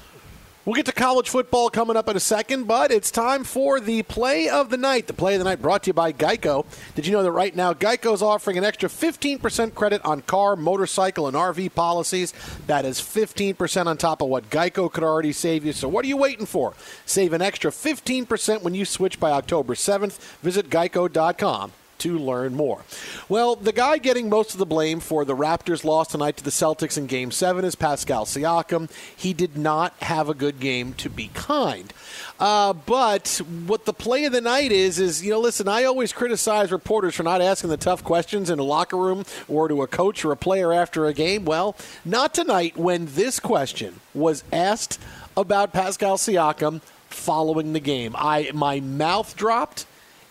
We'll 0.64 0.76
get 0.76 0.86
to 0.86 0.92
college 0.92 1.28
football 1.28 1.68
coming 1.68 1.94
up 1.94 2.08
in 2.08 2.16
a 2.16 2.20
second, 2.20 2.64
but 2.64 2.90
it's 2.90 3.10
time 3.10 3.44
for 3.44 3.80
the 3.80 4.02
play 4.04 4.48
of 4.48 4.70
the 4.70 4.78
night. 4.78 5.08
The 5.08 5.12
play 5.12 5.34
of 5.34 5.40
the 5.40 5.44
night 5.44 5.60
brought 5.60 5.82
to 5.82 5.90
you 5.90 5.92
by 5.92 6.14
Geico. 6.14 6.64
Did 6.94 7.06
you 7.06 7.12
know 7.12 7.22
that 7.22 7.32
right 7.32 7.54
now 7.54 7.74
Geico 7.74 8.14
is 8.14 8.22
offering 8.22 8.56
an 8.56 8.64
extra 8.64 8.88
15% 8.88 9.74
credit 9.74 10.02
on 10.06 10.22
car, 10.22 10.56
motorcycle, 10.56 11.28
and 11.28 11.36
RV 11.36 11.74
policies? 11.74 12.32
That 12.68 12.86
is 12.86 12.98
15% 12.98 13.84
on 13.84 13.98
top 13.98 14.22
of 14.22 14.28
what 14.28 14.48
Geico 14.48 14.90
could 14.90 15.04
already 15.04 15.32
save 15.32 15.66
you. 15.66 15.74
So 15.74 15.86
what 15.86 16.02
are 16.06 16.08
you 16.08 16.16
waiting 16.16 16.46
for? 16.46 16.72
Save 17.04 17.34
an 17.34 17.42
extra 17.42 17.70
15% 17.70 18.62
when 18.62 18.74
you 18.74 18.86
switch 18.86 19.20
by 19.20 19.32
October 19.32 19.74
7th. 19.74 20.16
Visit 20.40 20.70
geico.com 20.70 21.72
to 22.02 22.18
learn 22.18 22.54
more. 22.54 22.84
Well, 23.28 23.54
the 23.54 23.72
guy 23.72 23.98
getting 23.98 24.28
most 24.28 24.52
of 24.52 24.58
the 24.58 24.66
blame 24.66 24.98
for 24.98 25.24
the 25.24 25.36
Raptors' 25.36 25.84
loss 25.84 26.08
tonight 26.08 26.36
to 26.38 26.44
the 26.44 26.50
Celtics 26.50 26.98
in 26.98 27.06
Game 27.06 27.30
7 27.30 27.64
is 27.64 27.76
Pascal 27.76 28.24
Siakam. 28.24 28.90
He 29.16 29.32
did 29.32 29.56
not 29.56 29.94
have 30.02 30.28
a 30.28 30.34
good 30.34 30.58
game, 30.58 30.94
to 30.94 31.08
be 31.08 31.30
kind. 31.32 31.92
Uh, 32.40 32.72
but 32.72 33.40
what 33.66 33.84
the 33.84 33.92
play 33.92 34.24
of 34.24 34.32
the 34.32 34.40
night 34.40 34.72
is, 34.72 34.98
is, 34.98 35.24
you 35.24 35.30
know, 35.30 35.38
listen, 35.38 35.68
I 35.68 35.84
always 35.84 36.12
criticize 36.12 36.72
reporters 36.72 37.14
for 37.14 37.22
not 37.22 37.40
asking 37.40 37.70
the 37.70 37.76
tough 37.76 38.02
questions 38.02 38.50
in 38.50 38.58
a 38.58 38.64
locker 38.64 38.96
room 38.96 39.24
or 39.46 39.68
to 39.68 39.82
a 39.82 39.86
coach 39.86 40.24
or 40.24 40.32
a 40.32 40.36
player 40.36 40.72
after 40.72 41.06
a 41.06 41.14
game. 41.14 41.44
Well, 41.44 41.76
not 42.04 42.34
tonight 42.34 42.76
when 42.76 43.06
this 43.06 43.38
question 43.38 44.00
was 44.12 44.42
asked 44.52 44.98
about 45.36 45.72
Pascal 45.72 46.16
Siakam 46.16 46.80
following 47.08 47.72
the 47.72 47.80
game. 47.80 48.16
I 48.18 48.50
My 48.52 48.80
mouth 48.80 49.36
dropped. 49.36 49.86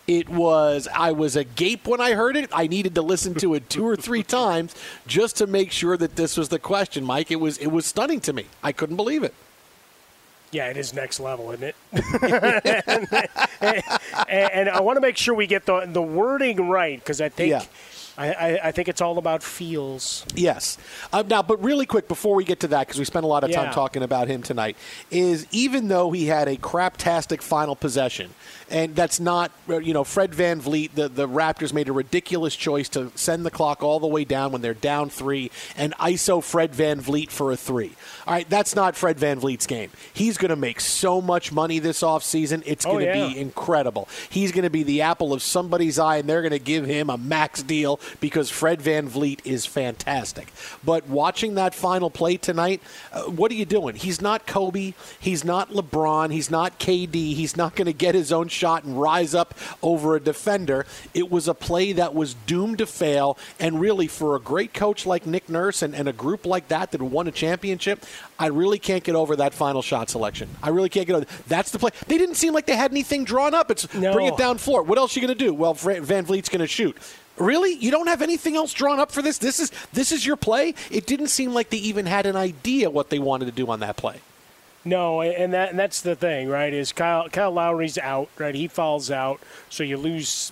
It 0.08 0.30
was 0.30 0.88
I 0.94 1.12
was 1.12 1.36
agape 1.36 1.88
when 1.88 2.02
I 2.02 2.14
heard 2.14 2.36
it. 2.36 2.50
I 2.54 2.68
needed 2.68 2.96
to 2.96 3.02
listen 3.02 3.34
to 3.36 3.54
it 3.54 3.70
two 3.70 3.86
or 3.86 3.96
three 3.96 4.24
times 4.42 4.76
just 5.08 5.38
to 5.38 5.48
make 5.48 5.72
sure 5.72 5.96
that 5.98 6.16
this 6.16 6.38
was 6.38 6.50
the 6.50 6.60
question, 6.60 7.04
Mike. 7.04 7.32
It 7.32 7.40
was 7.40 7.58
it 7.58 7.68
was 7.68 7.86
stunning 7.86 8.20
to 8.22 8.34
me. 8.34 8.46
I 8.64 8.72
couldn't 8.72 8.98
believe 8.98 9.24
it. 9.24 9.34
Yeah, 10.52 10.68
it 10.68 10.76
is 10.76 10.94
next 10.94 11.22
level, 11.22 11.52
isn't 11.52 11.64
it? 11.64 11.76
and, 11.94 13.08
and, 14.28 14.52
and, 14.52 14.70
I 14.70 14.82
want 14.82 14.98
to 14.98 15.02
make 15.02 15.16
sure 15.16 15.34
we 15.34 15.48
get 15.48 15.66
the 15.66 15.86
the 15.88 16.02
wording 16.02 16.68
right 16.68 17.00
because 17.00 17.22
I 17.22 17.30
think 17.30 17.52
Yeah. 17.52 17.64
I, 18.18 18.60
I, 18.66 18.72
think 18.72 18.88
it's 18.88 19.02
all 19.02 19.18
about 19.18 19.42
feels. 19.42 20.26
Yes. 20.36 20.78
Um, 21.12 21.28
now, 21.28 21.42
but 21.42 21.64
really 21.64 21.86
quick 21.86 22.08
before 22.08 22.36
we 22.36 22.44
get 22.44 22.60
to 22.60 22.68
that, 22.68 22.86
because 22.86 23.00
we 23.00 23.06
spent 23.06 23.24
a 23.24 23.28
lot 23.28 23.44
of 23.44 23.52
time 23.52 23.68
Yeah. 23.68 23.72
talking 23.72 24.04
about 24.04 24.28
him 24.28 24.44
tonight, 24.44 24.76
is 25.10 25.48
even 25.52 25.88
though 25.88 26.12
he 26.12 26.28
had 26.28 26.48
a 26.48 26.58
craptastic 26.58 27.42
final 27.42 27.76
possession, 27.76 28.32
and 28.72 28.96
that's 28.96 29.20
not, 29.20 29.52
you 29.68 29.94
know, 29.94 30.04
Fred 30.04 30.32
VanVleet, 30.32 30.96
the, 30.96 31.10
the 31.10 31.28
Raptors 31.28 31.74
made 31.74 31.90
a 31.90 31.92
ridiculous 31.94 32.56
choice 32.56 32.88
to 32.90 33.12
send 33.16 33.46
the 33.46 33.52
clock 33.52 33.84
all 33.84 34.00
the 34.00 34.08
way 34.08 34.24
down 34.24 34.52
when 34.52 34.62
they're 34.62 34.74
down 34.74 35.10
three 35.10 35.52
and 35.76 35.94
ISO 35.98 36.42
Fred 36.44 36.72
VanVleet 36.72 37.30
for 37.30 37.52
a 37.52 37.58
three. 37.58 37.92
All 38.26 38.34
right, 38.34 38.50
that's 38.50 38.76
not 38.76 38.96
Fred 38.96 39.18
VanVleet's 39.18 39.68
game. 39.68 39.92
He's 40.14 40.38
going 40.38 40.50
to 40.50 40.56
make 40.56 40.80
so 40.80 41.20
much 41.22 41.52
money 41.52 41.80
this 41.80 42.02
offseason. 42.02 42.64
It's 42.66 42.86
Oh, 42.86 42.94
going 42.94 43.06
to 43.12 43.18
yeah. 43.18 43.28
be 43.28 43.40
incredible. 43.40 44.08
He's 44.30 44.52
going 44.52 44.64
to 44.64 44.70
be 44.70 44.84
the 44.84 45.02
apple 45.02 45.34
of 45.34 45.42
somebody's 45.44 46.00
eye, 46.00 46.18
and 46.18 46.30
they're 46.30 46.42
going 46.42 46.52
to 46.52 46.60
give 46.60 46.86
him 46.86 47.10
a 47.10 47.18
max 47.18 47.62
deal 47.62 48.00
because 48.22 48.50
Fred 48.50 48.80
VanVleet 48.80 49.42
is 49.46 49.66
fantastic. 49.66 50.48
But 50.84 51.08
watching 51.08 51.56
that 51.56 51.76
final 51.76 52.10
play 52.10 52.38
tonight, 52.38 52.82
uh, 53.12 53.24
what 53.24 53.52
are 53.52 53.56
you 53.56 53.66
doing? 53.66 53.96
He's 53.96 54.22
not 54.22 54.48
Kobe. 54.48 54.94
He's 55.20 55.44
not 55.44 55.70
LeBron. 55.72 56.32
He's 56.32 56.50
not 56.50 56.80
KD. 56.80 57.34
He's 57.36 57.58
not 57.58 57.76
going 57.76 57.86
to 57.88 57.94
get 57.94 58.16
his 58.16 58.32
own 58.32 58.48
shot 58.48 58.61
and 58.64 59.00
rise 59.00 59.36
up 59.36 59.54
over 59.82 60.16
a 60.16 60.20
defender. 60.20 60.86
It 61.14 61.32
was 61.32 61.48
a 61.48 61.54
play 61.54 61.94
that 61.94 62.14
was 62.14 62.34
doomed 62.34 62.80
to 62.80 62.86
fail. 62.86 63.38
And 63.60 63.80
really, 63.80 64.08
for 64.08 64.36
a 64.36 64.40
great 64.40 64.74
coach 64.74 65.06
like 65.06 65.26
Nick 65.26 65.50
Nurse 65.50 65.82
and, 65.82 65.96
and 65.96 66.08
a 66.08 66.14
group 66.14 66.46
like 66.46 66.68
that 66.70 66.92
that 66.92 67.02
won 67.02 67.28
a 67.28 67.32
championship, 67.32 68.06
I 68.40 68.48
really 68.48 68.80
can't 68.80 69.04
get 69.04 69.16
over 69.16 69.36
that 69.38 69.54
final 69.54 69.82
shot 69.82 70.10
selection. 70.10 70.50
I 70.62 70.70
really 70.70 70.90
can't 70.90 71.08
get 71.08 71.16
over. 71.16 71.26
That's 71.48 71.72
the 71.72 71.80
play. 71.80 71.92
They 72.08 72.18
didn't 72.18 72.36
seem 72.36 72.54
like 72.54 72.66
they 72.66 72.76
had 72.76 72.92
anything 72.92 73.24
drawn 73.24 73.54
up. 73.54 73.72
It's 73.72 73.86
bring 73.86 74.28
it 74.28 74.38
down 74.38 74.58
floor. 74.58 74.84
What 74.84 74.98
else 74.98 75.16
are 75.16 75.20
you 75.20 75.28
going 75.28 75.38
to 75.38 75.46
do? 75.46 75.54
Well, 75.54 75.76
VanVleet's 75.76 76.50
going 76.50 76.62
to 76.62 76.68
shoot. 76.68 76.98
Really? 77.38 77.74
You 77.74 77.92
don't 77.92 78.08
have 78.08 78.22
anything 78.22 78.56
else 78.56 78.74
drawn 78.74 79.00
up 79.00 79.12
for 79.12 79.22
this? 79.22 79.38
This 79.38 79.60
is 79.60 79.72
this 79.94 80.12
is 80.12 80.26
your 80.26 80.36
play? 80.36 80.76
It 80.90 81.08
didn't 81.08 81.28
seem 81.28 81.54
like 81.54 81.70
they 81.70 81.78
even 81.78 82.06
had 82.06 82.26
an 82.26 82.36
idea 82.36 82.90
what 82.90 83.10
they 83.10 83.20
wanted 83.20 83.46
to 83.46 83.52
do 83.52 83.68
on 83.70 83.80
that 83.80 83.98
play. 83.98 84.20
No, 84.84 85.22
and 85.22 85.54
that 85.54 85.70
and 85.70 85.80
that's 85.80 86.02
the 86.02 86.16
thing, 86.16 86.50
right? 86.50 86.74
Is 86.74 86.92
Kyle 86.92 87.30
Kyle 87.30 87.52
Lowry's 87.52 87.98
out, 87.98 88.30
right? 88.38 88.56
He 88.56 88.68
falls 88.68 89.12
out, 89.12 89.40
so 89.70 89.84
you 89.84 89.98
lose 89.98 90.52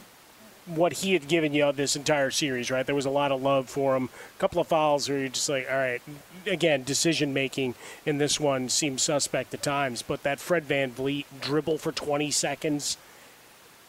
what 0.68 0.94
he 0.94 1.14
had 1.14 1.28
given 1.28 1.54
you 1.54 1.72
this 1.72 1.96
entire 1.96 2.30
series, 2.32 2.70
right? 2.70 2.86
There 2.86 2.96
was 2.96 3.06
a 3.06 3.10
lot 3.10 3.32
of 3.32 3.42
love 3.42 3.70
for 3.70 3.96
him. 3.96 4.10
A 4.38 4.40
couple 4.40 4.62
of 4.62 4.68
fouls 4.68 5.10
where 5.10 5.20
you're 5.20 5.30
just 5.30 5.50
like, 5.50 5.68
all 5.70 5.78
right. 5.78 6.02
Again, 6.46 6.84
decision 6.84 7.34
making 7.34 7.76
in 8.06 8.18
this 8.18 8.40
one 8.40 8.70
seems 8.70 9.02
suspect 9.02 9.54
at 9.54 9.62
times, 9.62 10.02
but 10.02 10.24
that 10.24 10.40
Fred 10.40 10.68
VanVleet 10.68 11.26
dribble 11.42 11.80
for 11.80 11.92
20 11.92 12.32
seconds, 12.32 12.98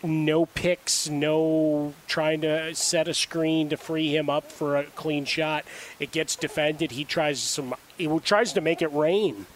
no 0.03 0.47
picks, 0.47 1.09
no 1.09 1.95
trying 2.09 2.41
to 2.41 2.75
set 2.75 3.07
a 3.09 3.15
screen 3.15 3.69
to 3.69 3.77
free 3.77 4.17
him 4.17 4.29
up 4.29 4.51
for 4.51 4.77
a 4.77 4.85
clean 4.85 5.25
shot. 5.25 5.65
It 6.01 6.11
gets 6.11 6.35
defended. 6.35 6.93
He 6.93 7.05
tries 7.05 7.41
some. 7.41 7.75
He 7.99 8.07
tries 8.21 8.53
to 8.55 8.61
make 8.61 8.83
it 8.83 8.93
rain 8.93 9.47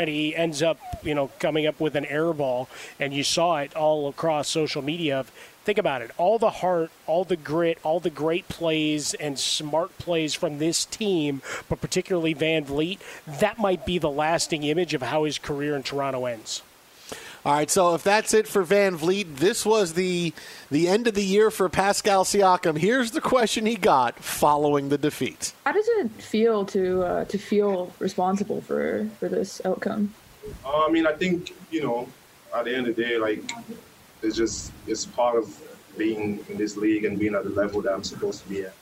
and 0.00 0.08
he 0.08 0.34
ends 0.34 0.62
up, 0.62 0.78
you 1.02 1.14
know, 1.14 1.30
coming 1.38 1.66
up 1.66 1.78
with 1.78 1.94
an 1.94 2.06
air 2.06 2.32
ball. 2.32 2.68
And 2.98 3.12
you 3.12 3.22
saw 3.22 3.58
it 3.58 3.76
all 3.76 4.08
across 4.08 4.48
social 4.48 4.80
media. 4.80 5.26
Think 5.64 5.76
about 5.76 6.00
it: 6.00 6.10
all 6.16 6.38
the 6.38 6.50
heart, 6.50 6.90
all 7.06 7.24
the 7.24 7.36
grit, 7.36 7.78
all 7.82 8.00
the 8.00 8.08
great 8.08 8.48
plays 8.48 9.12
and 9.14 9.38
smart 9.38 9.96
plays 9.98 10.34
from 10.34 10.58
this 10.58 10.86
team, 10.86 11.42
but 11.68 11.82
particularly 11.82 12.34
VanVleet. 12.34 12.98
That 13.26 13.58
might 13.58 13.84
be 13.84 13.98
the 13.98 14.10
lasting 14.10 14.62
image 14.62 14.94
of 14.94 15.02
how 15.02 15.24
his 15.24 15.38
career 15.38 15.76
in 15.76 15.82
Toronto 15.82 16.24
ends. 16.24 16.62
All 17.42 17.54
right, 17.54 17.70
so 17.70 17.94
if 17.94 18.02
that's 18.02 18.34
it 18.34 18.46
for 18.46 18.64
VanVleet, 18.64 19.36
this 19.36 19.64
was 19.64 19.94
the 19.94 20.34
the 20.70 20.88
end 20.88 21.06
of 21.06 21.14
the 21.14 21.24
year 21.24 21.50
for 21.50 21.70
Pascal 21.70 22.24
Siakam. 22.24 22.76
Here's 22.76 23.12
the 23.12 23.20
question 23.22 23.64
he 23.64 23.76
got 23.76 24.22
following 24.22 24.90
the 24.90 24.98
defeat. 24.98 25.54
How 25.64 25.72
does 25.72 25.88
it 25.88 26.10
feel 26.10 26.66
to 26.66 27.02
uh, 27.02 27.24
to 27.24 27.38
feel 27.38 27.92
responsible 27.98 28.60
for 28.60 29.08
for 29.18 29.28
this 29.30 29.62
outcome? 29.64 30.12
Uh, 30.66 30.84
I 30.86 30.90
mean, 30.90 31.06
I 31.06 31.12
think 31.12 31.54
you 31.70 31.82
know, 31.82 32.08
at 32.54 32.66
the 32.66 32.76
end 32.76 32.86
of 32.88 32.96
the 32.96 33.02
day, 33.02 33.16
like 33.16 33.50
it's 34.22 34.36
just 34.36 34.70
it's 34.86 35.06
part 35.06 35.36
of 35.36 35.58
being 35.96 36.44
in 36.50 36.58
this 36.58 36.76
league 36.76 37.06
and 37.06 37.18
being 37.18 37.34
at 37.34 37.44
the 37.44 37.50
level 37.50 37.80
that 37.82 37.92
I'm 37.92 38.04
supposed 38.04 38.42
to 38.42 38.48
be 38.50 38.64
at. 38.64 38.74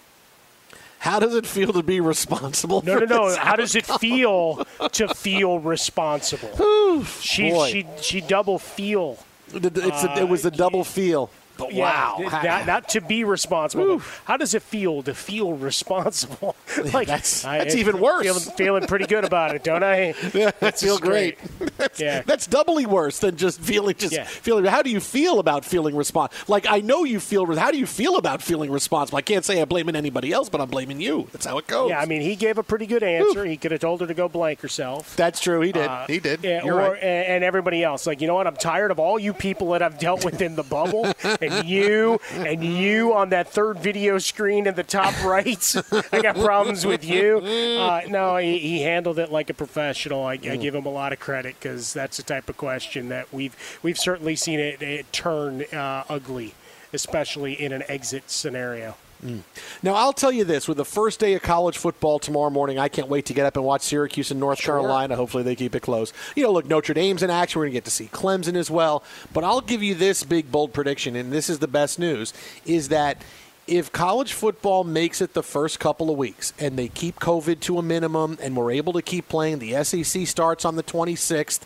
How 0.98 1.20
does 1.20 1.34
it 1.34 1.46
feel 1.46 1.72
to 1.72 1.82
be 1.82 2.00
responsible? 2.00 2.82
No, 2.82 2.98
no, 2.98 3.04
no. 3.04 3.36
How 3.36 3.56
does 3.56 3.74
it 3.74 3.86
feel 3.86 4.66
to 4.92 5.08
feel 5.14 5.60
responsible? 5.60 7.04
she, 7.20 7.50
boy. 7.50 7.70
she, 7.70 7.86
she 8.00 8.20
double 8.20 8.58
feel. 8.58 9.18
It's 9.52 10.04
a, 10.04 10.18
it 10.18 10.28
was 10.28 10.44
a 10.44 10.48
uh, 10.48 10.50
double 10.50 10.84
feel. 10.84 11.30
But 11.58 11.72
Yeah, 11.74 11.82
wow, 11.84 12.16
th- 12.18 12.30
not, 12.32 12.66
not 12.66 12.88
to 12.90 13.00
be 13.02 13.24
responsible. 13.24 13.98
How 14.24 14.36
does 14.38 14.54
it 14.54 14.62
feel 14.62 15.02
to 15.02 15.12
feel 15.14 15.52
responsible? 15.54 16.56
like 16.94 17.08
That's- 17.08 17.44
I- 17.44 17.58
that's 17.58 17.74
even 17.74 18.00
worse. 18.00 18.22
Feeling, 18.24 18.56
feeling 18.56 18.86
pretty 18.86 19.06
good 19.06 19.24
about 19.24 19.54
it, 19.54 19.64
don't 19.64 19.82
I? 19.82 20.14
Yeah, 20.32 20.50
I 20.62 20.70
This 20.70 20.82
feel 20.82 20.98
great. 20.98 21.36
That's, 21.76 22.00
Yeah. 22.00 22.22
that's 22.22 22.46
doubly 22.46 22.86
worse 22.86 23.18
than 23.18 23.36
just 23.36 23.60
feeling 23.60 23.96
just 23.96 24.12
Yeah. 24.14 24.24
feeling. 24.24 24.64
How 24.64 24.82
do 24.82 24.90
you 24.90 25.00
feel 25.00 25.38
about 25.40 25.64
feeling 25.64 25.96
responsible? 25.96 26.44
Like 26.46 26.66
I 26.68 26.80
know 26.80 27.04
you 27.04 27.20
feel. 27.20 27.44
How 27.56 27.70
do 27.70 27.78
you 27.78 27.86
feel 27.86 28.16
about 28.16 28.40
feeling 28.42 28.70
responsible? 28.70 29.18
I 29.18 29.22
can't 29.22 29.44
say 29.44 29.60
I'm 29.60 29.68
blaming 29.68 29.96
anybody 29.96 30.32
else, 30.32 30.48
but 30.48 30.60
I'm 30.60 30.68
blaming 30.70 31.00
you. 31.00 31.28
That's 31.32 31.46
how 31.46 31.58
it 31.58 31.66
goes. 31.66 31.90
Yeah, 31.90 32.00
I 32.00 32.06
mean, 32.06 32.20
he 32.22 32.36
gave 32.36 32.58
a 32.58 32.62
pretty 32.62 32.86
good 32.86 33.02
answer. 33.02 33.44
He 33.44 33.56
could 33.56 33.72
have 33.72 33.80
told 33.80 34.00
her 34.00 34.06
to 34.06 34.14
go 34.14 34.28
blank 34.28 34.60
herself. 34.60 35.16
that's 35.16 35.40
true. 35.40 35.60
He 35.60 35.72
did. 35.72 35.86
Uh, 35.88 36.06
he 36.06 36.20
did. 36.20 36.44
You're 36.44 36.74
or, 36.74 36.92
right. 36.92 37.02
and, 37.02 37.26
and 37.26 37.44
everybody 37.44 37.82
else. 37.82 38.06
Like, 38.06 38.20
you 38.20 38.26
know 38.28 38.34
what? 38.34 38.46
I'm 38.46 38.56
tired 38.56 38.90
of 38.90 38.98
all 38.98 39.18
you 39.18 39.32
people 39.32 39.70
that 39.72 39.82
I've 39.82 39.98
dealt 39.98 40.24
with 40.24 40.40
in 40.40 40.54
the 40.56 40.62
bubble, 40.62 41.04
and 41.52 41.68
you, 41.68 42.20
and 42.32 42.62
you 42.62 43.14
on 43.14 43.30
that 43.30 43.48
third 43.48 43.78
video 43.78 44.18
screen 44.18 44.66
in 44.66 44.74
the 44.74 44.82
top 44.82 45.14
right. 45.24 45.74
I 46.12 46.22
got 46.22 46.36
problems 46.36 46.86
with 46.86 47.04
you. 47.04 47.38
Uh, 47.38 48.02
no, 48.08 48.36
he, 48.36 48.58
he 48.58 48.82
handled 48.82 49.18
it 49.18 49.30
like 49.30 49.50
a 49.50 49.54
professional. 49.54 50.24
I, 50.24 50.32
I 50.32 50.56
give 50.56 50.74
him 50.74 50.86
a 50.86 50.90
lot 50.90 51.12
of 51.12 51.20
credit 51.20 51.56
because 51.60 51.92
that's 51.92 52.16
the 52.16 52.22
type 52.22 52.48
of 52.48 52.56
question 52.56 53.08
that 53.08 53.32
we've 53.32 53.56
we've 53.82 53.98
certainly 53.98 54.36
seen 54.36 54.60
it, 54.60 54.82
it 54.82 55.12
turn 55.12 55.62
uh, 55.72 56.04
ugly, 56.08 56.54
especially 56.92 57.54
in 57.54 57.72
an 57.72 57.82
exit 57.88 58.30
scenario. 58.30 58.96
Mm. 59.24 59.42
Now, 59.82 59.94
I'll 59.94 60.12
tell 60.12 60.30
you 60.30 60.44
this: 60.44 60.68
with 60.68 60.76
the 60.76 60.84
first 60.84 61.18
day 61.18 61.34
of 61.34 61.42
college 61.42 61.76
football 61.76 62.18
tomorrow 62.18 62.50
morning, 62.50 62.78
I 62.78 62.88
can't 62.88 63.08
wait 63.08 63.26
to 63.26 63.34
get 63.34 63.46
up 63.46 63.56
and 63.56 63.64
watch 63.64 63.82
Syracuse 63.82 64.30
and 64.30 64.38
North 64.38 64.60
Carolina. 64.60 65.16
Hopefully, 65.16 65.42
they 65.42 65.56
keep 65.56 65.74
it 65.74 65.80
close. 65.80 66.12
You 66.36 66.44
know, 66.44 66.52
look, 66.52 66.66
Notre 66.66 66.94
Dame's 66.94 67.22
in 67.22 67.30
action. 67.30 67.58
We're 67.58 67.66
going 67.66 67.72
to 67.72 67.76
get 67.76 67.84
to 67.86 67.90
see 67.90 68.06
Clemson 68.06 68.54
as 68.54 68.70
well. 68.70 69.02
But 69.32 69.42
I'll 69.42 69.60
give 69.60 69.82
you 69.82 69.94
this 69.94 70.22
big, 70.22 70.52
bold 70.52 70.72
prediction, 70.72 71.16
and 71.16 71.32
this 71.32 71.50
is 71.50 71.58
the 71.58 71.68
best 71.68 71.98
news: 71.98 72.32
is 72.64 72.88
that 72.90 73.20
if 73.66 73.90
college 73.90 74.32
football 74.32 74.84
makes 74.84 75.20
it 75.20 75.34
the 75.34 75.42
first 75.42 75.80
couple 75.80 76.10
of 76.10 76.16
weeks 76.16 76.54
and 76.58 76.78
they 76.78 76.88
keep 76.88 77.18
COVID 77.18 77.60
to 77.60 77.78
a 77.78 77.82
minimum 77.82 78.38
and 78.40 78.56
we're 78.56 78.70
able 78.70 78.94
to 78.94 79.02
keep 79.02 79.28
playing, 79.28 79.58
the 79.58 79.84
SEC 79.84 80.26
starts 80.26 80.64
on 80.64 80.76
the 80.76 80.82
26th. 80.82 81.60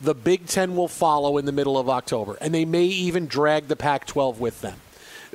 The 0.00 0.14
Big 0.14 0.46
Ten 0.46 0.76
will 0.76 0.88
follow 0.88 1.38
in 1.38 1.46
the 1.46 1.52
middle 1.52 1.78
of 1.78 1.88
October, 1.88 2.36
and 2.40 2.52
they 2.52 2.64
may 2.64 2.84
even 2.84 3.26
drag 3.26 3.68
the 3.68 3.76
Pac 3.76 4.06
12 4.06 4.40
with 4.40 4.60
them 4.60 4.80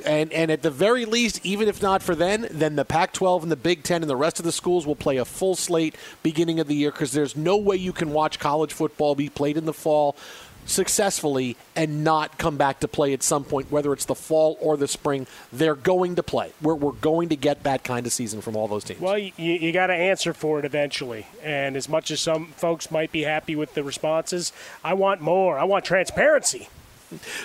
And 0.02 0.32
and 0.32 0.50
at 0.50 0.62
the 0.62 0.70
very 0.70 1.04
least, 1.04 1.44
even 1.44 1.68
if 1.68 1.82
not 1.82 2.02
for 2.02 2.14
then, 2.14 2.48
then 2.50 2.76
the 2.76 2.84
Pac-12 2.84 3.42
and 3.42 3.52
the 3.52 3.56
Big 3.56 3.82
Ten 3.82 4.02
and 4.02 4.10
the 4.10 4.16
rest 4.16 4.38
of 4.38 4.44
the 4.44 4.52
schools 4.52 4.86
will 4.86 4.96
play 4.96 5.16
a 5.16 5.24
full 5.24 5.54
slate 5.54 5.96
beginning 6.22 6.60
of 6.60 6.68
the 6.68 6.74
year 6.74 6.90
because 6.90 7.12
there's 7.12 7.36
no 7.36 7.56
way 7.56 7.76
you 7.76 7.92
can 7.92 8.10
watch 8.12 8.38
college 8.38 8.72
football 8.72 9.14
be 9.14 9.28
played 9.28 9.56
in 9.56 9.64
the 9.64 9.72
fall 9.72 10.16
successfully 10.64 11.56
and 11.74 12.04
not 12.04 12.38
come 12.38 12.56
back 12.56 12.80
to 12.80 12.88
play 12.88 13.12
at 13.12 13.22
some 13.22 13.44
point, 13.44 13.70
whether 13.70 13.92
it's 13.92 14.04
the 14.04 14.14
fall 14.14 14.56
or 14.60 14.76
the 14.76 14.88
spring. 14.88 15.26
They're 15.52 15.74
going 15.74 16.16
to 16.16 16.22
play. 16.22 16.52
We're, 16.60 16.74
we're 16.74 16.92
going 16.92 17.30
to 17.30 17.36
get 17.36 17.64
that 17.64 17.84
kind 17.84 18.06
of 18.06 18.12
season 18.12 18.40
from 18.40 18.56
all 18.56 18.68
those 18.68 18.84
teams. 18.84 19.00
Well, 19.00 19.18
you, 19.18 19.32
you 19.36 19.72
got 19.72 19.88
to 19.88 19.94
answer 19.94 20.32
for 20.32 20.58
it 20.58 20.64
eventually. 20.64 21.26
And 21.42 21.76
as 21.76 21.88
much 21.88 22.10
as 22.10 22.20
some 22.20 22.46
folks 22.52 22.90
might 22.90 23.12
be 23.12 23.22
happy 23.22 23.56
with 23.56 23.74
the 23.74 23.82
responses, 23.82 24.52
I 24.84 24.94
want 24.94 25.20
more. 25.20 25.58
I 25.58 25.64
want 25.64 25.84
transparency. 25.84 26.68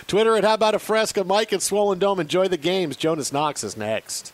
Twitter 0.08 0.36
at 0.36 0.44
How 0.44 0.54
About 0.54 0.76
a 0.76 0.80
Fresca. 0.80 1.24
Mike 1.24 1.54
at 1.54 1.62
Swollen 1.62 2.00
Dome. 2.00 2.20
Enjoy 2.20 2.48
the 2.48 2.58
games. 2.58 2.98
Jonas 2.98 3.32
Knox 3.32 3.64
is 3.64 3.78
next. 3.78 4.34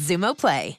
Xumo 0.00 0.34
Play. 0.34 0.78